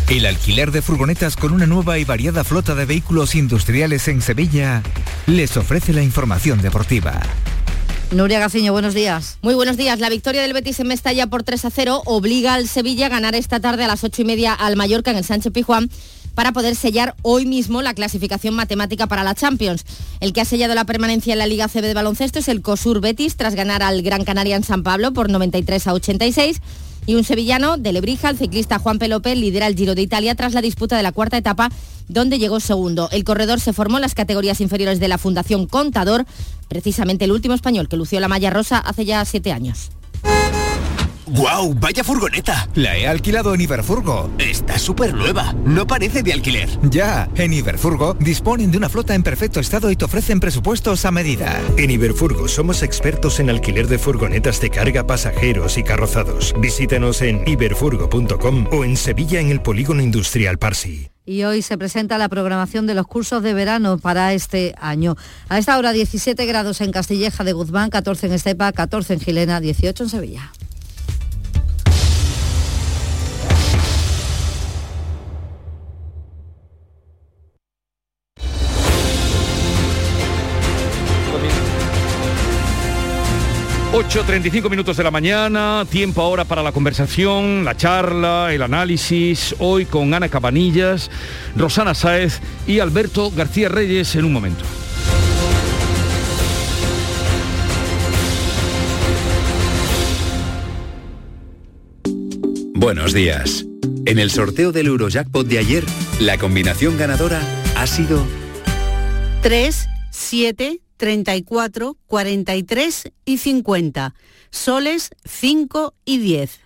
El 0.08 0.24
alquiler 0.24 0.72
de 0.72 0.80
furgonetas 0.80 1.36
con 1.36 1.52
una 1.52 1.66
nueva 1.66 1.98
y 1.98 2.04
variada 2.04 2.42
flota 2.42 2.74
de 2.74 2.86
vehículos 2.86 3.34
industriales 3.34 4.08
en 4.08 4.22
Sevilla 4.22 4.82
les 5.26 5.56
ofrece 5.56 5.92
la 5.92 6.02
información 6.02 6.62
deportiva. 6.62 7.20
Nuria 8.10 8.40
Gaciño, 8.40 8.72
buenos 8.72 8.94
días. 8.94 9.36
Muy 9.42 9.54
buenos 9.54 9.76
días. 9.76 10.00
La 10.00 10.08
victoria 10.08 10.40
del 10.40 10.54
Betis 10.54 10.80
en 10.80 10.88
Mestalla 10.88 11.26
por 11.26 11.42
3 11.42 11.66
a 11.66 11.70
0 11.70 12.02
obliga 12.06 12.54
al 12.54 12.66
Sevilla 12.68 13.06
a 13.06 13.10
ganar 13.10 13.34
esta 13.34 13.60
tarde 13.60 13.84
a 13.84 13.88
las 13.88 14.02
8 14.02 14.22
y 14.22 14.24
media 14.24 14.54
al 14.54 14.76
Mallorca 14.76 15.10
en 15.10 15.18
el 15.18 15.24
Sánchez 15.24 15.52
Pijuán 15.52 15.90
para 16.34 16.52
poder 16.52 16.74
sellar 16.74 17.16
hoy 17.22 17.44
mismo 17.44 17.82
la 17.82 17.92
clasificación 17.92 18.54
matemática 18.54 19.08
para 19.08 19.24
la 19.24 19.34
Champions. 19.34 19.84
El 20.20 20.32
que 20.32 20.40
ha 20.40 20.44
sellado 20.46 20.74
la 20.74 20.84
permanencia 20.84 21.34
en 21.34 21.38
la 21.40 21.46
Liga 21.46 21.68
CB 21.68 21.82
de 21.82 21.94
baloncesto 21.94 22.38
es 22.38 22.48
el 22.48 22.62
COSUR 22.62 23.00
Betis 23.00 23.36
tras 23.36 23.54
ganar 23.54 23.82
al 23.82 24.00
Gran 24.02 24.24
Canaria 24.24 24.56
en 24.56 24.64
San 24.64 24.82
Pablo 24.82 25.12
por 25.12 25.28
93 25.28 25.86
a 25.88 25.92
86 25.92 26.62
y 27.08 27.14
un 27.14 27.24
sevillano 27.24 27.78
de 27.78 27.90
Lebrija, 27.94 28.28
el 28.28 28.36
ciclista 28.36 28.78
Juan 28.78 28.98
Pelopé, 28.98 29.34
lidera 29.34 29.66
el 29.66 29.74
Giro 29.74 29.94
de 29.94 30.02
Italia 30.02 30.34
tras 30.34 30.52
la 30.52 30.60
disputa 30.60 30.94
de 30.94 31.02
la 31.02 31.10
cuarta 31.10 31.38
etapa, 31.38 31.70
donde 32.06 32.38
llegó 32.38 32.60
segundo. 32.60 33.08
El 33.10 33.24
corredor 33.24 33.60
se 33.60 33.72
formó 33.72 33.96
en 33.96 34.02
las 34.02 34.14
categorías 34.14 34.60
inferiores 34.60 35.00
de 35.00 35.08
la 35.08 35.16
Fundación 35.16 35.66
Contador, 35.66 36.26
precisamente 36.68 37.24
el 37.24 37.32
último 37.32 37.54
español 37.54 37.88
que 37.88 37.96
lució 37.96 38.20
la 38.20 38.28
malla 38.28 38.50
rosa 38.50 38.78
hace 38.78 39.06
ya 39.06 39.24
siete 39.24 39.52
años. 39.52 39.90
¡Guau! 41.30 41.74
¡Vaya 41.74 42.02
furgoneta! 42.02 42.68
La 42.74 42.96
he 42.96 43.06
alquilado 43.06 43.54
en 43.54 43.60
Iberfurgo. 43.60 44.30
Está 44.38 44.78
súper 44.78 45.14
nueva. 45.14 45.54
No 45.64 45.86
parece 45.86 46.22
de 46.22 46.32
alquiler. 46.32 46.68
Ya, 46.82 47.28
en 47.34 47.52
Iberfurgo 47.52 48.14
disponen 48.14 48.70
de 48.70 48.78
una 48.78 48.88
flota 48.88 49.14
en 49.14 49.22
perfecto 49.22 49.60
estado 49.60 49.90
y 49.90 49.96
te 49.96 50.04
ofrecen 50.04 50.40
presupuestos 50.40 51.04
a 51.04 51.10
medida. 51.10 51.60
En 51.76 51.90
Iberfurgo 51.90 52.48
somos 52.48 52.82
expertos 52.82 53.40
en 53.40 53.50
alquiler 53.50 53.88
de 53.88 53.98
furgonetas 53.98 54.60
de 54.60 54.70
carga, 54.70 55.06
pasajeros 55.06 55.78
y 55.78 55.82
carrozados. 55.82 56.54
Visítanos 56.58 57.22
en 57.22 57.46
iberfurgo.com 57.46 58.66
o 58.72 58.84
en 58.84 58.96
Sevilla 58.96 59.40
en 59.40 59.50
el 59.50 59.60
Polígono 59.60 60.02
Industrial 60.02 60.58
Parsi. 60.58 61.10
Y 61.28 61.44
hoy 61.44 61.60
se 61.60 61.76
presenta 61.76 62.16
la 62.16 62.30
programación 62.30 62.86
de 62.86 62.94
los 62.94 63.06
cursos 63.06 63.42
de 63.42 63.52
verano 63.52 63.98
para 63.98 64.32
este 64.32 64.74
año. 64.80 65.14
A 65.50 65.58
esta 65.58 65.76
hora 65.76 65.92
17 65.92 66.46
grados 66.46 66.80
en 66.80 66.90
Castilleja 66.90 67.44
de 67.44 67.52
Guzmán, 67.52 67.90
14 67.90 68.28
en 68.28 68.32
Estepa, 68.32 68.72
14 68.72 69.12
en 69.12 69.20
Gilena, 69.20 69.60
18 69.60 70.04
en 70.04 70.08
Sevilla. 70.08 70.52
...8.35 84.08 84.70
minutos 84.70 84.96
de 84.96 85.04
la 85.04 85.10
mañana... 85.10 85.84
...tiempo 85.90 86.22
ahora 86.22 86.46
para 86.46 86.62
la 86.62 86.72
conversación... 86.72 87.62
...la 87.62 87.76
charla, 87.76 88.54
el 88.54 88.62
análisis... 88.62 89.54
...hoy 89.58 89.84
con 89.84 90.14
Ana 90.14 90.30
Cabanillas... 90.30 91.10
...Rosana 91.54 91.92
Sáez 91.94 92.40
y 92.66 92.80
Alberto 92.80 93.30
García 93.30 93.68
Reyes... 93.68 94.16
...en 94.16 94.24
un 94.24 94.32
momento. 94.32 94.64
Buenos 102.74 103.12
días. 103.12 103.66
En 104.06 104.18
el 104.18 104.30
sorteo 104.30 104.72
del 104.72 104.86
Eurojackpot 104.86 105.46
de 105.46 105.58
ayer, 105.58 105.84
la 106.18 106.38
combinación 106.38 106.96
ganadora 106.96 107.42
ha 107.76 107.86
sido 107.86 108.24
3, 109.42 109.86
7, 110.12 110.80
34, 110.98 111.96
43 112.06 113.12
y 113.24 113.38
50. 113.38 114.14
Soles 114.50 115.10
5 115.24 115.94
y 116.04 116.18
10. 116.18 116.60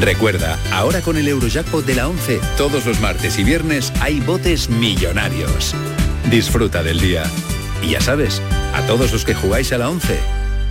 Recuerda, 0.00 0.56
ahora 0.72 1.00
con 1.00 1.16
el 1.16 1.26
Eurojackpot 1.26 1.84
de 1.84 1.96
la 1.96 2.08
11, 2.08 2.40
todos 2.56 2.86
los 2.86 3.00
martes 3.00 3.36
y 3.38 3.44
viernes 3.44 3.92
hay 4.00 4.20
botes 4.20 4.70
millonarios. 4.70 5.74
Disfruta 6.30 6.84
del 6.84 7.00
día. 7.00 7.24
Y 7.82 7.90
ya 7.90 8.00
sabes, 8.00 8.40
a 8.74 8.86
todos 8.86 9.12
los 9.12 9.24
que 9.24 9.34
jugáis 9.34 9.72
a 9.72 9.78
la 9.78 9.90
11, 9.90 10.18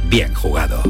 bien 0.09 0.34
jugado. 0.34 0.82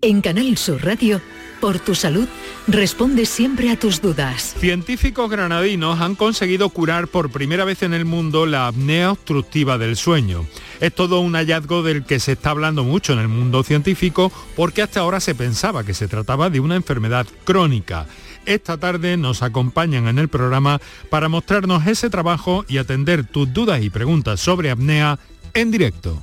En 0.00 0.20
Canal 0.20 0.58
Sur 0.58 0.84
Radio, 0.84 1.20
por 1.60 1.78
tu 1.78 1.94
salud, 1.94 2.26
responde 2.68 3.26
siempre 3.26 3.70
a 3.70 3.78
tus 3.78 4.00
dudas. 4.00 4.54
Científicos 4.58 5.30
granadinos 5.30 6.00
han 6.00 6.14
conseguido 6.14 6.68
curar 6.70 7.08
por 7.08 7.30
primera 7.30 7.64
vez 7.64 7.82
en 7.82 7.94
el 7.94 8.04
mundo 8.04 8.46
la 8.46 8.68
apnea 8.68 9.12
obstructiva 9.12 9.78
del 9.78 9.96
sueño. 9.96 10.46
Es 10.80 10.94
todo 10.94 11.20
un 11.20 11.34
hallazgo 11.34 11.82
del 11.82 12.04
que 12.04 12.20
se 12.20 12.32
está 12.32 12.50
hablando 12.50 12.84
mucho 12.84 13.12
en 13.12 13.20
el 13.20 13.28
mundo 13.28 13.62
científico 13.62 14.32
porque 14.56 14.82
hasta 14.82 15.00
ahora 15.00 15.20
se 15.20 15.34
pensaba 15.34 15.84
que 15.84 15.94
se 15.94 16.08
trataba 16.08 16.50
de 16.50 16.60
una 16.60 16.76
enfermedad 16.76 17.26
crónica. 17.44 18.06
Esta 18.46 18.76
tarde 18.76 19.16
nos 19.16 19.42
acompañan 19.42 20.08
en 20.08 20.18
el 20.18 20.28
programa 20.28 20.80
para 21.10 21.28
mostrarnos 21.28 21.86
ese 21.86 22.10
trabajo 22.10 22.64
y 22.68 22.78
atender 22.78 23.24
tus 23.24 23.52
dudas 23.52 23.82
y 23.82 23.90
preguntas 23.90 24.40
sobre 24.40 24.70
apnea 24.70 25.18
en 25.54 25.70
directo. 25.70 26.22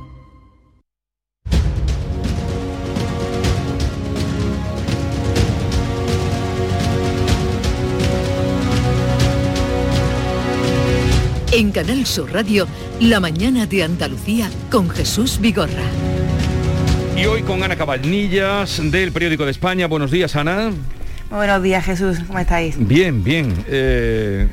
En 11.53 11.71
Canal 11.73 12.05
Sur 12.05 12.31
Radio, 12.31 12.65
La 13.01 13.19
mañana 13.19 13.65
de 13.65 13.83
Andalucía 13.83 14.49
con 14.71 14.89
Jesús 14.89 15.37
Vigorra. 15.41 15.83
Y 17.17 17.25
hoy 17.25 17.41
con 17.41 17.61
Ana 17.61 17.75
Cabanillas 17.75 18.79
del 18.89 19.11
Periódico 19.11 19.43
de 19.43 19.51
España. 19.51 19.87
Buenos 19.87 20.11
días, 20.11 20.37
Ana. 20.37 20.71
Buenos 21.29 21.61
días, 21.61 21.83
Jesús. 21.83 22.19
¿Cómo 22.25 22.39
estáis? 22.39 22.75
Bien, 22.79 23.21
bien. 23.21 23.53
Eh, 23.67 24.47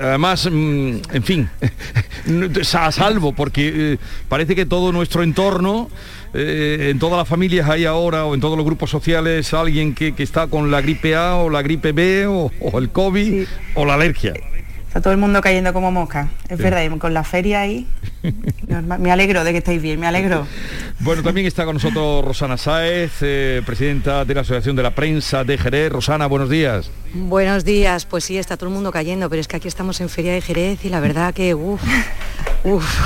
además, 0.00 0.48
mm, 0.48 0.96
en 1.12 1.22
fin, 1.24 1.50
a 2.74 2.92
salvo, 2.92 3.32
porque 3.32 3.72
eh, 3.94 3.98
parece 4.28 4.54
que 4.54 4.66
todo 4.66 4.92
nuestro 4.92 5.24
entorno, 5.24 5.90
eh, 6.32 6.90
en 6.92 7.00
todas 7.00 7.18
las 7.18 7.26
familias 7.26 7.68
hay 7.68 7.86
ahora, 7.86 8.24
o 8.24 8.36
en 8.36 8.40
todos 8.40 8.56
los 8.56 8.64
grupos 8.64 8.88
sociales, 8.88 9.52
alguien 9.52 9.96
que, 9.96 10.14
que 10.14 10.22
está 10.22 10.46
con 10.46 10.70
la 10.70 10.80
gripe 10.80 11.16
A 11.16 11.34
o 11.34 11.50
la 11.50 11.62
gripe 11.62 11.90
B 11.90 12.28
o, 12.28 12.52
o 12.60 12.78
el 12.78 12.90
COVID 12.90 13.46
o 13.74 13.84
la 13.84 13.94
alergia. 13.94 14.32
Está 14.90 15.00
todo 15.00 15.12
el 15.12 15.20
mundo 15.20 15.40
cayendo 15.40 15.72
como 15.72 15.92
mosca. 15.92 16.30
Es 16.48 16.56
Sí. 16.56 16.64
verdad, 16.64 16.82
y 16.82 16.88
con 16.98 17.14
la 17.14 17.22
feria 17.22 17.60
ahí. 17.60 17.86
normal. 18.66 18.98
Me 18.98 19.12
alegro 19.12 19.44
de 19.44 19.52
que 19.52 19.58
estéis 19.58 19.80
bien, 19.80 20.00
me 20.00 20.08
alegro. 20.08 20.48
Bueno, 20.98 21.22
también 21.22 21.46
está 21.46 21.64
con 21.64 21.74
nosotros 21.74 22.24
Rosana 22.24 22.56
Sáez, 22.56 23.12
eh, 23.20 23.62
presidenta 23.64 24.24
de 24.24 24.34
la 24.34 24.40
Asociación 24.40 24.74
de 24.74 24.82
la 24.82 24.92
Prensa 24.92 25.44
de 25.44 25.56
Jerez. 25.58 25.92
Rosana, 25.92 26.26
buenos 26.26 26.50
días. 26.50 26.90
Buenos 27.14 27.64
días, 27.64 28.04
pues 28.04 28.24
sí, 28.24 28.36
está 28.36 28.56
todo 28.56 28.68
el 28.68 28.74
mundo 28.74 28.90
cayendo, 28.90 29.30
pero 29.30 29.38
es 29.40 29.46
que 29.46 29.56
aquí 29.56 29.68
estamos 29.68 30.00
en 30.00 30.08
Feria 30.08 30.32
de 30.32 30.40
Jerez 30.40 30.84
y 30.84 30.88
la 30.88 30.98
verdad 30.98 31.32
que, 31.32 31.54
uff, 31.54 31.80
uff, 32.64 32.98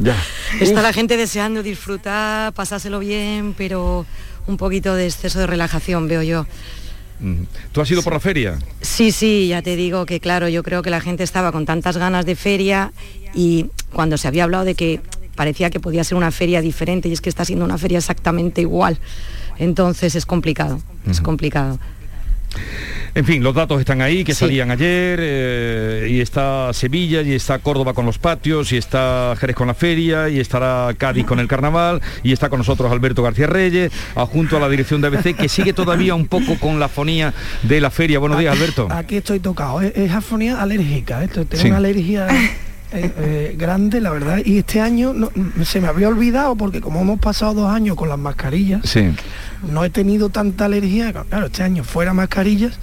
Ya. 0.00 0.16
está 0.60 0.82
la 0.82 0.92
gente 0.92 1.16
deseando 1.16 1.62
disfrutar, 1.62 2.52
pasárselo 2.52 2.98
bien, 2.98 3.54
pero 3.56 4.06
un 4.48 4.56
poquito 4.56 4.96
de 4.96 5.06
exceso 5.06 5.38
de 5.38 5.46
relajación 5.46 6.08
veo 6.08 6.22
yo. 6.24 6.46
¿Tú 7.72 7.80
has 7.80 7.90
ido 7.90 8.02
por 8.02 8.12
la 8.12 8.20
feria? 8.20 8.58
Sí, 8.80 9.12
sí, 9.12 9.48
ya 9.48 9.62
te 9.62 9.76
digo 9.76 10.06
que 10.06 10.20
claro, 10.20 10.48
yo 10.48 10.62
creo 10.62 10.82
que 10.82 10.90
la 10.90 11.00
gente 11.00 11.22
estaba 11.22 11.52
con 11.52 11.66
tantas 11.66 11.96
ganas 11.96 12.24
de 12.26 12.34
feria 12.34 12.92
y 13.34 13.66
cuando 13.92 14.16
se 14.16 14.28
había 14.28 14.44
hablado 14.44 14.64
de 14.64 14.74
que 14.74 15.00
parecía 15.34 15.70
que 15.70 15.80
podía 15.80 16.04
ser 16.04 16.16
una 16.16 16.30
feria 16.30 16.60
diferente 16.60 17.08
y 17.08 17.12
es 17.12 17.20
que 17.20 17.28
está 17.28 17.44
siendo 17.44 17.64
una 17.64 17.78
feria 17.78 17.98
exactamente 17.98 18.60
igual, 18.60 18.98
entonces 19.58 20.14
es 20.14 20.26
complicado, 20.26 20.80
es 21.08 21.20
complicado. 21.20 21.78
En 23.14 23.24
fin, 23.24 23.42
los 23.42 23.54
datos 23.54 23.80
están 23.80 24.02
ahí, 24.02 24.22
que 24.22 24.34
Sí. 24.34 24.40
salían 24.40 24.70
ayer, 24.70 25.18
eh, 25.20 26.08
y 26.10 26.20
está 26.20 26.72
Sevilla, 26.72 27.22
y 27.22 27.32
está 27.32 27.58
Córdoba 27.58 27.92
con 27.92 28.06
los 28.06 28.18
patios, 28.18 28.72
y 28.72 28.76
está 28.76 29.34
Jerez 29.38 29.56
con 29.56 29.66
la 29.66 29.74
feria, 29.74 30.28
y 30.28 30.38
estará 30.38 30.94
Cádiz 30.96 31.26
con 31.26 31.40
el 31.40 31.48
carnaval, 31.48 32.00
y 32.22 32.32
está 32.32 32.48
con 32.48 32.58
nosotros 32.58 32.90
Alberto 32.92 33.22
García 33.24 33.48
Reyes, 33.48 33.90
adjunto 34.14 34.56
a 34.56 34.60
la 34.60 34.68
dirección 34.68 35.00
de 35.00 35.08
ABC, 35.08 35.34
que 35.34 35.48
sigue 35.48 35.72
todavía 35.72 36.14
un 36.14 36.28
poco 36.28 36.56
con 36.58 36.78
la 36.78 36.88
fonía 36.88 37.34
de 37.64 37.80
la 37.80 37.90
feria. 37.90 38.20
Buenos 38.20 38.38
días, 38.38 38.54
Alberto. 38.54 38.86
Aquí 38.90 39.16
estoy 39.16 39.40
tocado. 39.40 39.80
Es, 39.80 39.96
es 39.96 40.12
afonía 40.12 40.62
alérgica. 40.62 41.24
Esto 41.24 41.44
tengo 41.44 41.62
Sí. 41.62 41.68
una 41.68 41.78
alergia 41.78 42.28
eh, 42.92 43.10
eh, 43.18 43.54
grande, 43.56 44.00
la 44.00 44.10
verdad. 44.10 44.38
Y 44.44 44.58
este 44.58 44.80
año 44.80 45.12
no- 45.14 45.30
se 45.64 45.80
me 45.80 45.88
había 45.88 46.08
olvidado 46.08 46.56
porque 46.56 46.80
como 46.80 47.00
hemos 47.00 47.18
pasado 47.20 47.54
dos 47.54 47.70
años 47.72 47.96
con 47.96 48.08
las 48.08 48.18
mascarillas, 48.18 48.80
Sí. 48.84 49.10
No 49.62 49.84
he 49.84 49.90
tenido 49.90 50.28
tanta 50.30 50.66
alergia. 50.66 51.12
Claro, 51.12 51.46
este 51.46 51.62
año 51.62 51.84
fuera 51.84 52.14
mascarillas 52.14 52.78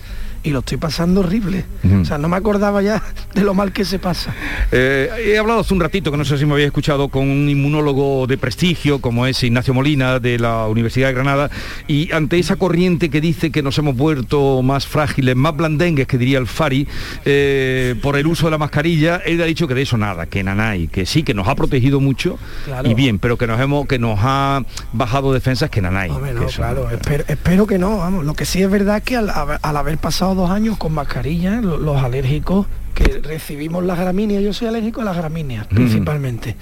y 0.48 0.52
lo 0.52 0.60
estoy 0.60 0.78
pasando 0.78 1.20
horrible. 1.22 1.66
O 2.02 2.06
sea, 2.06 2.18
no 2.18 2.28
me 2.30 2.38
acordaba 2.38 2.82
ya 2.82 3.02
de 3.34 3.42
lo 3.44 3.54
mal 3.54 3.72
que 3.72 3.84
se 3.86 4.00
pasa. 4.00 4.34
Eh, 4.72 5.10
he 5.34 5.38
hablado 5.38 5.60
hace 5.62 5.74
un 5.74 5.80
ratito, 5.80 6.12
que 6.12 6.18
no 6.18 6.26
sé 6.26 6.38
si 6.38 6.46
me 6.46 6.54
había 6.54 6.66
escuchado, 6.66 7.10
con 7.10 7.24
un 7.30 7.50
inmunólogo 7.50 8.28
de 8.28 8.38
prestigio, 8.38 9.00
como 9.00 9.26
es 9.26 9.44
Ignacio 9.44 9.74
Molina, 9.74 10.20
de 10.20 10.40
la 10.40 10.68
Universidad 10.68 11.08
de 11.08 11.14
Granada, 11.14 11.50
y 11.88 12.12
ante 12.12 12.40
esa 12.40 12.56
corriente 12.56 13.10
que 13.10 13.22
dice 13.22 13.52
que 13.52 13.62
nos 13.62 13.78
hemos 13.78 13.96
vuelto 13.96 14.62
más 14.62 14.88
frágiles, 14.88 15.36
más 15.36 15.56
blandengues, 15.56 16.08
que 16.08 16.18
diría 16.18 16.38
el 16.40 16.48
Fari, 16.48 16.88
eh, 17.26 17.96
por 18.02 18.18
el 18.18 18.28
uso 18.28 18.46
de 18.48 18.52
la 18.52 18.58
mascarilla, 18.58 19.18
él 19.18 19.42
ha 19.42 19.46
dicho 19.46 19.68
que 19.68 19.74
de 19.76 19.82
eso 19.82 19.98
nada, 19.98 20.26
que 20.28 20.44
nanay, 20.44 20.88
que 20.88 21.06
sí, 21.06 21.24
que 21.24 21.34
nos 21.34 21.48
ha 21.48 21.56
protegido 21.56 22.00
mucho, 22.00 22.38
Claro. 22.66 22.90
y 22.90 22.94
bien, 22.94 23.20
pero 23.20 23.38
que 23.38 23.48
nos 23.48 23.60
hemos 23.60 23.88
que 23.88 24.00
nos 24.00 24.20
ha 24.22 24.64
bajado 24.94 25.34
defensas 25.34 25.70
que 25.70 25.82
nanay. 25.82 26.10
Hombre, 26.10 26.32
que 26.34 26.40
no, 26.40 26.48
eso 26.48 26.58
claro, 26.58 26.84
no. 26.90 26.92
espero, 26.96 27.24
espero 27.28 27.68
que 27.68 27.78
no, 27.78 27.98
vamos. 27.98 28.26
Lo 28.26 28.34
que 28.34 28.46
sí 28.46 28.62
es 28.62 28.70
verdad 28.70 29.02
que 29.04 29.16
al, 29.18 29.30
haber- 29.30 29.60
al 29.62 29.78
haber 29.78 29.98
pasado 29.98 30.37
dos 30.38 30.50
años 30.50 30.78
con 30.78 30.94
mascarilla, 30.94 31.60
lo- 31.62 31.78
los 31.78 32.02
alérgicos 32.02 32.68
que 32.94 33.20
recibimos 33.22 33.84
las 33.84 34.00
gramíneas, 34.00 34.42
yo 34.44 34.54
soy 34.54 34.70
alérgico 34.70 35.02
a 35.02 35.06
las 35.06 35.18
gramíneas 35.18 35.68
principalmente. 35.68 36.56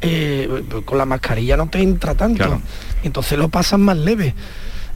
Eh, 0.00 0.62
con 0.84 0.98
la 0.98 1.06
mascarilla 1.06 1.56
no 1.56 1.68
te 1.68 1.80
entra 1.80 2.14
tanto, 2.14 2.60
entonces 3.02 3.38
lo 3.38 3.48
pasan 3.48 3.80
más 3.80 3.96
leve. 3.96 4.34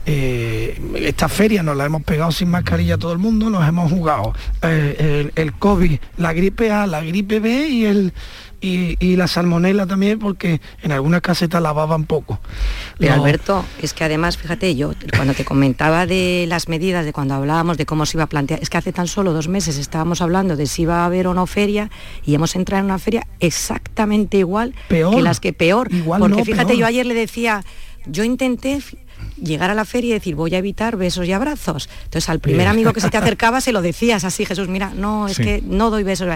Eh, 0.05 0.79
esta 0.95 1.27
feria 1.29 1.61
nos 1.61 1.75
la 1.77 1.85
hemos 1.85 2.03
pegado 2.03 2.31
sin 2.31 2.49
mascarilla 2.49 2.97
todo 2.97 3.11
el 3.11 3.19
mundo, 3.19 3.49
nos 3.49 3.67
hemos 3.67 3.91
jugado 3.91 4.33
eh, 4.61 5.29
el, 5.35 5.43
el 5.43 5.53
COVID, 5.53 5.99
la 6.17 6.33
gripe 6.33 6.71
A, 6.71 6.87
la 6.87 7.01
gripe 7.01 7.39
B 7.39 7.67
y 7.67 7.85
el 7.85 8.13
y, 8.61 8.97
y 9.05 9.15
la 9.15 9.27
salmonela 9.27 9.85
también 9.87 10.19
porque 10.19 10.59
en 10.81 10.91
algunas 10.91 11.21
casetas 11.21 11.61
lavaban 11.61 12.05
poco. 12.05 12.39
Pero 12.97 13.15
No- 13.15 13.23
Alberto, 13.23 13.65
es 13.81 13.93
que 13.93 14.03
además, 14.03 14.37
fíjate, 14.37 14.75
yo 14.75 14.91
cuando 15.15 15.33
te 15.33 15.45
comentaba 15.45 16.05
de 16.05 16.45
las 16.47 16.67
medidas, 16.67 17.05
de 17.05 17.13
cuando 17.13 17.35
hablábamos 17.35 17.77
de 17.77 17.85
cómo 17.85 18.05
se 18.05 18.17
iba 18.17 18.23
a 18.25 18.27
plantear, 18.27 18.59
es 18.61 18.69
que 18.69 18.77
hace 18.77 18.91
tan 18.91 19.07
solo 19.07 19.31
dos 19.33 19.47
meses 19.47 19.77
estábamos 19.77 20.21
hablando 20.21 20.55
de 20.55 20.67
si 20.67 20.81
iba 20.83 21.03
a 21.03 21.05
haber 21.05 21.27
o 21.27 21.33
no 21.33 21.45
feria 21.47 21.89
y 22.25 22.35
hemos 22.35 22.55
entrado 22.55 22.79
en 22.81 22.85
una 22.85 22.99
feria 22.99 23.25
exactamente 23.39 24.37
igual 24.37 24.73
Peor. 24.87 25.15
que 25.15 25.21
las 25.21 25.39
que 25.39 25.53
peor. 25.53 25.93
Igual 25.93 26.19
porque 26.21 26.37
no, 26.37 26.45
fíjate, 26.45 26.67
peor. 26.67 26.79
yo 26.79 26.85
ayer 26.85 27.05
le 27.05 27.13
decía, 27.13 27.63
yo 28.05 28.23
intenté 28.23 28.79
llegar 29.41 29.69
a 29.69 29.73
la 29.73 29.85
feria 29.85 30.11
y 30.11 30.13
decir 30.13 30.35
voy 30.35 30.55
a 30.55 30.57
evitar 30.57 30.95
besos 30.97 31.25
y 31.27 31.33
abrazos. 31.33 31.89
Entonces 32.05 32.29
al 32.29 32.39
primer 32.39 32.61
Bien. 32.61 32.69
amigo 32.71 32.93
que 32.93 33.01
se 33.01 33.09
te 33.09 33.17
acercaba 33.23 33.61
se 33.61 33.71
lo 33.71 33.81
decías 33.81 34.23
así, 34.23 34.45
Jesús, 34.45 34.67
mira, 34.69 34.91
no, 34.95 35.27
es 35.27 35.37
Sí. 35.37 35.43
que 35.43 35.63
no 35.65 35.89
doy 35.89 36.03
besos. 36.03 36.27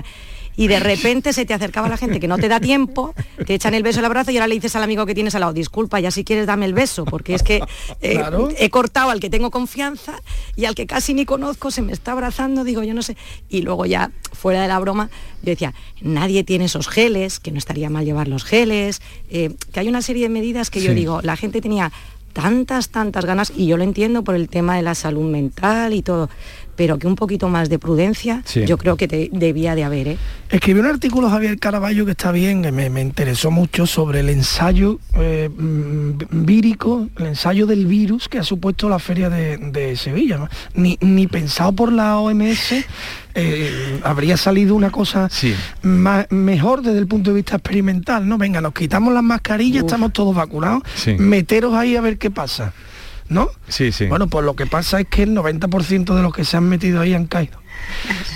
Y 0.55 0.67
de 0.67 0.79
repente 0.79 1.33
se 1.33 1.45
te 1.45 1.53
acercaba 1.53 1.89
la 1.89 1.97
gente 1.97 2.19
que 2.19 2.27
no 2.27 2.37
te 2.37 2.47
da 2.47 2.59
tiempo, 2.59 3.13
te 3.45 3.55
echan 3.55 3.73
el 3.73 3.83
beso 3.83 3.99
el 3.99 4.05
abrazo 4.05 4.31
y 4.31 4.37
ahora 4.37 4.47
le 4.47 4.55
dices 4.55 4.75
al 4.75 4.83
amigo 4.83 5.05
que 5.05 5.15
tienes 5.15 5.33
al 5.35 5.41
lado, 5.41 5.53
disculpa, 5.53 5.99
ya 5.99 6.11
si 6.11 6.23
quieres 6.23 6.45
dame 6.45 6.65
el 6.65 6.73
beso, 6.73 7.05
porque 7.05 7.33
es 7.35 7.43
que 7.43 7.61
eh, 8.01 8.13
Claro. 8.15 8.49
he 8.57 8.69
cortado 8.69 9.09
al 9.09 9.19
que 9.19 9.29
tengo 9.29 9.49
confianza 9.51 10.21
y 10.55 10.65
al 10.65 10.75
que 10.75 10.85
casi 10.85 11.13
ni 11.13 11.25
conozco 11.25 11.71
se 11.71 11.81
me 11.81 11.91
está 11.91 12.11
abrazando, 12.11 12.63
digo, 12.63 12.83
yo 12.83 12.93
no 12.93 13.01
sé. 13.01 13.17
Y 13.49 13.61
luego 13.61 13.85
ya, 13.85 14.11
fuera 14.31 14.61
de 14.61 14.67
la 14.67 14.79
broma, 14.79 15.09
yo 15.41 15.49
decía, 15.51 15.73
nadie 16.01 16.43
tiene 16.43 16.65
esos 16.65 16.87
geles, 16.87 17.39
que 17.39 17.51
no 17.51 17.57
estaría 17.57 17.89
mal 17.89 18.05
llevar 18.05 18.27
los 18.27 18.43
geles, 18.43 19.01
eh, 19.29 19.55
que 19.71 19.79
hay 19.79 19.87
una 19.89 20.01
serie 20.01 20.23
de 20.23 20.29
medidas 20.29 20.69
que 20.69 20.81
yo 20.81 20.93
digo, 20.93 21.21
la 21.21 21.35
gente 21.35 21.61
tenía 21.61 21.91
tantas, 22.33 22.89
tantas 22.89 23.25
ganas, 23.25 23.51
y 23.55 23.67
yo 23.67 23.77
lo 23.77 23.83
entiendo 23.83 24.23
por 24.23 24.35
el 24.35 24.49
tema 24.49 24.75
de 24.75 24.81
la 24.81 24.95
salud 24.95 25.29
mental 25.29 25.93
y 25.93 26.01
todo, 26.01 26.29
pero 26.75 26.97
que 26.99 27.07
un 27.07 27.15
poquito 27.15 27.49
más 27.49 27.69
de 27.69 27.79
prudencia, 27.79 28.41
Sí. 28.45 28.65
yo 28.65 28.77
creo 28.77 28.97
que 28.97 29.07
te- 29.07 29.29
debía 29.31 29.75
de 29.75 29.83
haber, 29.83 30.07
¿eh? 30.07 30.17
Escribió 30.49 30.81
un 30.83 30.89
artículo 30.89 31.29
Javier 31.29 31.57
Caraballo 31.59 32.05
que 32.05 32.11
está 32.11 32.31
bien, 32.31 32.61
que 32.61 32.71
me, 32.71 32.89
me 32.89 33.01
interesó 33.01 33.49
mucho 33.51 33.85
sobre 33.87 34.19
el 34.19 34.29
ensayo 34.29 34.99
eh, 35.15 35.49
mm, 35.55 36.11
vírico, 36.45 37.09
el 37.17 37.27
ensayo 37.27 37.65
del 37.65 37.85
virus 37.87 38.27
que 38.29 38.37
ha 38.39 38.43
supuesto 38.43 38.87
la 38.89 38.99
feria 38.99 39.29
de, 39.29 39.57
de 39.57 39.95
Sevilla. 39.95 40.37
¿no? 40.37 40.49
Ni, 40.75 40.97
ni 41.01 41.27
pensado 41.27 41.71
por 41.73 41.91
la 41.91 42.17
OMS 42.19 42.85
eh, 43.35 43.99
habría 44.03 44.37
salido 44.37 44.75
una 44.75 44.91
cosa 44.91 45.29
ma- 45.81 46.27
mejor 46.29 46.81
desde 46.83 46.99
el 46.99 47.07
punto 47.07 47.31
de 47.31 47.37
vista 47.37 47.55
experimental, 47.55 48.27
¿no? 48.27 48.37
Venga, 48.37 48.61
nos 48.61 48.73
quitamos 48.73 49.13
las 49.13 49.23
mascarillas, 49.23 49.83
estamos 49.85 50.13
todos 50.13 50.35
vacunados, 50.35 50.83
Sí. 50.95 51.15
meteros 51.17 51.73
ahí 51.73 51.95
a 51.95 52.01
ver 52.01 52.17
qué 52.19 52.29
pasa, 52.29 52.73
¿no? 53.29 53.47
Sí, 53.67 53.91
sí. 53.91 54.05
Bueno, 54.07 54.27
pues 54.27 54.45
lo 54.45 54.55
que 54.55 54.65
pasa 54.65 54.99
es 54.99 55.07
que 55.07 55.23
el 55.23 55.35
90% 55.35 56.13
de 56.15 56.21
los 56.21 56.33
que 56.33 56.45
se 56.45 56.57
han 56.57 56.67
metido 56.69 57.01
ahí 57.01 57.13
han 57.13 57.25
caído. 57.27 57.57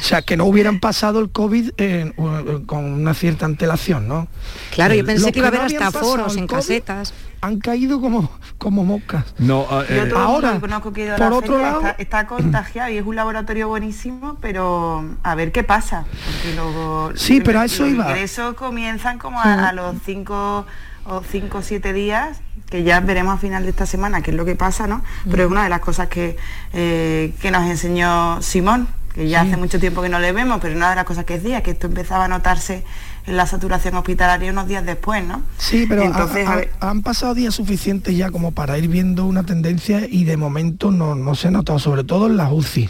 O 0.02 0.04
sea, 0.04 0.24
que 0.24 0.36
no 0.36 0.46
hubieran 0.46 0.80
pasado 0.80 1.20
el 1.20 1.30
COVID 1.30 1.72
eh, 1.78 2.12
u- 2.18 2.66
con 2.66 2.84
una 2.86 3.14
cierta 3.14 3.46
antelación, 3.46 4.08
¿no? 4.08 4.28
Claro, 4.72 4.94
yo 4.96 5.02
Eh, 5.02 5.04
pensé 5.06 5.22
los 5.26 5.32
que 5.32 5.40
iba 5.40 5.48
a 5.48 5.50
haber 5.50 5.62
no 5.72 5.86
hasta 5.86 6.00
foros 6.00 6.36
en 6.38 6.48
COVID 6.48 6.58
casetas. 6.58 7.14
Han 7.42 7.60
caído 7.60 8.02
como, 8.02 8.30
como 8.58 8.84
moscas. 8.84 9.26
No, 9.38 9.68
ah, 9.70 9.86
Yo 9.88 9.96
eh, 9.96 9.98
todo 9.98 10.02
el 10.04 10.10
mundo 10.10 10.18
ahora, 10.20 10.54
que 10.54 10.60
conozco 10.60 10.92
que 10.92 11.02
ha 11.04 11.06
ido 11.06 11.14
a 11.14 11.18
por 11.18 11.30
la 11.30 11.36
otro 11.38 11.54
feria 11.54 11.68
lado, 11.72 11.80
está, 11.82 11.92
está 12.02 12.28
contagiado 12.28 12.90
y 12.92 12.98
es 12.98 13.06
un 13.06 13.16
laboratorio 13.16 13.68
buenísimo, 13.68 14.38
pero 14.42 15.06
a 15.24 15.36
ver 15.36 15.52
qué 15.52 15.64
pasa. 15.64 16.06
Porque 16.26 16.56
luego 16.56 17.12
Sí, 17.16 17.40
pero 17.40 17.60
a 17.60 17.66
eso 17.66 17.86
iba. 17.86 18.06
ingresos 18.10 18.56
comienzan 18.56 19.20
como 19.20 19.40
a, 19.40 19.70
a 19.70 19.72
los 19.74 19.96
cinco 20.04 20.66
o 21.08 21.22
cinco 21.24 21.60
o 21.60 21.62
siete 21.62 21.94
días 21.94 22.40
que 22.70 22.84
ya 22.84 23.00
veremos 23.00 23.36
a 23.36 23.38
final 23.38 23.64
de 23.64 23.70
esta 23.70 23.86
semana 23.86 24.22
qué 24.22 24.32
es 24.32 24.38
lo 24.38 24.44
que 24.46 24.56
pasa, 24.56 24.88
¿no? 24.88 25.04
Pero 25.30 25.46
es 25.46 25.50
una 25.52 25.64
de 25.64 25.70
las 25.70 25.80
cosas 25.80 26.08
que, 26.10 26.36
eh, 26.74 27.34
que 27.42 27.50
nos 27.52 27.64
enseñó 27.70 28.42
Simón, 28.42 28.88
que 29.14 29.30
ya 29.30 29.42
Sí. 29.44 29.48
hace 29.48 29.58
mucho 29.58 29.80
tiempo 29.80 30.02
que 30.02 30.10
no 30.10 30.20
le 30.20 30.32
vemos, 30.34 30.60
pero 30.62 30.76
una 30.76 30.90
de 30.90 30.96
las 30.98 31.06
cosas 31.06 31.24
que 31.26 31.40
decía, 31.40 31.64
que 31.64 31.72
esto 31.72 31.88
empezaba 31.88 32.26
a 32.26 32.28
notarse 32.28 32.84
en 33.26 33.38
la 33.38 33.46
saturación 33.48 33.96
hospitalaria 33.96 34.52
unos 34.52 34.68
días 34.68 34.86
después, 34.86 35.24
¿no? 35.26 35.42
Sí, 35.58 35.86
pero 35.88 36.04
Entonces, 36.04 36.48
ha- 36.48 36.90
han 36.90 37.02
pasado 37.04 37.34
días 37.34 37.56
suficientes 37.56 38.16
ya 38.16 38.30
como 38.32 38.52
para 38.52 38.78
ir 38.78 38.90
viendo 38.90 39.26
una 39.26 39.44
tendencia 39.44 40.06
y 40.10 40.26
de 40.26 40.36
momento 40.38 40.92
no, 40.92 41.16
no 41.16 41.36
se 41.36 41.48
ha 41.48 41.52
notado, 41.52 41.80
sobre 41.80 42.04
todo 42.04 42.28
en 42.28 42.38
las 42.38 42.52
UCI. 42.52 42.90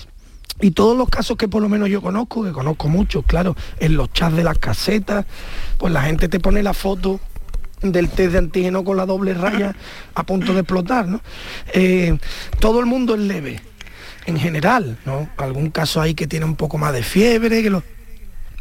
Y 0.59 0.72
todos 0.72 0.97
los 0.97 1.07
casos 1.09 1.38
que 1.38 1.47
por 1.47 1.61
lo 1.61 1.70
menos 1.70 1.88
yo 1.88 2.01
conozco, 2.01 2.43
que 2.43 2.51
conozco 2.51 2.88
muchos, 2.89 3.24
claro, 3.28 3.55
en 3.80 3.95
los 3.95 4.11
chats 4.11 4.36
de 4.36 4.43
las 4.43 4.57
casetas, 4.57 5.26
pues 5.78 5.93
la 5.93 6.01
gente 6.01 6.30
te 6.30 6.39
pone 6.39 6.63
la 6.63 6.74
foto 6.74 7.20
del 7.82 8.09
test 8.09 8.32
de 8.32 8.38
antígeno 8.39 8.84
con 8.84 8.97
la 8.97 9.05
doble 9.05 9.34
raya 9.34 9.75
a 10.15 10.23
punto 10.23 10.53
de 10.53 10.61
explotar, 10.61 11.07
¿no? 11.07 11.21
Eh, 11.73 12.17
todo 12.59 12.80
el 12.80 12.86
mundo 12.86 13.15
es 13.15 13.21
leve, 13.21 13.61
en 14.25 14.38
general, 14.38 14.97
¿no? 15.05 15.30
Algún 15.38 15.69
caso 15.69 16.01
ahí 16.01 16.13
que 16.13 16.28
tiene 16.28 16.45
un 16.45 16.55
poco 16.55 16.78
más 16.78 16.93
de 16.93 17.03
fiebre, 17.03 17.61
que 17.63 17.69
lo... 17.69 17.84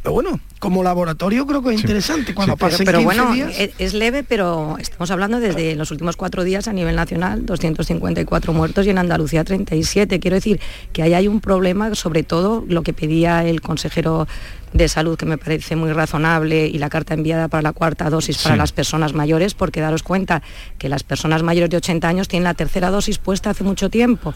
Pero 0.02 0.14
bueno, 0.14 0.38
como 0.60 0.84
laboratorio 0.84 1.44
creo 1.46 1.62
que 1.62 1.74
es 1.74 1.80
interesante. 1.80 2.32
Cuando 2.32 2.56
pero, 2.56 2.70
pasen 2.70 2.86
pero 2.86 2.98
15 2.98 3.04
bueno, 3.04 3.34
días... 3.34 3.58
es, 3.58 3.70
es 3.78 3.92
leve, 3.92 4.22
pero 4.22 4.76
estamos 4.78 5.10
hablando 5.10 5.40
desde 5.40 5.74
los 5.74 5.90
últimos 5.90 6.16
cuatro 6.16 6.44
días 6.44 6.68
a 6.68 6.72
nivel 6.72 6.94
nacional, 6.94 7.44
254 7.44 8.52
muertos 8.52 8.86
y 8.86 8.90
en 8.90 8.98
Andalucía 8.98 9.42
37. 9.42 10.20
Quiero 10.20 10.36
decir 10.36 10.60
que 10.92 11.02
ahí 11.02 11.14
hay 11.14 11.26
un 11.26 11.40
problema, 11.40 11.92
sobre 11.96 12.22
todo 12.22 12.64
lo 12.68 12.82
que 12.82 12.92
pedía 12.92 13.44
el 13.44 13.60
consejero 13.60 14.28
de 14.76 14.88
salud, 14.88 15.16
que 15.16 15.26
me 15.26 15.38
parece 15.38 15.76
muy 15.76 15.92
razonable, 15.92 16.66
y 16.66 16.78
la 16.78 16.88
carta 16.88 17.14
enviada 17.14 17.48
para 17.48 17.62
la 17.62 17.72
cuarta 17.72 18.10
dosis 18.10 18.38
para 18.38 18.56
las 18.56 18.72
personas 18.72 19.12
mayores, 19.12 19.54
porque 19.54 19.80
daros 19.80 20.02
cuenta 20.02 20.42
que 20.78 20.88
las 20.88 21.02
personas 21.02 21.42
mayores 21.42 21.70
de 21.70 21.76
80 21.78 22.08
años 22.08 22.28
tienen 22.28 22.44
la 22.44 22.54
tercera 22.54 22.90
dosis 22.90 23.18
puesta 23.18 23.50
hace 23.50 23.64
mucho 23.64 23.90
tiempo 23.90 24.34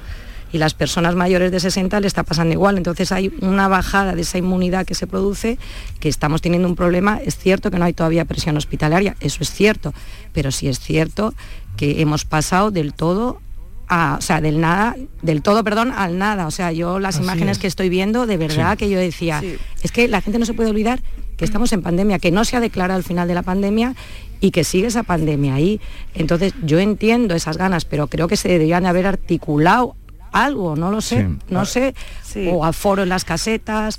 y 0.52 0.58
las 0.58 0.74
personas 0.74 1.14
mayores 1.14 1.52
de 1.52 1.60
60 1.60 2.00
le 2.00 2.06
está 2.06 2.22
pasando 2.22 2.52
igual. 2.52 2.76
Entonces 2.76 3.12
hay 3.12 3.32
una 3.40 3.68
bajada 3.68 4.14
de 4.14 4.22
esa 4.22 4.38
inmunidad 4.38 4.86
que 4.86 4.94
se 4.94 5.06
produce, 5.06 5.58
que 6.00 6.08
estamos 6.08 6.42
teniendo 6.42 6.68
un 6.68 6.76
problema. 6.76 7.20
Es 7.24 7.36
cierto 7.36 7.70
que 7.70 7.78
no 7.78 7.84
hay 7.84 7.92
todavía 7.92 8.24
presión 8.24 8.56
hospitalaria, 8.56 9.16
eso 9.20 9.42
es 9.42 9.50
cierto, 9.50 9.94
pero 10.32 10.50
sí 10.50 10.68
es 10.68 10.80
cierto 10.80 11.34
que 11.76 12.00
hemos 12.00 12.24
pasado 12.24 12.70
del 12.70 12.94
todo 12.94 13.40
a, 13.92 14.16
o 14.18 14.22
sea, 14.22 14.40
del 14.40 14.60
nada, 14.60 14.94
del 15.20 15.42
todo, 15.42 15.64
perdón, 15.64 15.92
al 15.94 16.16
nada. 16.16 16.46
O 16.46 16.50
sea, 16.52 16.70
yo 16.70 16.98
las 17.00 17.16
Así 17.16 17.24
imágenes 17.24 17.56
es. 17.56 17.60
que 17.60 17.66
estoy 17.66 17.88
viendo, 17.88 18.26
de 18.26 18.36
verdad 18.36 18.72
Sí. 18.72 18.76
que 18.78 18.88
yo 18.90 18.98
decía, 19.00 19.42
es 19.82 19.90
que 19.92 20.06
la 20.06 20.20
gente 20.20 20.38
no 20.38 20.46
se 20.46 20.54
puede 20.54 20.70
olvidar 20.70 21.02
que 21.36 21.44
estamos 21.44 21.72
en 21.72 21.82
pandemia, 21.82 22.18
que 22.20 22.30
no 22.30 22.44
se 22.44 22.56
ha 22.56 22.60
declarado 22.60 22.98
el 22.98 23.04
final 23.04 23.26
de 23.26 23.34
la 23.34 23.42
pandemia 23.42 23.94
y 24.40 24.52
que 24.52 24.62
sigue 24.62 24.86
esa 24.86 25.02
pandemia 25.02 25.54
ahí. 25.54 25.80
Entonces, 26.14 26.54
yo 26.64 26.78
entiendo 26.78 27.34
esas 27.34 27.56
ganas, 27.56 27.84
pero 27.84 28.06
creo 28.06 28.28
que 28.28 28.36
se 28.36 28.48
deberían 28.48 28.84
de 28.84 28.90
haber 28.90 29.06
articulado 29.06 29.96
algo, 30.32 30.76
no 30.76 30.92
lo 30.92 31.00
sé, 31.00 31.26
Sí. 31.28 31.36
no 31.48 31.64
sé, 31.64 31.94
o 32.52 32.64
aforo 32.64 33.02
en 33.02 33.08
las 33.08 33.24
casetas, 33.24 33.98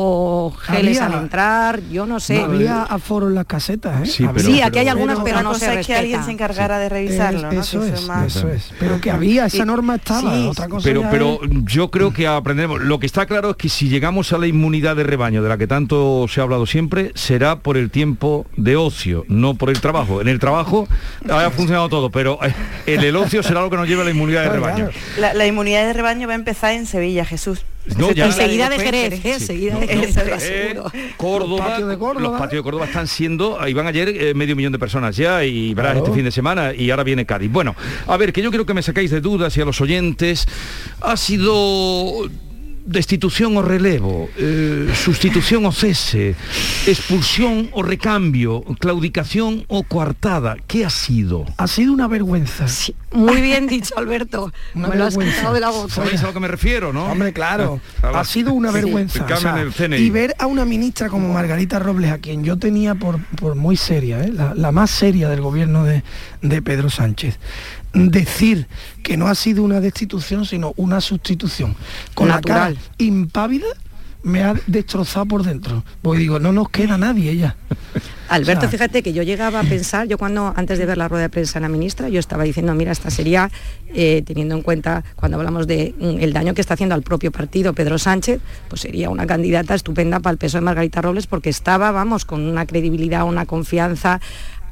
o 0.00 0.52
geles 0.56 1.00
Había- 1.00 1.16
al 1.16 1.22
entrar, 1.24 1.80
yo 1.90 2.06
no 2.06 2.20
sé. 2.20 2.38
No 2.38 2.44
había 2.44 2.82
aforo 2.84 3.26
en 3.26 3.34
las 3.34 3.46
casetas, 3.46 4.02
¿eh? 4.02 4.06
Sí, 4.06 4.24
pero- 4.32 4.48
Sí, 4.48 4.62
aquí 4.62 4.78
hay 4.78 4.86
algunas, 4.86 5.16
pero 5.24 5.38
Otra 5.38 5.42
no 5.42 5.56
es 5.56 5.86
que 5.86 5.94
alguien 5.96 6.22
se 6.24 6.30
encargara 6.30 6.78
de 6.78 6.88
revisarlo, 6.88 7.50
¿no? 7.50 7.60
Eso 7.60 7.80
Que 7.80 7.88
es, 7.88 8.06
más- 8.06 8.36
eso 8.36 8.48
es. 8.48 8.70
Pero 8.78 9.00
que 9.00 9.10
había, 9.10 9.46
esa 9.46 9.64
norma 9.64 9.96
estaba, 9.96 10.20
Sí, 10.20 10.46
otra 10.48 10.68
cosa 10.68 10.84
Pero, 10.84 11.02
pero 11.10 11.40
es- 11.42 11.50
yo 11.64 11.90
creo 11.90 12.12
que 12.12 12.28
aprenderemos. 12.28 12.80
Lo 12.80 13.00
que 13.00 13.06
está 13.06 13.26
claro 13.26 13.50
es 13.50 13.56
que 13.56 13.68
si 13.68 13.88
llegamos 13.88 14.32
a 14.32 14.38
la 14.38 14.46
inmunidad 14.46 14.94
de 14.94 15.02
rebaño, 15.02 15.42
de 15.42 15.48
la 15.48 15.58
que 15.58 15.66
tanto 15.66 16.26
se 16.28 16.40
ha 16.40 16.44
hablado 16.44 16.64
siempre, 16.66 17.10
será 17.16 17.58
por 17.58 17.76
el 17.76 17.90
tiempo 17.90 18.46
de 18.56 18.76
ocio, 18.76 19.24
no 19.26 19.54
por 19.56 19.68
el 19.68 19.80
trabajo. 19.80 20.20
En 20.20 20.28
el 20.28 20.38
trabajo 20.38 20.86
ha 21.28 21.50
funcionado 21.50 21.88
todo, 21.88 22.10
pero 22.10 22.38
en 22.86 23.00
el 23.00 23.16
ocio 23.16 23.42
será 23.42 23.62
lo 23.62 23.70
que 23.70 23.76
nos 23.76 23.88
lleve 23.88 24.02
a 24.02 24.04
la 24.04 24.10
inmunidad 24.12 24.44
de 24.44 24.50
rebaño. 24.50 24.90
La, 25.18 25.34
la 25.34 25.44
inmunidad 25.46 25.86
de 25.86 25.92
rebaño 25.92 26.28
va 26.28 26.34
a 26.34 26.36
empezar 26.36 26.72
en 26.74 26.86
Sevilla, 26.86 27.24
Jesús. 27.24 27.64
No, 27.96 28.12
ya- 28.12 28.26
Enseguida 28.26 28.68
de 28.68 28.78
Jerez. 28.78 29.24
Enseguida 29.24 29.78
de 29.78 29.88
Jerez, 29.88 30.16
no, 30.16 30.22
te 30.22 30.28
lo 30.30 30.34
aseguro. 30.36 30.92
Córdoba, 31.16 31.56
Los 31.58 31.60
patios 31.70 31.88
de 31.88 31.98
Córdoba. 31.98 32.20
los 32.28 32.32
patios 32.40 32.58
de 32.58 32.62
Córdoba 32.62 32.84
están 32.86 33.06
siendo, 33.06 33.60
ahí 33.60 33.72
van 33.74 33.86
ayer 33.86 34.08
eh, 34.08 34.34
medio 34.34 34.54
millón 34.56 34.72
de 34.72 34.78
personas 34.78 35.16
ya 35.16 35.44
y 35.44 35.74
verás 35.74 35.92
Claro. 35.92 36.04
este 36.06 36.14
fin 36.16 36.24
de 36.24 36.30
semana 36.30 36.74
y 36.74 36.90
ahora 36.90 37.04
viene 37.04 37.24
Cádiz. 37.26 37.50
Bueno, 37.50 37.74
a 38.06 38.16
ver, 38.16 38.32
que 38.32 38.42
yo 38.42 38.50
quiero 38.50 38.66
que 38.66 38.74
me 38.74 38.82
sacáis 38.82 39.10
de 39.10 39.20
dudas 39.20 39.56
y 39.56 39.60
a 39.60 39.64
los 39.64 39.80
oyentes, 39.80 40.46
ha 41.00 41.16
sido 41.16 42.28
destitución 42.88 43.56
o 43.56 43.62
relevo, 43.62 44.28
eh, 44.38 44.90
sustitución 44.94 45.66
o 45.66 45.72
cese, 45.72 46.34
expulsión 46.86 47.68
o 47.72 47.82
recambio, 47.82 48.62
claudicación 48.80 49.64
o 49.68 49.82
coartada, 49.82 50.56
¿qué 50.66 50.84
ha 50.86 50.90
sido? 50.90 51.44
Ha 51.58 51.66
sido 51.68 51.92
una 51.92 52.08
vergüenza. 52.08 52.66
Muy 53.12 53.40
bien 53.40 53.66
dicho, 53.66 53.96
Alberto. 53.98 54.52
Una 54.74 54.88
Me 54.88 54.96
lo 54.96 55.04
has 55.04 55.16
quitado 55.16 55.54
de 55.54 55.60
la 55.60 55.70
boca. 55.70 55.92
¿Sabéis 55.94 56.22
a 56.22 56.26
lo 56.26 56.32
que 56.32 56.40
me 56.40 56.48
refiero, 56.48 56.92
no? 56.92 57.06
Hombre, 57.06 57.32
claro. 57.32 57.80
Ah, 58.02 58.20
ha 58.20 58.24
sido 58.24 58.52
una 58.52 58.68
Sí. 58.68 58.74
vergüenza. 58.74 59.18
El 59.26 59.32
o 59.32 59.36
sea, 59.36 59.50
cambio 59.52 59.62
en 59.62 59.68
el 59.68 59.74
CNI. 59.74 59.96
y 59.98 60.10
ver 60.10 60.34
a 60.38 60.46
una 60.46 60.64
ministra 60.64 61.08
como 61.08 61.32
Margarita 61.32 61.78
Robles, 61.78 62.10
a 62.12 62.18
quien 62.18 62.42
yo 62.44 62.58
tenía 62.58 62.94
por, 62.94 63.18
por 63.36 63.54
muy 63.54 63.76
seria, 63.76 64.22
¿eh? 64.24 64.30
la, 64.32 64.54
la 64.54 64.72
más 64.72 64.90
seria 64.90 65.28
del 65.28 65.40
gobierno 65.40 65.84
de, 65.84 66.02
de 66.42 66.62
Pedro 66.62 66.90
Sánchez, 66.90 67.38
decir 68.06 68.66
que 69.02 69.16
no 69.16 69.26
ha 69.26 69.34
sido 69.34 69.62
una 69.62 69.80
destitución, 69.80 70.46
sino 70.46 70.72
una 70.76 71.00
sustitución, 71.00 71.74
con 72.14 72.28
Natural. 72.28 72.74
la 72.74 72.80
cara 72.80 72.94
impávida, 72.98 73.66
me 74.22 74.42
ha 74.42 74.54
destrozado 74.66 75.26
por 75.26 75.42
dentro. 75.42 75.84
Porque 76.02 76.20
digo, 76.20 76.38
no 76.38 76.52
nos 76.52 76.68
queda 76.70 76.98
nadie 76.98 77.36
ya. 77.36 77.56
Alberto, 78.28 78.58
O 78.58 78.62
sea, 78.62 78.70
fíjate 78.70 79.02
que 79.02 79.12
yo 79.12 79.22
llegaba 79.22 79.60
a 79.60 79.62
pensar, 79.62 80.06
yo 80.06 80.18
cuando 80.18 80.52
antes 80.54 80.78
de 80.78 80.84
ver 80.84 80.98
la 80.98 81.08
rueda 81.08 81.22
de 81.22 81.28
prensa 81.30 81.54
de 81.54 81.62
la 81.62 81.68
ministra, 81.68 82.08
yo 82.08 82.20
estaba 82.20 82.44
diciendo, 82.44 82.74
mira, 82.74 82.92
esta 82.92 83.10
sería, 83.10 83.50
eh, 83.94 84.22
teniendo 84.26 84.54
en 84.54 84.62
cuenta 84.62 85.02
cuando 85.16 85.38
hablamos 85.38 85.66
de 85.66 85.94
mm, 85.98 86.20
el 86.20 86.32
daño 86.32 86.52
que 86.52 86.60
está 86.60 86.74
haciendo 86.74 86.94
al 86.94 87.02
propio 87.02 87.32
partido 87.32 87.72
Pedro 87.72 87.98
Sánchez, 87.98 88.40
pues 88.68 88.82
sería 88.82 89.08
una 89.08 89.26
candidata 89.26 89.74
estupenda 89.74 90.20
para 90.20 90.32
el 90.32 90.38
peso 90.38 90.58
de 90.58 90.62
Margarita 90.62 91.00
Robles 91.00 91.26
porque 91.26 91.48
estaba, 91.48 91.90
vamos, 91.90 92.24
con 92.24 92.42
una 92.42 92.66
credibilidad, 92.66 93.24
una 93.24 93.46
confianza, 93.46 94.20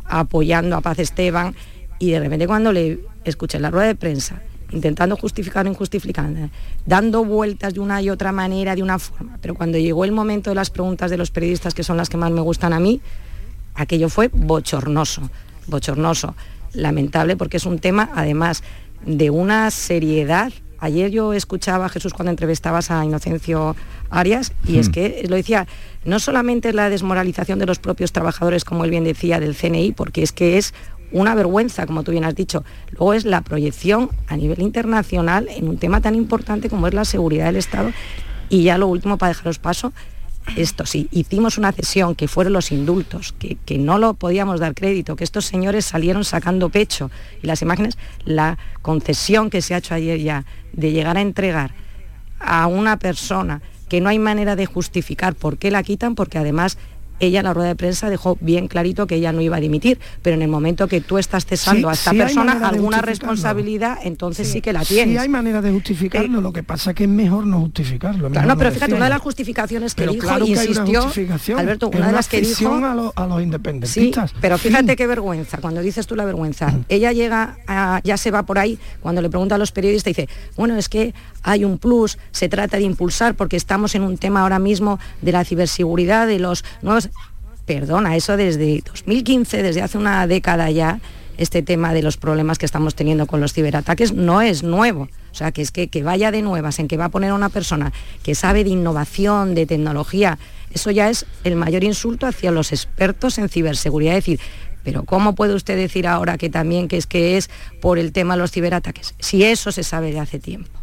apoyando 0.04 0.76
a 0.76 0.80
Paz 0.82 0.98
Esteban 0.98 1.54
y 1.98 2.10
de 2.10 2.20
repente 2.20 2.46
cuando 2.46 2.72
le 2.72 3.00
escuché 3.24 3.56
en 3.58 3.62
la 3.62 3.70
rueda 3.70 3.86
de 3.86 3.94
prensa 3.94 4.42
intentando 4.72 5.16
justificar 5.16 5.64
lo 5.64 5.70
injustificable, 5.70 6.50
dando 6.84 7.24
vueltas 7.24 7.74
de 7.74 7.80
una 7.80 8.02
y 8.02 8.10
otra 8.10 8.32
manera, 8.32 8.74
de 8.74 8.82
una 8.82 8.98
forma, 8.98 9.38
pero 9.40 9.54
cuando 9.54 9.78
llegó 9.78 10.04
el 10.04 10.10
momento 10.10 10.50
de 10.50 10.56
las 10.56 10.70
preguntas 10.70 11.08
de 11.08 11.16
los 11.16 11.30
periodistas, 11.30 11.72
que 11.72 11.84
son 11.84 11.96
las 11.96 12.08
que 12.08 12.16
más 12.16 12.32
me 12.32 12.40
gustan 12.40 12.72
a 12.72 12.80
mí, 12.80 13.00
aquello 13.76 14.08
fue 14.08 14.28
bochornoso, 14.32 15.30
bochornoso, 15.68 16.34
lamentable 16.72 17.36
porque 17.36 17.58
es 17.58 17.66
un 17.66 17.78
tema 17.78 18.10
además 18.14 18.62
de 19.04 19.30
una 19.30 19.70
seriedad. 19.70 20.52
Ayer 20.78 21.10
yo 21.10 21.32
escuchaba 21.32 21.86
a 21.86 21.88
Jesús 21.88 22.12
cuando 22.12 22.30
entrevistabas 22.30 22.90
a 22.90 23.04
Inocencio 23.04 23.76
Arias 24.10 24.52
y 24.66 24.78
es 24.78 24.88
Mm. 24.88 24.92
que 24.92 25.26
lo 25.28 25.36
decía, 25.36 25.66
no 26.04 26.18
solamente 26.18 26.68
es 26.68 26.74
la 26.74 26.90
desmoralización 26.90 27.58
de 27.58 27.66
los 27.66 27.78
propios 27.78 28.12
trabajadores, 28.12 28.64
como 28.64 28.84
él 28.84 28.90
bien 28.90 29.04
decía, 29.04 29.40
del 29.40 29.54
CNI, 29.54 29.92
porque 29.92 30.22
es 30.22 30.32
que 30.32 30.58
es 30.58 30.74
una 31.12 31.34
vergüenza, 31.34 31.86
como 31.86 32.02
tú 32.02 32.12
bien 32.12 32.24
has 32.24 32.34
dicho. 32.34 32.64
Luego 32.90 33.14
es 33.14 33.24
la 33.24 33.42
proyección 33.42 34.10
a 34.26 34.36
nivel 34.36 34.60
internacional 34.62 35.48
en 35.48 35.68
un 35.68 35.78
tema 35.78 36.00
tan 36.00 36.14
importante 36.14 36.68
como 36.68 36.88
es 36.88 36.94
la 36.94 37.04
seguridad 37.04 37.46
del 37.46 37.56
Estado. 37.56 37.92
Y 38.48 38.64
ya 38.64 38.78
lo 38.78 38.86
último, 38.86 39.18
para 39.18 39.30
dejaros 39.30 39.58
paso, 39.58 39.92
esto 40.54 40.86
sí, 40.86 41.08
hicimos 41.10 41.58
una 41.58 41.72
cesión 41.72 42.14
que 42.14 42.28
fueron 42.28 42.52
los 42.52 42.70
indultos, 42.70 43.34
que, 43.38 43.56
que 43.64 43.78
no 43.78 43.98
lo 43.98 44.14
podíamos 44.14 44.60
dar 44.60 44.74
crédito, 44.74 45.16
que 45.16 45.24
estos 45.24 45.44
señores 45.44 45.84
salieron 45.84 46.24
sacando 46.24 46.68
pecho. 46.68 47.10
Y 47.42 47.46
las 47.46 47.62
imágenes, 47.62 47.98
la 48.24 48.58
concesión 48.82 49.50
que 49.50 49.62
se 49.62 49.74
ha 49.74 49.78
hecho 49.78 49.94
ayer 49.94 50.20
ya 50.20 50.44
de 50.72 50.92
llegar 50.92 51.16
a 51.16 51.20
entregar 51.22 51.74
a 52.38 52.66
una 52.66 52.98
persona 52.98 53.62
que 53.88 54.00
no 54.00 54.08
hay 54.08 54.18
manera 54.18 54.56
de 54.56 54.66
justificar 54.66 55.34
por 55.34 55.58
qué 55.58 55.70
la 55.70 55.82
quitan, 55.82 56.14
porque 56.14 56.38
además 56.38 56.78
ella 57.20 57.40
en 57.40 57.44
la 57.44 57.54
rueda 57.54 57.68
de 57.68 57.76
prensa 57.76 58.10
dejó 58.10 58.36
bien 58.40 58.68
clarito 58.68 59.06
que 59.06 59.14
ella 59.16 59.32
no 59.32 59.40
iba 59.40 59.56
a 59.56 59.60
dimitir, 59.60 59.98
pero 60.22 60.36
en 60.36 60.42
el 60.42 60.48
momento 60.48 60.86
que 60.88 61.00
tú 61.00 61.18
estás 61.18 61.46
cesando 61.46 61.88
Sí, 61.88 61.90
a 61.90 61.92
esta 61.92 62.10
sí 62.10 62.16
persona 62.18 62.68
alguna 62.68 63.00
responsabilidad, 63.02 63.98
entonces 64.02 64.48
sí, 64.50 64.60
que 64.60 64.72
la 64.72 64.84
Sí 64.84 64.94
tienes. 64.94 65.18
hay 65.20 65.28
manera 65.28 65.60
de 65.62 65.70
justificarlo, 65.72 66.40
lo 66.40 66.52
que 66.52 66.62
pasa 66.62 66.90
es 66.90 66.96
que 66.96 67.04
es 67.04 67.10
mejor 67.10 67.46
no 67.46 67.60
justificarlo. 67.60 68.30
Claro, 68.30 68.48
no, 68.48 68.56
pero 68.58 68.70
fíjate, 68.70 68.94
una 68.94 69.04
de 69.04 69.10
las 69.10 69.20
justificaciones 69.22 69.94
que 69.94 70.02
Pero 70.02 70.12
dijo, 70.12 70.26
claro 70.26 70.44
que 70.46 70.52
una 70.52 70.64
insistió, 70.64 71.58
Alberto, 71.58 71.88
una 71.88 72.06
de 72.08 72.12
las 72.12 72.28
que 72.28 72.40
dijo... 72.40 72.74
a, 72.74 72.94
lo- 72.94 73.12
a 73.16 73.26
los 73.26 73.36
Sí, 73.38 73.42
independentistas. 73.44 74.34
pero 74.40 74.58
fíjate 74.58 74.96
qué 74.96 75.06
vergüenza, 75.06 75.58
cuando 75.58 75.80
dices 75.80 76.06
tú 76.06 76.14
la 76.16 76.24
vergüenza. 76.24 76.72
Ella 76.88 77.12
llega, 77.12 77.58
a- 77.66 78.00
ya 78.04 78.16
se 78.16 78.30
va 78.30 78.44
por 78.44 78.58
ahí, 78.58 78.78
cuando 79.00 79.20
le 79.22 79.28
pregunta 79.30 79.54
a 79.54 79.58
los 79.58 79.72
periodistas, 79.72 80.14
dice, 80.14 80.28
bueno, 80.56 80.76
es 80.76 80.88
que 80.88 81.14
hay 81.42 81.64
un 81.64 81.78
plus, 81.78 82.18
se 82.30 82.48
trata 82.48 82.76
de 82.76 82.82
impulsar, 82.82 83.34
porque 83.34 83.56
estamos 83.56 83.94
en 83.94 84.02
un 84.02 84.18
tema 84.18 84.42
ahora 84.42 84.58
mismo 84.58 84.98
de 85.22 85.32
la 85.32 85.44
ciberseguridad, 85.44 86.26
de 86.26 86.38
los 86.38 86.64
nuevos... 86.82 87.05
Perdona, 87.66 88.16
eso 88.16 88.36
desde 88.36 88.80
2015, 88.84 89.62
desde 89.62 89.82
hace 89.82 89.98
una 89.98 90.26
década 90.26 90.70
ya, 90.70 91.00
este 91.36 91.62
tema 91.62 91.92
de 91.92 92.02
los 92.02 92.16
problemas 92.16 92.58
que 92.58 92.64
estamos 92.64 92.94
teniendo 92.94 93.26
con 93.26 93.40
los 93.40 93.52
ciberataques 93.52 94.12
no 94.12 94.40
es 94.40 94.62
nuevo. 94.62 95.08
O 95.32 95.34
sea, 95.34 95.52
que 95.52 95.62
es 95.62 95.70
que, 95.70 95.88
que 95.88 96.02
vaya 96.02 96.30
de 96.30 96.42
nuevas, 96.42 96.78
en 96.78 96.88
que 96.88 96.96
va 96.96 97.06
a 97.06 97.08
poner 97.10 97.30
a 97.30 97.34
una 97.34 97.50
persona 97.50 97.92
que 98.22 98.34
sabe 98.34 98.64
de 98.64 98.70
innovación, 98.70 99.54
de 99.54 99.66
tecnología, 99.66 100.38
eso 100.72 100.90
ya 100.90 101.10
es 101.10 101.26
el 101.44 101.56
mayor 101.56 101.84
insulto 101.84 102.26
hacia 102.26 102.50
los 102.50 102.72
expertos 102.72 103.38
en 103.38 103.48
ciberseguridad. 103.48 104.16
Es 104.16 104.24
decir, 104.24 104.40
pero 104.84 105.02
¿cómo 105.04 105.34
puede 105.34 105.54
usted 105.54 105.76
decir 105.76 106.06
ahora 106.06 106.38
que 106.38 106.48
también 106.48 106.86
que 106.86 106.96
es 106.96 107.06
que 107.06 107.36
es 107.36 107.50
por 107.80 107.98
el 107.98 108.12
tema 108.12 108.34
de 108.34 108.40
los 108.40 108.52
ciberataques? 108.52 109.14
Si 109.18 109.42
eso 109.42 109.72
se 109.72 109.82
sabe 109.82 110.12
de 110.12 110.20
hace 110.20 110.38
tiempo. 110.38 110.75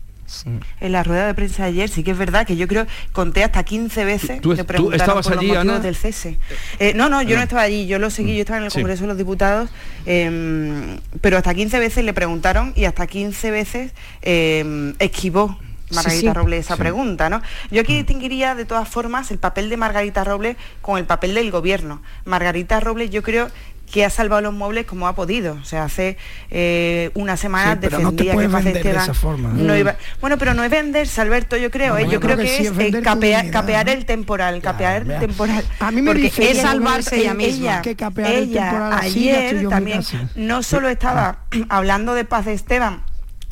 En 0.80 0.92
la 0.92 1.04
rueda 1.04 1.28
de 1.28 1.34
prensa 1.34 1.64
de 1.64 1.70
ayer 1.70 1.90
sí 1.90 2.04
que 2.04 2.12
es 2.12 2.18
verdad 2.18 2.48
que 2.48 2.56
yo 2.56 2.68
creo 2.68 2.88
conté 3.12 3.44
hasta 3.44 3.64
15 3.64 4.04
veces 4.06 4.42
¿Tú- 4.42 4.54
le 4.54 4.64
tú 4.64 4.92
estabas 4.92 5.26
por 5.28 5.36
los 5.36 5.44
allí, 5.44 5.56
Ana? 5.56 5.80
del 5.80 5.96
cese. 5.96 6.38
Eh, 6.80 6.94
no, 6.96 7.10
no, 7.10 7.22
yo 7.22 7.36
Ah. 7.36 7.40
no 7.40 7.44
estaba 7.44 7.62
allí, 7.62 7.86
yo 7.88 8.00
lo 8.00 8.10
seguí, 8.10 8.34
yo 8.36 8.42
estaba 8.42 8.58
en 8.60 8.66
el 8.66 8.72
Sí. 8.72 8.80
Congreso 8.80 9.02
de 9.04 9.08
los 9.08 9.18
Diputados, 9.18 9.70
eh, 10.06 10.98
pero 11.22 11.38
hasta 11.38 11.54
15 11.54 11.80
veces 11.80 12.04
le 12.06 12.14
preguntaron 12.14 12.74
y 12.76 12.86
hasta 12.86 13.08
15 13.08 13.52
veces 13.52 13.92
eh, 14.22 14.94
esquivó 15.00 15.58
Margarita 15.92 16.22
Sí, 16.22 16.28
sí. 16.28 16.34
Robles 16.34 16.66
esa 16.66 16.76
Sí. 16.76 16.80
pregunta, 16.82 17.30
¿no? 17.30 17.42
Yo 17.70 17.82
aquí 17.82 17.94
distinguiría 17.96 18.56
de 18.56 18.66
todas 18.66 18.88
formas 18.90 19.30
el 19.30 19.38
papel 19.38 19.70
de 19.70 19.78
Margarita 19.78 20.24
Robles 20.24 20.58
con 20.82 20.98
el 20.98 21.06
papel 21.06 21.36
del 21.36 21.52
gobierno. 21.52 22.02
Margarita 22.26 22.80
Robles 22.80 23.12
yo 23.12 23.22
creo 23.22 23.50
que 23.94 24.04
ha 24.04 24.10
salvado 24.10 24.42
los 24.42 24.54
muebles 24.56 24.88
como 24.88 25.08
ha 25.08 25.14
podido. 25.14 25.54
O 25.62 25.66
sea, 25.66 25.84
hace 25.84 26.18
eh, 26.50 27.12
una 27.14 27.38
semana 27.38 27.74
Sí, 27.74 27.78
pero 27.80 28.00
no 28.00 28.10
te 28.12 28.24
defendía 28.24 28.34
que 28.44 28.50
Paz 28.50 28.64
vender 28.64 28.74
de 28.74 28.80
Esteban 28.90 29.04
esa 29.04 29.14
forma. 29.14 29.50
no 29.50 29.74
Mm. 29.74 29.78
iba- 29.78 29.96
Bueno, 30.20 30.38
pero 30.40 30.56
no 30.56 30.64
es 30.64 30.72
venderse, 30.72 31.22
Alberto, 31.22 31.58
yo 31.58 31.70
creo. 31.70 31.94
No, 31.94 32.00
¿eh? 32.00 32.06
yo 32.06 32.12
Yo 32.14 32.20
creo 32.20 32.36
creo 32.36 32.46
que, 32.48 32.52
que 32.52 32.58
sí 32.58 32.66
es 32.66 32.72
es 32.80 32.96
eh, 32.96 33.02
capear, 33.04 33.52
capear 33.52 33.88
el 33.90 34.06
temporal, 34.08 34.62
capear 34.64 35.04
el 35.04 35.20
temporal. 35.20 35.64
A 35.80 35.92
mí 35.92 36.02
me 36.02 36.08
Porque 36.10 36.24
dice 36.24 36.50
ella, 36.52 36.62
salvarse 36.64 37.18
ella 37.20 37.36
misma. 37.36 37.82
Que 37.84 37.96
capear 37.96 38.32
el 38.32 38.44
ella 38.50 38.62
temporal 38.72 38.94
así, 38.94 39.30
ayer 39.30 39.70
también 39.70 40.02
no 40.36 40.64
solo 40.64 40.90
estaba 40.90 41.38
hablando 41.70 42.16
de 42.16 42.26
Paz 42.26 42.48
Esteban 42.48 43.04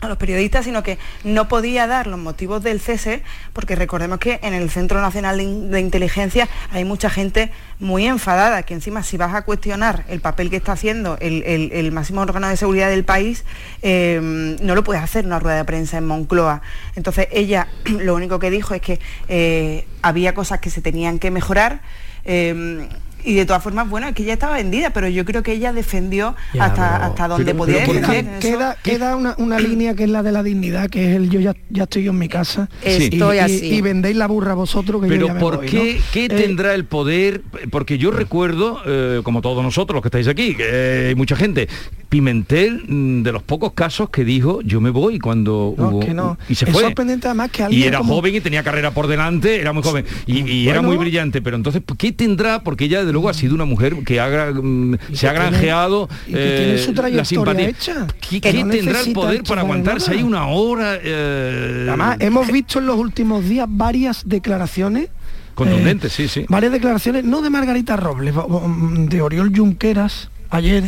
a 0.02 0.08
los 0.08 0.18
periodistas, 0.18 0.66
sino 0.66 0.82
que 0.82 0.98
no 1.24 1.48
podía 1.48 1.86
dar 1.86 2.08
los 2.08 2.20
motivos 2.20 2.64
del 2.64 2.80
cese, 2.80 3.22
porque 3.54 3.76
recordemos 3.76 4.18
que 4.18 4.40
en 4.42 4.56
el 4.56 4.70
Centro 4.72 5.00
Nacional 5.00 5.38
de 5.38 5.44
In- 5.44 5.72
de 5.72 5.80
Inteligencia 5.80 6.50
hay 6.72 6.84
mucha 6.86 7.10
gente 7.10 7.52
muy 7.80 8.08
enfadada, 8.08 8.64
que 8.64 8.74
encima 8.74 9.04
si 9.04 9.18
vas 9.18 9.36
a 9.36 9.44
cuestionar 9.44 10.04
el 10.10 10.20
papel 10.20 10.50
que 10.50 10.56
está 10.56 10.72
haciendo 10.72 11.18
el, 11.22 11.92
máximo 11.92 12.22
órgano 12.22 12.48
de 12.48 12.58
seguridad 12.58 12.90
del 12.90 13.04
país, 13.04 13.46
eh, 13.84 14.20
no 14.62 14.74
lo 14.74 14.84
puedes 14.84 15.04
hacer 15.04 15.22
en 15.22 15.28
una 15.28 15.40
rueda 15.40 15.58
de 15.58 15.66
prensa 15.66 16.00
en 16.00 16.08
Moncloa. 16.08 16.64
Entonces 16.96 17.28
ella 17.32 17.68
lo 17.86 18.16
único 18.16 18.40
que 18.40 18.50
dijo 18.50 18.74
es 18.74 18.82
que 18.82 19.00
eh, 19.28 19.86
había 20.02 20.34
cosas 20.34 20.60
que 20.60 20.72
se 20.72 20.82
tenían 20.82 21.20
que 21.20 21.30
mejorar. 21.30 21.82
eh, 22.26 22.88
y 23.24 23.36
de 23.36 23.46
todas 23.46 23.62
formas, 23.64 23.90
bueno, 23.90 24.08
es 24.08 24.14
que 24.16 24.24
ella 24.24 24.34
estaba 24.34 24.56
vendida, 24.56 24.92
pero 24.92 25.08
yo 25.08 25.26
creo 25.26 25.44
que 25.44 25.54
ella 25.54 25.74
defendió 25.74 26.36
Ya, 26.54 26.66
hasta, 26.66 26.92
pero- 26.94 27.04
hasta 27.06 27.28
donde 27.28 27.46
pero- 27.46 27.58
podía 27.58 27.84
pero 27.86 27.94
defender. 28.00 28.40
queda, 28.40 28.78
queda, 28.84 29.16
una, 29.16 29.36
una 29.38 29.60
línea 29.60 29.94
que 29.96 30.04
es 30.04 30.10
la 30.10 30.24
de 30.24 30.32
la 30.32 30.44
dignidad, 30.44 30.90
que 30.90 31.10
es 31.12 31.16
el 31.16 31.30
yo 31.30 31.40
ya, 31.40 31.56
ya 31.70 31.84
estoy 31.84 32.04
yo 32.04 32.12
en 32.12 32.20
mi 32.20 32.28
casa. 32.30 32.70
Estoy 32.84 33.36
y, 33.36 33.40
y- 33.40 33.40
así. 33.40 33.66
y 33.76 33.82
vendéis 33.82 34.16
la 34.16 34.28
burra 34.28 34.54
vosotros 34.54 35.02
que 35.02 35.08
yo 35.08 35.14
Pero 35.14 35.28
ya 35.28 35.34
me 35.34 35.40
¿por 35.40 35.58
voy, 35.58 35.66
qué, 35.68 35.96
¿no? 36.00 36.04
qué 36.14 36.26
Eh, 36.26 36.30
tendrá 36.30 36.74
el 36.74 36.86
poder? 36.86 37.42
Porque 37.70 37.98
yo 37.98 38.12
recuerdo, 38.12 38.82
eh, 38.86 39.22
como 39.24 39.42
todos 39.42 39.64
nosotros 39.64 39.96
los 39.96 40.02
que 40.02 40.08
estáis 40.08 40.28
aquí, 40.28 40.56
que 40.56 41.08
hay 41.10 41.16
mucha 41.16 41.36
gente, 41.36 41.68
Pimentel, 42.12 42.84
mm, 42.90 43.24
de 43.24 43.32
los 43.32 43.42
pocos 43.42 43.72
casos 43.72 44.10
que 44.10 44.26
dijo, 44.26 44.60
yo 44.64 44.82
me 44.82 44.90
voy 44.90 45.18
cuando 45.18 45.74
no, 45.78 45.88
hubo... 45.88 46.00
que 46.02 46.14
no. 46.14 46.38
Y 46.50 46.56
se 46.56 46.66
es 46.66 46.72
fue. 46.74 46.84
sorprendente 46.84 47.28
además 47.28 47.52
que 47.52 47.64
alguien 47.64 47.82
Y 47.82 47.86
era 47.86 48.00
como- 48.00 48.16
joven 48.16 48.36
y 48.36 48.42
tenía 48.42 48.64
carrera 48.64 48.92
por 48.92 49.08
delante, 49.08 49.62
era 49.62 49.72
muy 49.72 49.82
joven 49.82 50.04
y, 50.26 50.42
y 50.42 50.68
era 50.68 50.82
muy 50.82 50.98
brillante, 50.98 51.42
pero 51.42 51.56
entonces, 51.56 51.82
¿qué 51.98 52.12
tendrá? 52.12 52.64
Porque 52.66 52.84
ella, 52.84 53.06
de 53.06 53.14
luego, 53.14 53.30
ha 53.30 53.34
sido 53.34 53.56
una 53.56 53.64
mujer 53.64 54.04
que 54.04 54.20
ha, 54.20 54.52
mm, 54.52 54.98
se 55.14 55.30
ha 55.30 55.32
tiene- 55.32 55.46
granjeado 55.50 56.10
y 56.28 56.34
que 56.34 56.56
tiene 56.58 56.78
su 56.80 56.92
eh, 56.92 56.94
la 56.94 57.02
trayectoria 57.02 57.26
simpatía. 57.26 57.70
hecha, 57.70 58.08
¿Qué, 58.20 58.42
que 58.42 58.52
qué 58.52 58.64
no 58.66 58.72
tendrá 58.72 59.00
el 59.00 59.14
poder 59.14 59.44
para 59.44 59.62
aguantarse 59.62 60.12
ahí 60.12 60.22
una 60.22 60.48
hora? 60.48 61.00
eh, 61.02 61.86
Además, 61.88 62.18
hemos 62.20 62.52
visto 62.52 62.80
en 62.80 62.88
los 62.88 62.98
últimos 62.98 63.48
días 63.48 63.68
varias 63.70 64.24
declaraciones 64.28 65.08
Contundentes, 65.56 66.12
sí, 66.12 66.28
sí. 66.28 66.46
varias 66.50 66.74
declaraciones, 66.74 67.24
no 67.24 67.42
de 67.42 67.50
Margarita 67.50 67.96
Robles, 67.96 68.34
bo- 68.34 68.66
de 68.98 69.22
Oriol 69.22 69.56
Junqueras 69.56 70.30
ayer, 70.52 70.84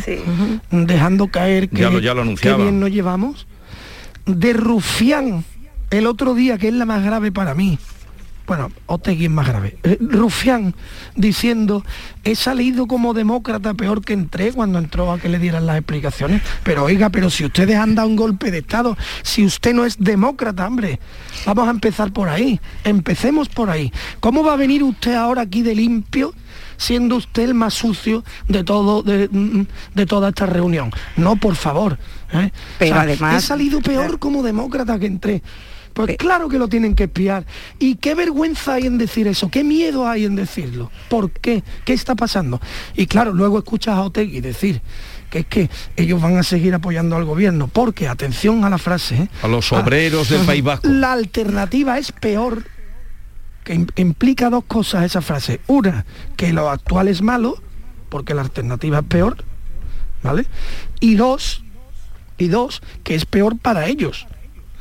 dejando 0.70 1.28
caer 1.28 1.68
que, 1.68 1.80
Ya 1.82 1.90
lo- 1.90 1.98
ya 1.98 2.10
lo 2.14 2.22
que 2.22 2.28
anunciaba. 2.28 2.62
bien 2.64 2.80
nos 2.80 2.90
llevamos, 2.90 3.46
de 4.26 4.52
Rufián 4.52 5.44
el 5.90 6.06
otro 6.06 6.34
día, 6.34 6.58
que 6.58 6.68
es 6.68 6.74
la 6.74 6.84
más 6.86 7.02
grave 7.04 7.32
para 7.32 7.54
mí, 7.54 7.78
bueno, 8.46 8.70
Otegui 8.86 9.24
es 9.24 9.30
más 9.30 9.46
grave, 9.48 9.78
eh, 9.84 9.96
Rufián 10.00 10.74
diciendo, 11.16 11.84
he 12.24 12.34
salido 12.34 12.86
como 12.86 13.14
demócrata 13.14 13.74
peor 13.74 14.04
que 14.04 14.12
entré 14.12 14.52
cuando 14.52 14.78
entró 14.78 15.12
a 15.12 15.18
que 15.18 15.28
le 15.28 15.38
dieran 15.38 15.66
las 15.66 15.76
explicaciones. 15.78 16.42
Pero 16.62 16.84
oiga, 16.84 17.10
pero 17.10 17.30
si 17.30 17.44
ustedes 17.44 17.76
han 17.76 17.94
dado 17.94 18.08
un 18.08 18.16
golpe 18.16 18.50
de 18.50 18.58
Estado, 18.58 18.96
si 19.22 19.44
usted 19.44 19.72
no 19.74 19.84
es 19.84 19.96
demócrata, 19.98 20.66
hombre, 20.66 21.00
vamos 21.46 21.68
a 21.68 21.70
empezar 21.70 22.12
por 22.12 22.28
ahí, 22.28 22.60
empecemos 22.84 23.48
por 23.48 23.70
ahí. 23.70 23.92
¿Cómo 24.20 24.44
va 24.44 24.54
a 24.54 24.56
venir 24.56 24.82
usted 24.82 25.14
ahora 25.14 25.42
aquí 25.42 25.62
de 25.62 25.74
limpio? 25.74 26.34
siendo 26.76 27.14
usted 27.14 27.44
el 27.44 27.54
más 27.54 27.72
sucio 27.72 28.24
de 28.48 28.64
todo 28.64 29.04
de, 29.04 29.28
mm, 29.30 29.62
de 29.94 30.06
toda 30.06 30.30
esta 30.30 30.44
reunión. 30.44 30.90
No, 31.16 31.36
por 31.36 31.54
favor. 31.54 31.98
¿eh? 32.32 32.50
Pero 32.80 32.90
O 32.90 32.94
sea, 32.94 33.02
además- 33.02 33.44
he 33.44 33.46
salido 33.46 33.80
peor 33.80 34.18
como 34.18 34.42
demócrata 34.42 34.98
que 34.98 35.06
entré. 35.06 35.40
Pues 35.94 36.16
claro 36.16 36.48
que 36.48 36.58
lo 36.58 36.68
tienen 36.68 36.94
que 36.94 37.04
espiar. 37.04 37.46
¿Y 37.78 37.94
qué 37.96 38.14
vergüenza 38.14 38.74
hay 38.74 38.86
en 38.86 38.98
decir 38.98 39.28
eso? 39.28 39.48
¿Qué 39.48 39.64
miedo 39.64 40.06
hay 40.06 40.24
en 40.24 40.34
decirlo? 40.34 40.90
¿Por 41.08 41.30
qué? 41.30 41.62
¿Qué 41.84 41.92
está 41.92 42.16
pasando? 42.16 42.60
Y 42.94 43.06
claro, 43.06 43.32
luego 43.32 43.58
escuchas 43.58 43.94
a 43.96 44.02
Otegui 44.02 44.40
decir 44.40 44.82
que 45.30 45.40
es 45.40 45.46
que 45.46 45.70
ellos 45.96 46.20
van 46.22 46.36
a 46.36 46.42
seguir 46.44 46.74
apoyando 46.74 47.16
al 47.16 47.24
gobierno, 47.24 47.66
porque, 47.66 48.06
atención 48.06 48.64
a 48.64 48.70
la 48.70 48.78
frase, 48.78 49.14
¿eh? 49.16 49.28
A 49.42 49.48
los 49.48 49.72
obreros 49.72 50.28
del 50.28 50.42
País 50.42 50.62
Vasco. 50.62 50.86
La 50.86 51.12
alternativa 51.12 51.98
es 51.98 52.12
peor, 52.12 52.64
que 53.64 53.84
implica 53.96 54.48
dos 54.50 54.62
cosas 54.64 55.04
esa 55.04 55.22
frase. 55.22 55.60
Una, 55.66 56.06
que 56.36 56.52
lo 56.52 56.70
actual 56.70 57.08
es 57.08 57.20
malo, 57.20 57.60
porque 58.10 58.32
la 58.32 58.42
alternativa 58.42 59.00
es 59.00 59.04
peor, 59.06 59.44
¿vale? 60.22 60.46
Y 61.00 61.16
dos, 61.16 61.64
y 62.38 62.46
dos, 62.46 62.80
que 63.02 63.16
es 63.16 63.24
peor 63.24 63.58
para 63.58 63.86
ellos. 63.86 64.28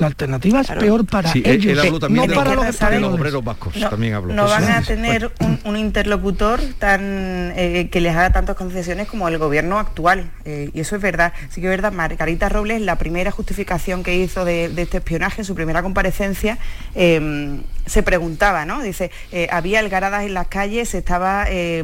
La 0.04 0.08
alternativa 0.08 0.62
es 0.62 0.68
peor 0.72 1.06
para 1.06 1.32
Sí, 1.32 1.42
ellos, 1.46 1.72
él 1.74 1.80
habló 1.80 2.00
también 2.00 2.26
no 2.28 2.32
de, 2.32 2.36
para 2.36 2.56
los, 2.56 2.66
los 2.66 2.66
de 2.66 2.68
los 2.68 2.76
españoles. 2.76 3.20
obreros 3.20 3.44
vascos. 3.44 3.76
No, 3.76 3.90
también 3.90 4.14
habló. 4.14 4.34
no 4.34 4.44
Pues 4.46 4.52
van 4.60 4.64
a 4.72 4.82
sí, 4.82 4.88
tener 4.88 5.32
un, 5.40 5.60
un 5.64 5.78
interlocutor 5.78 6.60
tan 6.80 7.54
eh, 7.56 7.90
que 7.92 8.02
les 8.02 8.16
haga 8.16 8.32
tantas 8.32 8.56
concesiones 8.56 9.08
como 9.08 9.28
el 9.28 9.38
gobierno 9.38 9.80
actual. 9.80 10.30
eh, 10.46 10.70
y 10.74 10.80
eso 10.82 10.96
es 10.96 11.02
verdad. 11.02 11.34
Sí 11.50 11.62
que 11.62 11.68
es 11.68 11.72
verdad, 11.72 11.92
Margarita 11.92 12.50
Robles, 12.50 12.82
la 12.82 12.98
primera 12.98 13.32
justificación 13.32 14.04
que 14.04 14.16
hizo 14.16 14.46
de, 14.46 14.70
de 14.70 14.82
este 14.84 14.98
espionaje, 14.98 15.42
en 15.42 15.46
su 15.46 15.56
primera 15.56 15.82
comparecencia, 15.82 16.58
eh, 16.96 17.60
se 17.86 18.02
preguntaba, 18.04 18.66
¿no? 18.66 18.82
Dice, 18.82 19.12
eh, 19.32 19.48
había 19.52 19.80
algaradas 19.80 20.24
en 20.24 20.34
las 20.34 20.48
calles, 20.48 20.90
se 20.90 20.98
estaba 21.00 21.46
eh, 21.50 21.84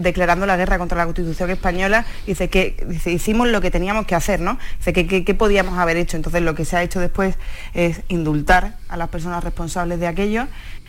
declarando 0.00 0.44
la 0.46 0.56
guerra 0.56 0.78
contra 0.78 0.98
la 0.98 1.04
Constitución 1.04 1.50
española, 1.50 2.04
dice 2.26 2.48
que 2.48 2.76
dice, 2.86 3.10
hicimos 3.10 3.48
lo 3.48 3.60
que 3.60 3.70
teníamos 3.70 4.06
que 4.06 4.14
hacer, 4.14 4.40
¿no? 4.40 4.58
Dice 4.78 4.92
que 4.92 5.24
qué 5.24 5.34
podíamos 5.34 5.78
haber 5.78 5.96
hecho. 5.96 6.16
Entonces 6.16 6.42
lo 6.42 6.54
que 6.54 6.64
se 6.64 6.76
ha 6.76 6.82
hecho 6.82 7.00
después 7.00 7.34
es 7.74 8.02
indultar 8.08 8.76
a 8.88 8.96
las 8.96 9.08
personas 9.08 9.42
responsables 9.44 10.00
de 10.00 10.06
aquello. 10.06 10.46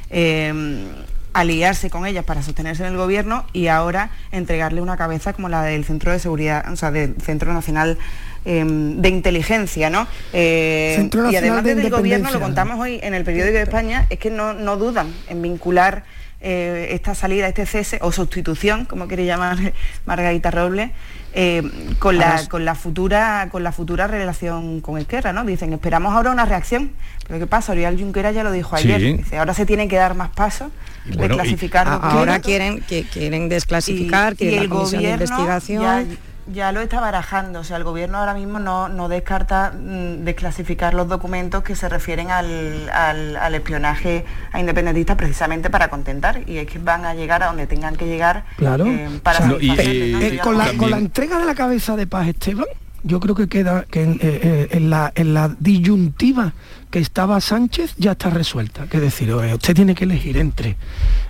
eh, 0.09 0.85
aliarse 1.33 1.89
con 1.89 2.05
ellas 2.05 2.23
para 2.23 2.43
sostenerse 2.43 2.83
en 2.83 2.91
el 2.91 2.97
gobierno 2.97 3.45
y 3.53 3.67
ahora 3.67 4.11
entregarle 4.31 4.81
una 4.81 4.97
cabeza 4.97 5.33
como 5.33 5.49
la 5.49 5.63
del 5.63 5.83
Centro 5.83 6.11
de 6.11 6.19
Seguridad, 6.19 6.71
o 6.71 6.75
sea, 6.75 6.91
del 6.91 7.15
Centro 7.21 7.53
Nacional 7.53 7.97
eh, 8.45 8.63
de 8.65 9.09
Inteligencia, 9.09 9.89
¿no? 9.89 10.07
Eh, 10.31 11.09
y 11.31 11.35
además 11.35 11.63
de 11.63 11.75
desde 11.75 11.87
el 11.87 11.93
gobierno, 11.93 12.31
lo 12.31 12.39
contamos 12.39 12.79
hoy 12.79 12.99
en 13.01 13.13
el 13.13 13.23
periódico 13.23 13.57
de 13.57 13.63
España, 13.63 14.05
es 14.09 14.19
que 14.19 14.29
no, 14.29 14.53
no 14.53 14.77
dudan 14.77 15.11
en 15.27 15.41
vincular 15.41 16.03
eh, 16.39 16.89
esta 16.91 17.15
salida, 17.15 17.47
este 17.47 17.65
cese 17.65 17.99
o 18.01 18.11
sustitución, 18.11 18.85
como 18.85 19.07
quiere 19.07 19.25
llamar 19.25 19.57
Margarita 20.05 20.51
Robles, 20.51 20.91
eh, 21.35 21.63
con, 21.99 22.17
la, 22.17 22.47
con 22.47 22.63
la 22.63 22.75
futura 22.75 23.47
con 23.51 23.63
la 23.63 23.71
futura 23.71 24.07
relación 24.07 24.81
con 24.81 24.97
Esquerra, 24.97 25.33
¿no? 25.33 25.43
Dicen, 25.43 25.73
esperamos 25.73 26.13
ahora 26.13 26.31
una 26.31 26.45
reacción. 26.45 26.91
Pero 27.27 27.39
¿qué 27.39 27.47
pasa? 27.47 27.71
Oriol 27.71 27.97
Junqueras 27.97 28.35
ya 28.35 28.43
lo 28.43 28.51
dijo 28.51 28.77
Sí. 28.77 28.91
ayer. 28.91 29.17
Dice, 29.17 29.37
ahora 29.37 29.53
se 29.53 29.65
tienen 29.65 29.89
que 29.89 29.95
dar 29.95 30.13
más 30.15 30.29
pasos, 30.29 30.71
bueno, 31.07 31.23
y- 31.23 31.27
desclasificar 31.37 31.87
A- 31.87 31.91
documentos. 31.91 32.19
ahora 32.19 32.39
quieren 32.39 32.81
que 32.81 33.03
quieren 33.03 33.49
desclasificar, 33.49 34.33
y, 34.33 34.35
quieren 34.35 34.53
y 34.53 34.57
la 34.57 34.63
el 34.63 34.69
comisión 34.69 35.01
de 35.01 35.09
gobierno 35.11 35.23
investigación. 35.35 35.83
Ya, 36.09 36.15
ya 36.51 36.71
lo 36.71 36.81
está 36.81 36.99
barajando, 36.99 37.59
o 37.59 37.63
sea, 37.63 37.77
el 37.77 37.83
gobierno 37.83 38.17
ahora 38.17 38.33
mismo 38.33 38.59
no, 38.59 38.89
no 38.89 39.07
descarta 39.07 39.71
mm, 39.71 40.23
desclasificar 40.25 40.93
los 40.93 41.07
documentos 41.07 41.63
que 41.63 41.75
se 41.75 41.87
refieren 41.89 42.31
al, 42.31 42.89
al- 42.89 43.37
al 43.37 43.55
espionaje 43.55 44.25
a 44.51 44.59
independentistas 44.59 45.15
precisamente 45.15 45.69
para 45.69 45.89
contentar 45.89 46.41
y 46.47 46.57
es 46.57 46.67
que 46.67 46.79
van 46.79 47.05
a 47.05 47.13
llegar 47.13 47.43
a 47.43 47.47
donde 47.47 47.67
tengan 47.67 47.95
que 47.95 48.05
llegar 48.07 48.45
Claro. 48.57 48.85
eh, 48.87 49.07
para 49.23 49.39
eh, 49.59 50.33
ya 50.37 50.43
con, 50.43 50.57
la, 50.57 50.73
con 50.73 50.91
la 50.91 50.97
entrega 50.97 51.37
de 51.39 51.45
la 51.45 51.55
cabeza 51.55 51.95
de 51.95 52.07
Paz 52.07 52.27
Esteban, 52.27 52.65
yo 53.03 53.19
creo 53.19 53.35
que 53.35 53.47
queda 53.47 53.83
que 53.89 54.03
en, 54.03 54.11
eh, 54.13 54.17
eh, 54.21 54.67
en 54.71 54.89
la, 54.89 55.11
en 55.15 55.33
la 55.33 55.55
disyuntiva 55.59 56.53
que 56.89 56.99
estaba 56.99 57.41
Sánchez 57.41 57.95
ya 57.97 58.11
está 58.13 58.29
resuelta. 58.29 58.87
Que 58.87 58.97
es 58.97 59.03
decir, 59.03 59.33
usted 59.33 59.73
tiene 59.75 59.93
que 59.95 60.05
elegir 60.05 60.37
entre 60.37 60.77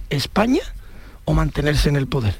España 0.10 0.62
o 1.26 1.34
mantenerse 1.34 1.90
en 1.90 1.96
el 1.96 2.06
poder. 2.08 2.36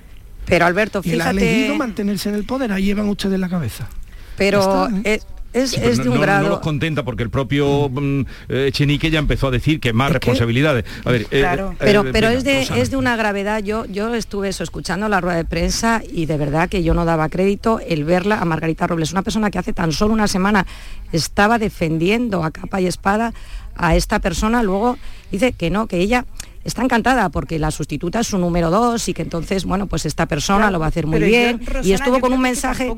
Pero 0.46 0.66
Alberto, 0.66 1.02
Y 1.04 1.12
él 1.12 1.22
ha 1.22 1.26
fíjate, 1.32 1.54
elegido 1.56 1.76
mantenerse 1.76 2.30
en 2.30 2.36
el 2.36 2.44
poder, 2.46 2.72
ahí 2.72 2.86
llevan 2.86 3.10
ustedes 3.10 3.40
la 3.40 3.50
cabeza. 3.50 3.88
pero 4.38 4.60
está, 4.60 4.90
¿eh? 5.10 5.16
es, 5.16 5.26
es- 5.54 5.70
Sí, 5.72 5.78
pero 5.80 5.92
es 5.92 5.98
no, 6.00 6.04
de 6.06 6.10
un 6.10 6.16
no- 6.16 6.20
no 6.20 6.26
grado. 6.26 6.50
los 6.50 6.60
contenta 6.62 7.04
porque 7.06 7.22
el 7.22 7.30
propio 7.30 7.88
mm, 7.90 8.22
eh, 8.50 8.66
Echenique 8.70 9.12
ya 9.12 9.20
empezó 9.20 9.48
a 9.50 9.52
decir 9.52 9.80
que 9.80 9.94
más 9.94 10.12
responsabilidades. 10.12 10.84
A 11.06 11.12
ver, 11.12 11.22
eh, 11.22 11.28
eh, 11.30 11.46
pero 11.48 11.72
eh, 11.74 11.76
pero 11.80 12.28
venga, 12.30 12.34
es 12.34 12.44
de 12.44 12.60
Rosana. 12.62 12.80
es 12.82 12.90
de 12.90 12.98
una 12.98 13.16
gravedad 13.16 13.60
yo 13.64 13.86
yo 13.86 14.16
estuve 14.16 14.50
eso 14.50 14.64
escuchando 14.64 15.08
la 15.10 15.22
rueda 15.22 15.38
de 15.38 15.46
prensa 15.46 16.02
y 16.12 16.26
de 16.26 16.38
verdad 16.38 16.70
que 16.70 16.82
yo 16.84 16.96
no 16.96 17.06
daba 17.06 17.30
crédito 17.30 17.80
el 17.88 18.04
verla 18.04 18.40
a 18.40 18.46
Margarita 18.46 18.88
Robles 18.88 19.12
una 19.12 19.22
persona 19.22 19.52
que 19.52 19.60
hace 19.60 19.74
tan 19.74 19.92
solo 19.92 20.14
una 20.16 20.28
semana 20.28 20.66
estaba 21.12 21.60
defendiendo 21.60 22.44
a 22.44 22.50
capa 22.50 22.82
y 22.82 22.88
espada 22.88 23.32
a 23.76 23.96
esta 23.96 24.18
persona 24.20 24.64
luego 24.64 24.98
dice 25.32 25.54
que 25.54 25.70
no 25.70 25.86
que 25.86 25.98
ella 26.00 26.26
está 26.64 26.84
encantada 26.84 27.30
porque 27.30 27.60
la 27.60 27.72
sustituta 27.72 28.20
es 28.22 28.28
su 28.28 28.38
número 28.38 28.70
dos 28.72 29.08
y 29.10 29.14
que 29.14 29.22
entonces 29.22 29.66
bueno 29.66 29.88
pues 29.88 30.06
esta 30.06 30.26
persona 30.26 30.60
Claro, 30.60 30.74
lo 30.74 30.80
va 30.80 30.86
a 30.86 30.90
hacer 30.90 31.08
muy 31.08 31.20
yo, 31.20 31.26
bien. 31.26 31.62
Y 31.84 31.92
estuvo 31.94 32.20
con 32.20 32.34
un 32.34 32.42
mensaje 32.42 32.94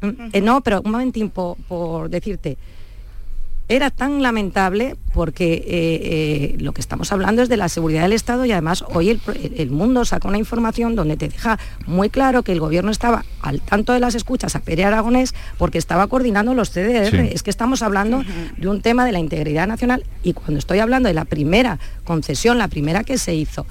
Mm, 0.00 0.28
eh, 0.32 0.40
no, 0.40 0.60
pero 0.60 0.82
un 0.84 0.90
momentín 0.90 1.30
por, 1.30 1.56
por 1.68 2.10
decirte, 2.10 2.58
era 3.68 3.90
tan 3.90 4.22
lamentable 4.22 4.96
porque 5.12 5.54
eh, 5.54 5.64
eh, 5.66 6.56
lo 6.58 6.72
que 6.72 6.80
estamos 6.80 7.10
hablando 7.10 7.42
es 7.42 7.48
de 7.48 7.56
la 7.56 7.68
seguridad 7.68 8.02
del 8.02 8.12
Estado 8.12 8.44
y 8.44 8.52
además 8.52 8.84
hoy 8.88 9.10
el, 9.10 9.20
el 9.56 9.70
mundo 9.70 10.04
saca 10.04 10.28
una 10.28 10.38
información 10.38 10.94
donde 10.94 11.16
te 11.16 11.28
deja 11.28 11.58
muy 11.86 12.08
claro 12.08 12.42
que 12.42 12.52
el 12.52 12.60
gobierno 12.60 12.90
estaba 12.90 13.24
al 13.40 13.60
tanto 13.60 13.92
de 13.92 14.00
las 14.00 14.14
escuchas 14.14 14.54
a 14.54 14.60
Pere 14.60 14.84
Aragonés 14.84 15.34
porque 15.58 15.78
estaba 15.78 16.06
coordinando 16.06 16.54
los 16.54 16.70
CDR. 16.70 17.10
Sí. 17.10 17.30
Es 17.32 17.42
que 17.42 17.50
estamos 17.50 17.82
hablando 17.82 18.22
de 18.56 18.68
un 18.68 18.82
tema 18.82 19.04
de 19.04 19.12
la 19.12 19.18
integridad 19.18 19.66
nacional 19.66 20.04
y 20.22 20.32
cuando 20.32 20.58
estoy 20.58 20.78
hablando 20.78 21.08
de 21.08 21.14
la 21.14 21.24
primera 21.24 21.80
concesión, 22.04 22.58
la 22.58 22.68
primera 22.68 23.02
que 23.02 23.18
se 23.18 23.34
hizo, 23.34 23.66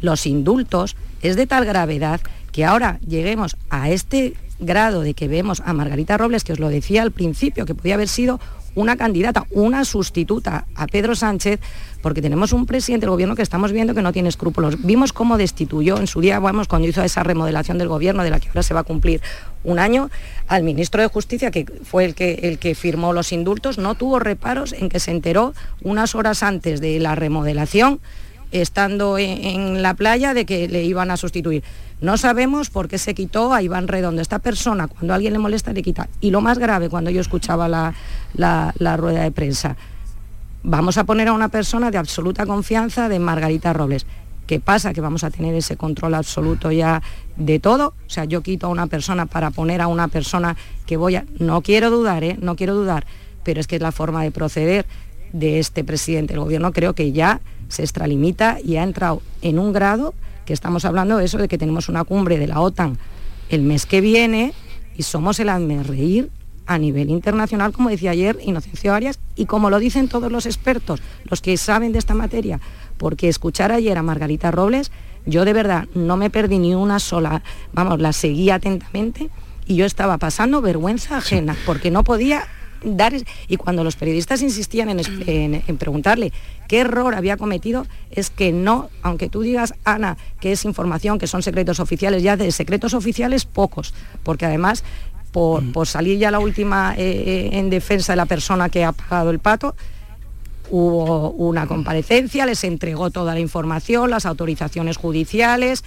los 0.00 0.26
indultos, 0.26 0.96
es 1.22 1.36
de 1.36 1.46
tal 1.46 1.64
gravedad 1.64 2.20
que 2.52 2.64
ahora 2.64 2.98
lleguemos 3.06 3.56
a 3.70 3.90
este 3.90 4.34
grado 4.58 5.02
de 5.02 5.14
que 5.14 5.28
vemos 5.28 5.62
a 5.64 5.72
Margarita 5.72 6.16
Robles, 6.16 6.44
que 6.44 6.52
os 6.52 6.58
lo 6.58 6.68
decía 6.68 7.02
al 7.02 7.12
principio, 7.12 7.64
que 7.66 7.74
podía 7.74 7.94
haber 7.94 8.08
sido 8.08 8.40
una 8.74 8.96
candidata, 8.96 9.46
una 9.50 9.84
sustituta 9.84 10.66
a 10.74 10.86
Pedro 10.86 11.14
Sánchez, 11.14 11.60
porque 12.02 12.22
tenemos 12.22 12.52
un 12.52 12.66
presidente 12.66 13.06
del 13.06 13.10
gobierno 13.10 13.34
que 13.34 13.42
estamos 13.42 13.72
viendo 13.72 13.94
que 13.94 14.02
no 14.02 14.12
tiene 14.12 14.28
escrúpulos. 14.28 14.82
Vimos 14.84 15.12
cómo 15.12 15.36
destituyó 15.36 15.98
en 15.98 16.06
su 16.06 16.20
día, 16.20 16.38
vamos, 16.38 16.68
cuando 16.68 16.86
hizo 16.86 17.02
esa 17.02 17.22
remodelación 17.22 17.78
del 17.78 17.88
gobierno, 17.88 18.22
de 18.22 18.30
la 18.30 18.40
que 18.40 18.48
ahora 18.48 18.62
se 18.62 18.74
va 18.74 18.80
a 18.80 18.84
cumplir 18.84 19.20
un 19.64 19.78
año, 19.78 20.10
al 20.46 20.62
ministro 20.62 21.02
de 21.02 21.08
Justicia, 21.08 21.50
que 21.50 21.66
fue 21.82 22.04
el 22.04 22.14
que, 22.14 22.34
el 22.44 22.58
que 22.58 22.74
firmó 22.74 23.12
los 23.12 23.32
indultos, 23.32 23.78
no 23.78 23.94
tuvo 23.94 24.18
reparos 24.18 24.72
en 24.72 24.88
que 24.88 25.00
se 25.00 25.10
enteró 25.10 25.54
unas 25.82 26.14
horas 26.14 26.42
antes 26.42 26.80
de 26.80 27.00
la 27.00 27.14
remodelación 27.14 28.00
estando 28.50 29.18
en, 29.18 29.44
en 29.44 29.82
la 29.82 29.94
playa 29.94 30.32
de 30.32 30.46
que 30.46 30.68
le 30.68 30.84
iban 30.84 31.10
a 31.10 31.16
sustituir. 31.16 31.62
No 32.00 32.16
sabemos 32.16 32.70
por 32.70 32.86
qué 32.88 32.96
se 32.98 33.14
quitó 33.14 33.52
a 33.52 33.62
Iván 33.62 33.88
Redondo. 33.88 34.22
Esta 34.22 34.38
persona, 34.38 34.86
cuando 34.86 35.14
alguien 35.14 35.32
le 35.32 35.38
molesta, 35.40 35.72
le 35.72 35.82
quita. 35.82 36.08
Y 36.20 36.30
lo 36.30 36.40
más 36.40 36.58
grave, 36.58 36.88
cuando 36.88 37.10
yo 37.10 37.20
escuchaba 37.20 37.68
la, 37.68 37.94
la- 38.34 38.72
la 38.78 38.96
rueda 38.96 39.22
de 39.22 39.32
prensa, 39.32 39.76
vamos 40.62 40.96
a 40.98 41.04
poner 41.04 41.28
a 41.28 41.32
una 41.32 41.48
persona 41.48 41.90
de 41.90 41.98
absoluta 41.98 42.46
confianza 42.46 43.08
de 43.08 43.18
Margarita 43.18 43.72
Robles. 43.72 44.06
¿Qué 44.46 44.60
pasa? 44.60 44.94
Que 44.94 45.00
vamos 45.00 45.24
a 45.24 45.30
tener 45.30 45.54
ese 45.54 45.76
control 45.76 46.14
absoluto 46.14 46.70
ya 46.72 47.02
de 47.36 47.58
todo. 47.58 47.88
O 48.06 48.10
sea, 48.10 48.24
yo 48.24 48.42
quito 48.42 48.66
a 48.66 48.70
una 48.70 48.86
persona 48.86 49.26
para 49.26 49.50
poner 49.50 49.80
a 49.82 49.88
una 49.88 50.08
persona 50.08 50.56
que 50.86 50.96
voy 50.96 51.16
a... 51.16 51.26
No 51.38 51.60
quiero 51.62 51.90
dudar, 51.90 52.24
¿eh? 52.24 52.38
No 52.40 52.56
quiero 52.56 52.74
dudar, 52.74 53.06
pero 53.44 53.60
es 53.60 53.66
que 53.66 53.76
es 53.76 53.82
la 53.82 53.92
forma 53.92 54.22
de 54.22 54.30
proceder 54.30 54.86
de 55.32 55.58
este 55.58 55.84
presidente 55.84 56.32
del 56.32 56.42
gobierno. 56.44 56.72
Creo 56.72 56.94
que 56.94 57.12
ya 57.12 57.40
se 57.68 57.82
extralimita 57.82 58.56
y 58.64 58.76
ha 58.76 58.84
entrado 58.84 59.20
en 59.42 59.58
un 59.58 59.74
grado 59.74 60.14
que 60.48 60.54
estamos 60.54 60.86
hablando 60.86 61.18
de 61.18 61.26
eso, 61.26 61.36
de 61.36 61.46
que 61.46 61.58
tenemos 61.58 61.90
una 61.90 62.04
cumbre 62.04 62.38
de 62.38 62.46
la 62.46 62.60
OTAN 62.60 62.96
el 63.50 63.60
mes 63.60 63.84
que 63.84 64.00
viene 64.00 64.54
y 64.96 65.02
somos 65.02 65.40
el 65.40 65.84
reír 65.84 66.30
a 66.64 66.78
nivel 66.78 67.10
internacional, 67.10 67.72
como 67.72 67.90
decía 67.90 68.12
ayer 68.12 68.38
Inocencio 68.42 68.94
Arias, 68.94 69.18
y 69.36 69.44
como 69.44 69.68
lo 69.68 69.78
dicen 69.78 70.08
todos 70.08 70.32
los 70.32 70.46
expertos, 70.46 71.02
los 71.24 71.42
que 71.42 71.58
saben 71.58 71.92
de 71.92 71.98
esta 71.98 72.14
materia, 72.14 72.60
porque 72.96 73.28
escuchar 73.28 73.72
ayer 73.72 73.98
a 73.98 74.02
Margarita 74.02 74.50
Robles, 74.50 74.90
yo 75.26 75.44
de 75.44 75.52
verdad 75.52 75.86
no 75.94 76.16
me 76.16 76.30
perdí 76.30 76.58
ni 76.58 76.74
una 76.74 76.98
sola, 76.98 77.42
vamos, 77.74 78.00
la 78.00 78.14
seguí 78.14 78.48
atentamente 78.48 79.28
y 79.66 79.76
yo 79.76 79.84
estaba 79.84 80.16
pasando 80.16 80.62
vergüenza 80.62 81.18
ajena, 81.18 81.58
porque 81.66 81.90
no 81.90 82.04
podía 82.04 82.48
dar... 82.82 83.12
Y 83.48 83.56
cuando 83.56 83.84
los 83.84 83.96
periodistas 83.96 84.42
insistían 84.42 84.90
en, 84.90 85.00
en, 85.26 85.62
en 85.66 85.76
preguntarle 85.76 86.32
qué 86.68 86.80
error 86.80 87.14
había 87.14 87.36
cometido, 87.36 87.86
es 88.10 88.30
que 88.30 88.52
no, 88.52 88.90
aunque 89.02 89.28
tú 89.28 89.42
digas, 89.42 89.74
Ana, 89.84 90.16
que 90.40 90.52
es 90.52 90.64
información, 90.64 91.18
que 91.18 91.26
son 91.26 91.42
secretos 91.42 91.80
oficiales, 91.80 92.22
ya 92.22 92.36
de 92.36 92.52
secretos 92.52 92.94
oficiales 92.94 93.44
pocos, 93.44 93.94
porque 94.22 94.46
además 94.46 94.84
por, 95.32 95.72
por, 95.72 95.86
salir 95.86 96.18
ya 96.18 96.30
la 96.30 96.38
última 96.38 96.94
eh, 96.96 97.50
en 97.52 97.70
defensa 97.70 98.12
de 98.12 98.16
la 98.16 98.26
persona 98.26 98.68
que 98.68 98.84
ha 98.84 98.92
pagado 98.92 99.30
el 99.30 99.38
pato, 99.38 99.74
hubo 100.70 101.30
una 101.30 101.66
comparecencia, 101.66 102.46
les 102.46 102.64
entregó 102.64 103.10
toda 103.10 103.34
la 103.34 103.40
información, 103.40 104.10
las 104.10 104.26
autorizaciones 104.26 104.96
judiciales 104.96 105.84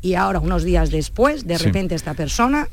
y 0.00 0.14
ahora, 0.14 0.40
unos 0.40 0.64
días 0.64 0.90
después, 0.90 1.46
de 1.46 1.58
repente 1.58 1.94
sí. 1.94 1.96
esta 1.96 2.14
persona 2.14 2.68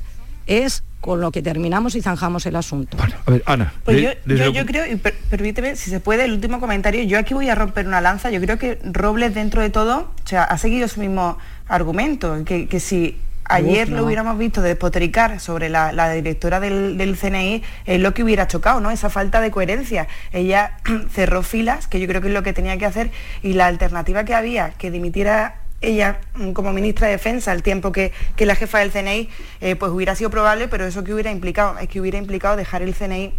es 0.47 0.83
con 1.01 1.19
lo 1.19 1.31
que 1.31 1.41
terminamos 1.41 1.95
y 1.95 2.01
zanjamos 2.01 2.45
el 2.45 2.55
asunto. 2.55 2.95
Bueno, 2.95 3.15
a 3.25 3.31
ver, 3.31 3.43
Ana. 3.47 3.73
Pues 3.83 4.01
yo, 4.01 4.09
yo, 4.25 4.51
yo, 4.51 4.65
creo, 4.65 4.85
y 4.85 4.95
per, 4.95 5.15
permíteme, 5.29 5.75
si 5.75 5.89
se 5.89 5.99
puede, 5.99 6.25
el 6.25 6.31
último 6.31 6.59
comentario, 6.59 7.03
yo 7.03 7.17
aquí 7.17 7.33
voy 7.33 7.49
a 7.49 7.55
romper 7.55 7.87
una 7.87 8.01
lanza, 8.01 8.29
yo 8.29 8.39
creo 8.39 8.59
que 8.59 8.79
Robles 8.83 9.33
dentro 9.33 9.61
de 9.61 9.71
todo, 9.71 10.11
o 10.23 10.27
sea, 10.27 10.43
ha 10.43 10.57
seguido 10.59 10.87
su 10.87 10.99
mismo 10.99 11.39
argumento, 11.67 12.45
que, 12.45 12.67
que 12.67 12.79
si 12.79 13.17
ayer 13.45 13.87
Uf, 13.87 13.89
no. 13.89 13.97
lo 13.97 14.05
hubiéramos 14.05 14.37
visto 14.37 14.61
despotricar 14.61 15.39
sobre 15.39 15.69
la, 15.69 15.91
la 15.91 16.11
directora 16.11 16.59
del, 16.59 16.97
del, 16.97 17.17
CNI, 17.17 17.63
es 17.85 17.99
lo 17.99 18.13
que 18.13 18.23
hubiera 18.23 18.47
chocado, 18.47 18.79
¿no? 18.79 18.91
Esa 18.91 19.09
falta 19.09 19.41
de 19.41 19.51
coherencia. 19.51 20.07
Ella 20.31 20.77
cerró 21.11 21.41
filas, 21.41 21.87
que 21.87 21.99
yo 21.99 22.07
creo 22.07 22.21
que 22.21 22.27
es 22.27 22.33
lo 22.33 22.43
que 22.43 22.53
tenía 22.53 22.77
que 22.77 22.85
hacer, 22.85 23.11
y 23.41 23.53
la 23.53 23.67
alternativa 23.67 24.23
que 24.23 24.35
había, 24.35 24.71
que 24.71 24.91
dimitiera 24.91 25.55
ella 25.81 26.21
como 26.53 26.73
ministra 26.73 27.07
de 27.07 27.13
Defensa, 27.13 27.51
el 27.53 27.63
tiempo 27.63 27.91
que, 27.91 28.11
que 28.35 28.45
la 28.45 28.55
jefa 28.55 28.79
del 28.79 28.91
CNI, 28.91 29.29
eh, 29.61 29.75
pues 29.75 29.91
hubiera 29.91 30.15
sido 30.15 30.29
probable, 30.29 30.67
pero 30.67 30.85
eso 30.85 31.03
que 31.03 31.13
hubiera 31.13 31.31
implicado, 31.31 31.77
es 31.79 31.89
que 31.89 31.99
hubiera 31.99 32.17
implicado 32.17 32.55
dejar 32.55 32.81
el 32.81 32.95
CNI 32.95 33.33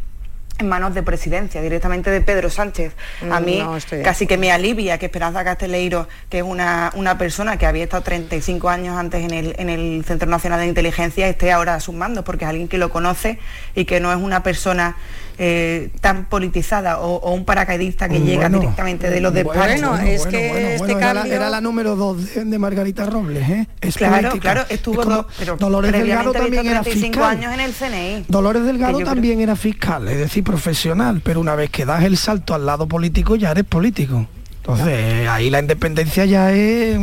en 0.59 0.69
manos 0.69 0.95
de 0.95 1.03
presidencia, 1.03 1.61
directamente 1.63 2.11
de 2.11 2.21
Pedro 2.21 2.51
Sánchez. 2.51 2.95
A 3.31 3.41
mí 3.41 3.59
no, 3.59 3.77
casi 4.03 4.27
que 4.27 4.39
me 4.39 4.53
alivia 4.53 4.99
que 4.99 5.07
Esperanza 5.07 5.45
Casteleiro, 5.45 6.09
que 6.29 6.39
es 6.39 6.45
una, 6.45 6.93
una, 6.95 7.19
persona 7.19 7.57
que 7.57 7.67
había 7.67 7.85
estado 7.85 8.03
35 8.03 8.69
años 8.69 8.97
antes 8.97 9.25
en 9.25 9.33
el, 9.33 9.55
en 9.59 9.69
el 9.69 10.05
Centro 10.07 10.29
Nacional 10.29 10.61
de 10.61 10.67
Inteligencia, 10.67 11.29
esté 11.29 11.53
ahora 11.53 11.75
a 11.75 11.81
sus 11.81 11.95
mandos, 11.95 12.25
porque 12.25 12.45
es 12.45 12.51
alguien 12.51 12.69
que 12.69 12.79
lo 12.79 12.91
conoce 12.91 13.39
y 13.75 13.85
que 13.85 14.01
no 14.01 14.13
es 14.13 14.19
una 14.19 14.43
persona 14.43 14.97
eh, 15.39 15.91
tan 16.01 16.27
politizada 16.27 17.01
o, 17.01 17.17
o, 17.17 17.33
un 17.33 17.45
paracaidista 17.45 18.07
que 18.09 18.19
bueno, 18.19 18.27
llega 18.27 18.49
directamente 18.49 19.11
de 19.11 19.21
los 19.21 19.33
despachos. 19.33 19.81
Bueno, 19.81 19.91
bueno, 19.91 20.07
es 20.07 20.27
que 20.27 20.75
este 20.75 20.93
era, 20.93 21.01
cambio... 21.01 21.25
la, 21.25 21.35
era, 21.35 21.51
la, 21.51 21.61
número 21.61 21.97
dos 21.97 22.35
de, 22.35 22.45
de 22.45 22.59
Margarita 22.59 23.07
Robles, 23.07 23.49
¿eh? 23.49 23.67
Es 23.81 23.97
claro, 23.97 24.29
política. 24.29 24.41
claro, 24.41 24.67
estuvo 24.69 25.05
do, 25.05 25.27
pero 25.39 25.57
Dolores 25.57 25.93
Delgado 25.93 26.33
también 26.33 26.67
era 26.67 26.85
fiscal. 26.85 27.23
años 27.25 27.55
en 27.55 27.61
el 27.61 27.73
CNI. 27.73 28.25
Dolores 28.29 28.65
Delgado 28.65 28.99
también 29.01 29.37
creo... 29.37 29.45
era 29.45 29.57
fiscal, 29.57 30.09
es 30.09 30.19
decir, 30.19 30.42
profesional, 30.43 31.21
pero 31.25 31.41
una 31.41 31.55
vez 31.55 31.71
que 31.71 31.85
das 31.85 32.05
el 32.05 32.17
salto 32.17 32.55
al 32.55 32.67
lado 32.67 32.87
político 32.87 33.37
ya 33.37 33.51
eres 33.51 33.65
político. 33.65 34.27
Entonces, 34.65 35.27
ahí 35.29 35.51
la 35.51 35.59
independencia 35.59 36.25
ya 36.25 36.53
es... 36.53 36.97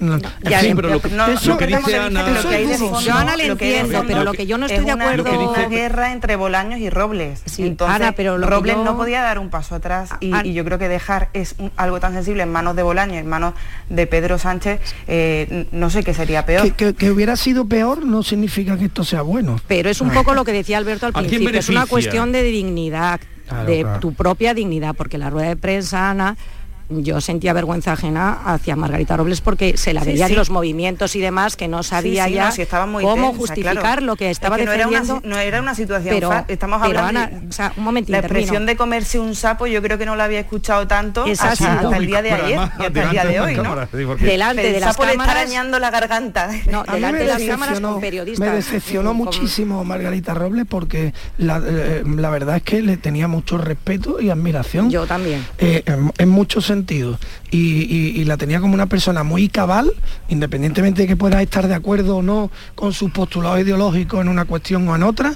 No, 0.00 0.18
ya 0.42 0.60
sí, 0.60 0.72
pero 0.74 0.88
lo, 0.88 1.00
no, 1.12 1.28
eso, 1.28 1.50
lo 1.50 1.56
que 1.56 1.68
dice 1.68 1.96
Ana... 1.96 2.28
Lo 2.28 2.42
que 2.48 2.56
hay 2.56 2.66
de 2.66 2.78
fondo, 2.78 3.00
yo 3.00 3.14
Ana 3.14 3.36
le 3.36 3.46
entiendo, 3.46 4.02
pero 4.08 4.24
lo 4.24 4.32
que 4.32 4.46
yo 4.46 4.58
no 4.58 4.66
estoy 4.66 4.84
de 4.84 4.90
acuerdo... 4.90 5.24
Es 5.24 5.58
una 5.58 5.68
guerra 5.68 6.10
entre 6.10 6.34
Bolaños 6.34 6.80
y 6.80 6.90
Robles. 6.90 7.42
Sí, 7.44 7.64
Entonces, 7.64 7.94
Ana, 7.94 8.10
pero 8.10 8.36
Robles 8.38 8.74
yo... 8.74 8.84
no 8.84 8.96
podía 8.96 9.22
dar 9.22 9.38
un 9.38 9.50
paso 9.50 9.76
atrás 9.76 10.10
y, 10.18 10.34
y, 10.48 10.52
yo 10.52 10.64
creo 10.64 10.80
que 10.80 10.88
dejar 10.88 11.28
es 11.32 11.54
un, 11.58 11.70
algo 11.76 12.00
tan 12.00 12.12
sensible 12.12 12.42
en 12.42 12.50
manos 12.50 12.74
de 12.74 12.82
Bolaños, 12.82 13.18
en 13.18 13.28
manos 13.28 13.54
de 13.88 14.08
Pedro 14.08 14.38
Sánchez, 14.38 14.80
eh, 15.06 15.68
no 15.70 15.90
sé 15.90 16.02
qué 16.02 16.12
sería 16.12 16.44
peor. 16.44 16.64
Que, 16.64 16.72
que, 16.72 16.94
que, 16.94 17.12
hubiera 17.12 17.36
sido 17.36 17.68
peor 17.68 18.04
no 18.04 18.24
significa 18.24 18.76
que 18.76 18.86
esto 18.86 19.04
sea 19.04 19.22
bueno. 19.22 19.60
Pero 19.68 19.90
es 19.90 20.00
un 20.00 20.10
poco 20.10 20.34
lo 20.34 20.44
que 20.44 20.52
decía 20.52 20.76
Alberto 20.78 21.06
al 21.06 21.12
principio, 21.12 21.50
es 21.50 21.68
una 21.68 21.86
cuestión 21.86 22.32
de 22.32 22.42
dignidad, 22.42 23.20
claro, 23.46 23.70
de 23.70 23.82
claro. 23.82 24.00
tu 24.00 24.12
propia 24.12 24.54
dignidad, 24.54 24.96
porque 24.96 25.18
la 25.18 25.30
rueda 25.30 25.50
de 25.50 25.56
prensa, 25.56 26.10
Ana 26.10 26.36
yo 26.88 27.20
sentía 27.20 27.52
vergüenza 27.52 27.92
ajena 27.92 28.32
hacia 28.44 28.76
Margarita 28.76 29.16
Robles 29.16 29.40
porque 29.40 29.76
se 29.76 29.92
la 29.92 30.02
sí, 30.02 30.08
veía 30.08 30.26
sí. 30.26 30.32
en 30.32 30.38
los 30.38 30.50
movimientos 30.50 31.16
y 31.16 31.20
demás 31.20 31.56
que 31.56 31.68
no 31.68 31.82
sabía 31.82 32.26
sí, 32.26 32.34
ya 32.34 32.46
no, 32.46 32.52
si 32.52 32.66
muy 32.86 33.02
cómo 33.02 33.28
tensa, 33.28 33.38
justificar 33.38 33.78
claro. 33.78 34.02
lo 34.02 34.16
que 34.16 34.30
estaba 34.30 34.56
es 34.56 34.62
que 34.62 34.70
defendiendo. 34.70 35.14
No 35.14 35.18
era, 35.18 35.26
una, 35.26 35.34
no 35.34 35.40
era 35.40 35.60
una 35.62 35.74
situación 35.74 36.14
pero, 36.14 36.28
fácil. 36.28 36.52
Estamos 36.52 36.80
pero 36.86 36.98
hablando 37.00 37.20
Ana, 37.20 37.40
de, 37.40 37.48
o 37.48 37.52
sea, 37.52 37.72
un 37.76 37.84
momentito, 37.84 38.12
La 38.12 38.18
expresión 38.18 38.52
termino. 38.52 38.66
de 38.66 38.76
comerse 38.76 39.18
un 39.18 39.34
sapo 39.34 39.66
yo 39.66 39.82
creo 39.82 39.98
que 39.98 40.06
no 40.06 40.16
la 40.16 40.24
había 40.24 40.40
escuchado 40.40 40.86
tanto 40.86 41.26
Es 41.26 41.40
hasta, 41.40 41.52
así, 41.52 41.84
hasta 41.86 41.96
el 41.96 42.06
día 42.06 42.22
de 42.22 42.32
ayer 42.32 42.60
y 42.78 42.84
hasta 42.84 43.02
el 43.02 43.10
día 43.10 43.24
de 43.24 43.40
hoy, 43.40 43.54
¿no? 43.56 43.76
Delante 44.16 44.72
de 44.72 44.80
las 44.80 44.92
sapo 44.92 45.02
cámaras, 45.02 45.16
le 45.16 45.22
está 45.24 45.40
arañando 45.40 45.78
la 45.78 45.90
garganta. 45.90 46.50
No, 46.70 46.84
delante 46.84 47.20
de 47.20 47.26
las 47.26 47.42
cámaras 47.42 47.80
con 47.80 48.00
periodistas. 48.00 48.48
Me 48.48 48.54
decepcionó 48.54 49.10
con, 49.10 49.18
muchísimo 49.18 49.84
Margarita 49.84 50.34
Robles 50.34 50.66
porque 50.68 51.12
la, 51.38 51.62
eh, 51.64 52.02
la, 52.04 52.30
verdad 52.30 52.56
es 52.56 52.62
que 52.62 52.82
le 52.82 52.96
tenía 52.96 53.28
mucho 53.28 53.58
respeto 53.58 54.20
y 54.20 54.30
admiración. 54.30 54.90
Yo 54.90 55.06
también. 55.06 55.46
Eh, 55.58 55.82
en, 55.86 56.12
en 56.18 56.28
muchos 56.28 56.70
Y, 57.50 58.24
la 58.24 58.36
tenía 58.36 58.60
como 58.60 58.74
una 58.74 58.86
persona 58.86 59.22
muy 59.22 59.48
cabal, 59.48 59.92
independientemente 60.28 61.02
de 61.02 61.08
que 61.08 61.16
pueda 61.16 61.40
estar 61.40 61.68
de 61.68 61.74
acuerdo 61.74 62.16
o 62.16 62.22
no 62.22 62.50
con 62.74 62.92
sus 62.92 63.12
postulados 63.12 63.60
ideológicos 63.60 64.20
en 64.20 64.28
una 64.28 64.44
cuestión 64.44 64.88
o 64.88 64.96
en 64.96 65.04
otra, 65.04 65.34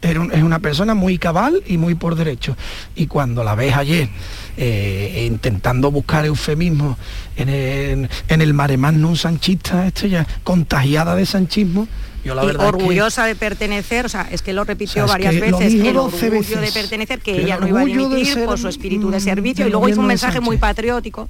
es 0.00 0.42
una 0.42 0.60
persona 0.60 0.94
muy 0.94 1.18
cabal 1.18 1.62
y 1.66 1.76
muy 1.76 1.96
por 1.96 2.14
derecho. 2.14 2.56
Y 2.94 3.06
cuando 3.06 3.42
la 3.42 3.54
ves 3.56 3.74
ayer 3.74 4.08
eh, 4.56 5.26
intentando 5.28 5.90
buscar 5.90 6.24
eufemismo 6.24 6.96
en 7.36 7.48
el, 7.48 8.08
en 8.28 8.40
el 8.40 8.54
mare 8.54 8.78
sanchista, 9.16 9.86
esto 9.86 10.06
ya 10.06 10.26
contagiada 10.44 11.16
de 11.16 11.26
sanchismo, 11.26 11.88
yo 12.24 12.34
la 12.34 12.42
y 12.44 12.46
verdad 12.46 12.66
orgullosa 12.66 13.22
que, 13.22 13.28
de 13.28 13.34
pertenecer, 13.36 14.06
o 14.06 14.08
sea, 14.08 14.28
es 14.30 14.42
que 14.42 14.52
lo 14.52 14.64
repitió 14.64 15.04
o 15.04 15.08
sea, 15.08 15.14
varias 15.14 15.40
veces, 15.40 15.74
el 15.74 15.96
orgullo 15.96 16.30
veces, 16.30 16.60
de 16.60 16.72
pertenecer, 16.72 17.20
que, 17.20 17.34
que 17.34 17.42
ella 17.42 17.58
no 17.58 17.68
iba 17.68 17.80
a 17.80 17.84
dimitir 17.84 18.44
por 18.44 18.58
su 18.58 18.68
espíritu 18.68 19.10
de 19.10 19.20
servicio, 19.20 19.66
y 19.66 19.70
luego 19.70 19.88
hizo 19.88 20.00
un 20.00 20.06
mensaje 20.06 20.40
muy 20.40 20.56
patriótico. 20.56 21.28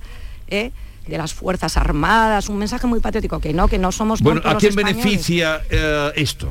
¿eh? 0.48 0.72
de 1.06 1.16
las 1.16 1.32
Fuerzas 1.32 1.76
Armadas, 1.78 2.50
un 2.50 2.58
mensaje 2.58 2.86
muy 2.86 3.00
patriótico, 3.00 3.40
que 3.40 3.54
no, 3.54 3.66
que 3.66 3.78
no 3.78 3.92
somos 3.92 4.20
Bueno, 4.20 4.42
¿a 4.44 4.58
quién 4.58 4.70
españoles? 4.70 4.96
beneficia 5.02 5.62
eh, 5.70 6.12
esto? 6.16 6.50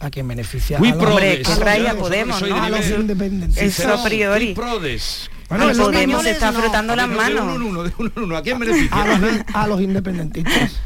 a 0.00 0.10
quien 0.10 0.26
beneficia 0.26 0.78
Muy 0.78 0.88
a 0.90 0.94
los, 0.94 1.04
hombre, 1.04 1.42
que 1.42 1.54
raya 1.56 1.94
Podemos, 1.94 2.42
¿no? 2.42 2.62
a 2.62 2.70
los 2.70 2.88
independentistas. 2.88 3.78
Eso 3.78 3.94
a 3.94 4.02
priori. 4.02 4.54
Prodes. 4.54 5.30
Bueno, 5.48 5.70
Podemos 5.76 6.24
está 6.24 6.52
frotando 6.52 6.96
no. 6.96 7.02
las 7.02 7.08
manos. 7.08 7.46
De 7.46 7.52
uno, 7.52 7.66
uno, 7.66 7.82
de 7.82 7.92
uno, 7.98 8.10
uno. 8.16 8.36
¿A 8.36 8.42
quién 8.42 8.58
beneficia? 8.58 8.96
A 8.96 9.18
los, 9.18 9.40
a 9.52 9.66
los 9.66 9.80
independentistas. 9.80 10.80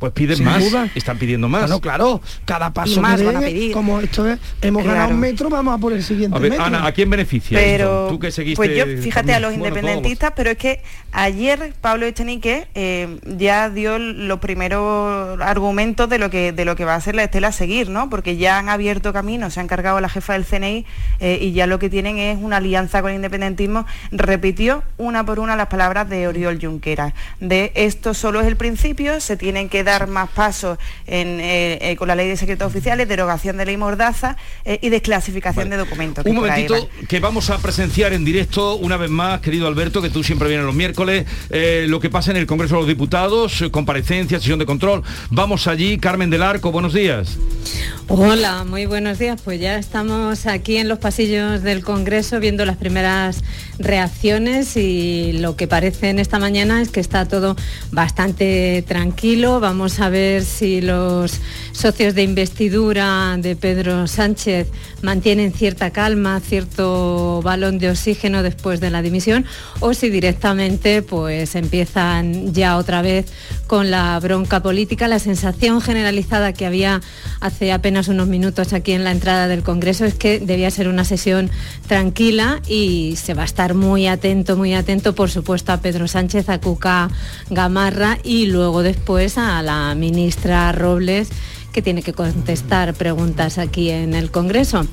Pues 0.00 0.14
piden 0.14 0.36
Sin 0.36 0.46
más, 0.46 0.64
duda. 0.64 0.88
están 0.94 1.18
pidiendo 1.18 1.46
más. 1.46 1.60
Bueno, 1.60 1.78
claro, 1.78 2.22
cada 2.46 2.72
paso 2.72 3.02
más 3.02 3.16
que 3.16 3.24
den, 3.24 3.34
van 3.34 3.36
a 3.36 3.46
pedir. 3.46 3.70
como 3.70 4.00
esto 4.00 4.26
es, 4.26 4.38
hemos 4.62 4.82
claro. 4.82 4.96
ganado 4.96 5.14
un 5.14 5.20
metro, 5.20 5.50
vamos 5.50 5.74
a 5.74 5.78
por 5.78 5.92
el 5.92 6.02
siguiente 6.02 6.34
a 6.34 6.40
ver, 6.40 6.52
metro. 6.52 6.64
Ana, 6.64 6.86
¿a 6.86 6.92
quién 6.92 7.10
beneficia 7.10 7.58
pero, 7.58 8.04
esto? 8.04 8.14
Tú 8.14 8.18
que 8.18 8.30
seguiste... 8.30 8.56
Pues 8.56 8.74
yo, 8.74 8.86
fíjate, 9.02 9.34
a 9.34 9.40
los 9.40 9.52
independentistas, 9.52 10.30
bueno, 10.30 10.36
pero 10.36 10.50
es 10.52 10.56
que 10.56 10.82
ayer 11.12 11.74
Pablo 11.82 12.06
Echenique 12.06 12.66
eh, 12.74 13.18
ya 13.26 13.68
dio 13.68 13.98
los 13.98 14.38
primeros 14.38 15.38
argumentos 15.42 16.08
de 16.08 16.18
lo 16.18 16.30
que 16.30 16.52
de 16.52 16.64
lo 16.64 16.76
que 16.76 16.86
va 16.86 16.94
a 16.94 17.00
ser 17.02 17.14
la 17.14 17.24
estela 17.24 17.48
a 17.48 17.52
seguir, 17.52 17.90
¿no? 17.90 18.08
Porque 18.08 18.38
ya 18.38 18.56
han 18.56 18.70
abierto 18.70 19.12
camino, 19.12 19.50
se 19.50 19.60
han 19.60 19.66
cargado 19.66 19.98
a 19.98 20.00
la 20.00 20.08
jefa 20.08 20.32
del 20.32 20.46
CNI 20.46 20.86
eh, 21.18 21.38
y 21.42 21.52
ya 21.52 21.66
lo 21.66 21.78
que 21.78 21.90
tienen 21.90 22.16
es 22.16 22.38
una 22.40 22.56
alianza 22.56 23.02
con 23.02 23.10
el 23.10 23.16
independentismo. 23.16 23.84
Repitió 24.12 24.82
una 24.96 25.26
por 25.26 25.40
una 25.40 25.56
las 25.56 25.66
palabras 25.66 26.08
de 26.08 26.26
Oriol 26.26 26.58
Junqueras, 26.58 27.12
de 27.40 27.72
esto 27.74 28.14
solo 28.14 28.40
es 28.40 28.46
el 28.46 28.56
principio, 28.56 29.20
se 29.20 29.36
tienen 29.36 29.68
que 29.68 29.84
dar 29.84 29.89
más 30.08 30.30
pasos 30.30 30.78
en, 31.06 31.40
eh, 31.40 31.78
eh, 31.80 31.96
con 31.96 32.08
la 32.08 32.14
ley 32.14 32.28
de 32.28 32.36
secretos 32.36 32.66
oficiales, 32.66 33.08
derogación 33.08 33.56
de 33.56 33.66
ley 33.66 33.76
Mordaza 33.76 34.36
eh, 34.64 34.78
y 34.82 34.88
desclasificación 34.88 35.64
vale. 35.68 35.76
de 35.76 35.84
documentos. 35.84 36.24
Un 36.26 36.36
momentito 36.36 36.88
que 37.08 37.20
vamos 37.20 37.50
a 37.50 37.58
presenciar 37.58 38.12
en 38.12 38.24
directo 38.24 38.76
una 38.76 38.96
vez 38.96 39.10
más, 39.10 39.40
querido 39.40 39.66
Alberto, 39.66 40.02
que 40.02 40.10
tú 40.10 40.22
siempre 40.22 40.48
vienes 40.48 40.66
los 40.66 40.74
miércoles, 40.74 41.26
eh, 41.50 41.86
lo 41.88 42.00
que 42.00 42.10
pasa 42.10 42.30
en 42.30 42.36
el 42.36 42.46
Congreso 42.46 42.76
de 42.76 42.80
los 42.82 42.88
Diputados, 42.88 43.64
comparecencia, 43.70 44.38
sesión 44.38 44.58
de 44.58 44.66
control. 44.66 45.02
Vamos 45.30 45.66
allí, 45.66 45.98
Carmen 45.98 46.30
del 46.30 46.42
Arco, 46.42 46.72
buenos 46.72 46.94
días. 46.94 47.38
Hola, 48.08 48.64
muy 48.64 48.86
buenos 48.86 49.18
días. 49.18 49.40
Pues 49.42 49.60
ya 49.60 49.76
estamos 49.76 50.46
aquí 50.46 50.76
en 50.76 50.88
los 50.88 50.98
pasillos 50.98 51.62
del 51.62 51.84
Congreso 51.84 52.40
viendo 52.40 52.64
las 52.64 52.76
primeras 52.76 53.42
reacciones 53.80 54.76
y 54.76 55.32
lo 55.32 55.56
que 55.56 55.66
parece 55.66 56.10
en 56.10 56.18
esta 56.18 56.38
mañana 56.38 56.80
es 56.80 56.90
que 56.90 57.00
está 57.00 57.26
todo 57.26 57.56
bastante 57.90 58.84
tranquilo. 58.86 59.58
Vamos 59.58 59.98
a 60.00 60.08
ver 60.08 60.44
si 60.44 60.80
los 60.80 61.40
socios 61.80 62.14
de 62.14 62.22
investidura 62.22 63.38
de 63.38 63.56
Pedro 63.56 64.06
Sánchez 64.06 64.68
mantienen 65.00 65.50
cierta 65.50 65.90
calma, 65.90 66.38
cierto 66.40 67.40
balón 67.42 67.78
de 67.78 67.88
oxígeno 67.88 68.42
después 68.42 68.80
de 68.80 68.90
la 68.90 69.00
dimisión 69.00 69.46
o 69.80 69.94
si 69.94 70.10
directamente 70.10 71.00
pues 71.00 71.54
empiezan 71.54 72.52
ya 72.52 72.76
otra 72.76 73.00
vez 73.00 73.32
con 73.66 73.90
la 73.90 74.20
bronca 74.20 74.62
política. 74.62 75.08
La 75.08 75.18
sensación 75.18 75.80
generalizada 75.80 76.52
que 76.52 76.66
había 76.66 77.00
hace 77.40 77.72
apenas 77.72 78.08
unos 78.08 78.28
minutos 78.28 78.74
aquí 78.74 78.92
en 78.92 79.02
la 79.02 79.12
entrada 79.12 79.48
del 79.48 79.62
Congreso 79.62 80.04
es 80.04 80.12
que 80.12 80.38
debía 80.38 80.70
ser 80.70 80.86
una 80.86 81.06
sesión 81.06 81.50
tranquila 81.86 82.60
y 82.68 83.16
se 83.16 83.32
va 83.32 83.42
a 83.42 83.46
estar 83.46 83.72
muy 83.72 84.06
atento, 84.06 84.54
muy 84.54 84.74
atento, 84.74 85.14
por 85.14 85.30
supuesto, 85.30 85.72
a 85.72 85.78
Pedro 85.78 86.08
Sánchez, 86.08 86.50
a 86.50 86.60
Cuca 86.60 87.08
Gamarra 87.48 88.18
y 88.22 88.46
luego 88.46 88.82
después 88.82 89.38
a 89.38 89.62
la 89.62 89.94
ministra 89.94 90.72
Robles 90.72 91.30
que 91.72 91.82
tiene 91.82 92.02
que 92.02 92.12
contestar 92.12 92.94
preguntas 92.94 93.58
aquí 93.58 93.90
en 93.90 94.14
el 94.14 94.30
Congreso. 94.30 94.86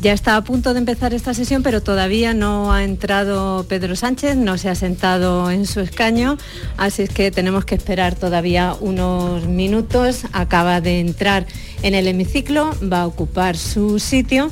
Ya 0.00 0.12
está 0.12 0.36
a 0.36 0.44
punto 0.44 0.74
de 0.74 0.80
empezar 0.80 1.14
esta 1.14 1.32
sesión, 1.32 1.62
pero 1.62 1.82
todavía 1.82 2.34
no 2.34 2.74
ha 2.74 2.84
entrado 2.84 3.64
Pedro 3.68 3.96
Sánchez, 3.96 4.36
no 4.36 4.58
se 4.58 4.68
ha 4.68 4.74
sentado 4.74 5.50
en 5.50 5.66
su 5.66 5.80
escaño, 5.80 6.36
así 6.76 7.04
es 7.04 7.08
que 7.08 7.30
tenemos 7.30 7.64
que 7.64 7.74
esperar 7.74 8.14
todavía 8.14 8.74
unos 8.78 9.46
minutos. 9.46 10.26
Acaba 10.32 10.82
de 10.82 11.00
entrar 11.00 11.46
en 11.82 11.94
el 11.94 12.06
hemiciclo, 12.06 12.70
va 12.82 13.02
a 13.02 13.06
ocupar 13.06 13.56
su 13.56 13.98
sitio 13.98 14.50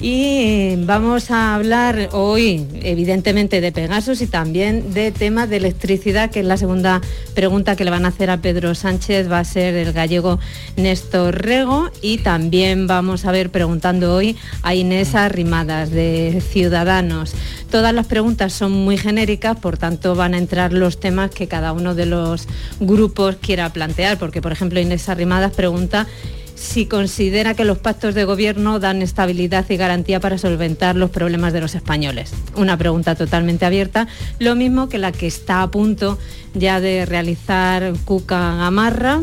y 0.00 0.76
vamos 0.84 1.32
a 1.32 1.56
hablar 1.56 2.10
hoy, 2.12 2.64
evidentemente, 2.82 3.60
de 3.60 3.72
Pegasus 3.72 4.20
y 4.20 4.28
también 4.28 4.94
de 4.94 5.10
temas 5.10 5.50
de 5.50 5.56
electricidad, 5.56 6.30
que 6.30 6.40
es 6.40 6.46
la 6.46 6.56
segunda 6.56 7.00
pregunta 7.34 7.74
que 7.74 7.84
le 7.84 7.90
van 7.90 8.04
a 8.04 8.08
hacer 8.08 8.30
a 8.30 8.36
Pedro 8.36 8.76
Sánchez, 8.76 9.28
va 9.30 9.40
a 9.40 9.44
ser 9.44 9.74
el 9.74 9.92
gallego 9.92 10.38
Néstor 10.76 11.42
Rego. 11.42 11.90
Y 12.00 12.18
también 12.18 12.86
vamos 12.86 13.24
a 13.24 13.32
ver 13.32 13.50
preguntando 13.50 14.14
hoy 14.14 14.36
a 14.62 14.74
Inés 14.74 15.16
Arrimadas 15.16 15.90
de 15.90 16.42
Ciudadanos. 16.48 17.34
Todas 17.68 17.92
las 17.92 18.06
preguntas 18.06 18.52
son 18.52 18.70
muy 18.70 18.98
genéricas, 18.98 19.58
por 19.58 19.78
tanto 19.78 20.14
van 20.14 20.34
a 20.34 20.38
entrar 20.38 20.72
los 20.72 21.00
temas 21.00 21.32
que 21.32 21.48
cada 21.48 21.72
uno 21.72 21.96
de 21.96 22.06
los 22.06 22.46
grupos 22.78 23.36
quiera 23.36 23.72
plantear, 23.72 24.16
porque 24.16 24.40
por 24.40 24.52
ejemplo 24.52 24.78
Inés 24.78 25.08
Arrimadas 25.08 25.52
pregunta 25.54 26.06
si 26.58 26.86
considera 26.86 27.54
que 27.54 27.64
los 27.64 27.78
pactos 27.78 28.14
de 28.14 28.24
gobierno 28.24 28.80
dan 28.80 29.00
estabilidad 29.00 29.64
y 29.70 29.76
garantía 29.76 30.20
para 30.20 30.38
solventar 30.38 30.96
los 30.96 31.10
problemas 31.10 31.52
de 31.52 31.60
los 31.60 31.74
españoles. 31.74 32.32
Una 32.56 32.76
pregunta 32.76 33.14
totalmente 33.14 33.64
abierta, 33.64 34.08
lo 34.38 34.56
mismo 34.56 34.88
que 34.88 34.98
la 34.98 35.12
que 35.12 35.26
está 35.26 35.62
a 35.62 35.70
punto 35.70 36.18
ya 36.54 36.80
de 36.80 37.06
realizar 37.06 37.94
Cuca 38.04 38.56
Gamarra 38.56 39.22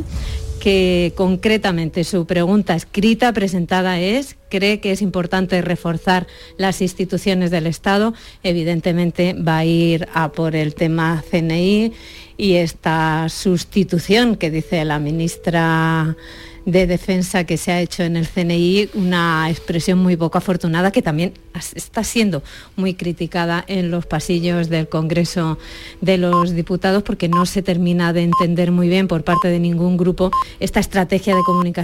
que 0.66 1.14
concretamente 1.16 2.04
su 2.04 2.26
pregunta 2.26 2.74
escrita 2.74 3.32
presentada 3.34 4.00
es, 4.00 4.36
¿cree 4.50 4.80
que 4.80 4.92
es 4.92 5.04
importante 5.04 5.62
reforzar 5.62 6.26
las 6.58 6.82
instituciones 6.82 7.52
del 7.52 7.68
Estado? 7.68 8.16
Evidentemente 8.42 9.34
va 9.34 9.60
a 9.60 9.66
ir 9.66 10.08
a 10.16 10.32
por 10.32 10.56
el 10.56 10.74
tema 10.74 11.24
CNI 11.30 11.94
y 12.38 12.54
esta 12.54 13.30
sustitución 13.30 14.38
que 14.38 14.50
dice 14.50 14.84
la 14.86 14.98
ministra 14.98 16.18
de 16.66 16.88
defensa 16.88 17.44
que 17.44 17.58
se 17.58 17.72
ha 17.72 17.80
hecho 17.80 18.04
en 18.04 18.18
el 18.18 18.28
CNI, 18.28 18.90
una 18.96 19.50
expresión 19.50 20.00
muy 20.00 20.18
poco 20.18 20.38
afortunada 20.38 20.92
que 20.92 21.02
también 21.02 21.34
está 21.76 22.04
siendo 22.04 22.44
muy 22.76 22.96
criticada 22.96 23.64
en 23.68 23.92
los 23.92 24.06
pasillos 24.06 24.70
del 24.70 24.90
Congreso 24.90 25.58
de 26.02 26.18
los 26.18 26.52
Diputados 26.56 27.04
porque 27.04 27.30
no 27.30 27.46
se 27.46 27.62
termina 27.62 28.14
de 28.14 28.24
entender 28.24 28.72
muy 28.72 28.90
bien 28.90 29.08
por 29.08 29.24
parte 29.24 29.48
de 29.48 29.60
ningún 29.60 29.96
grupo 29.96 30.32
esta 30.60 30.80
estrategia 30.80 31.36
de 31.36 31.44
comunicación 31.44 31.76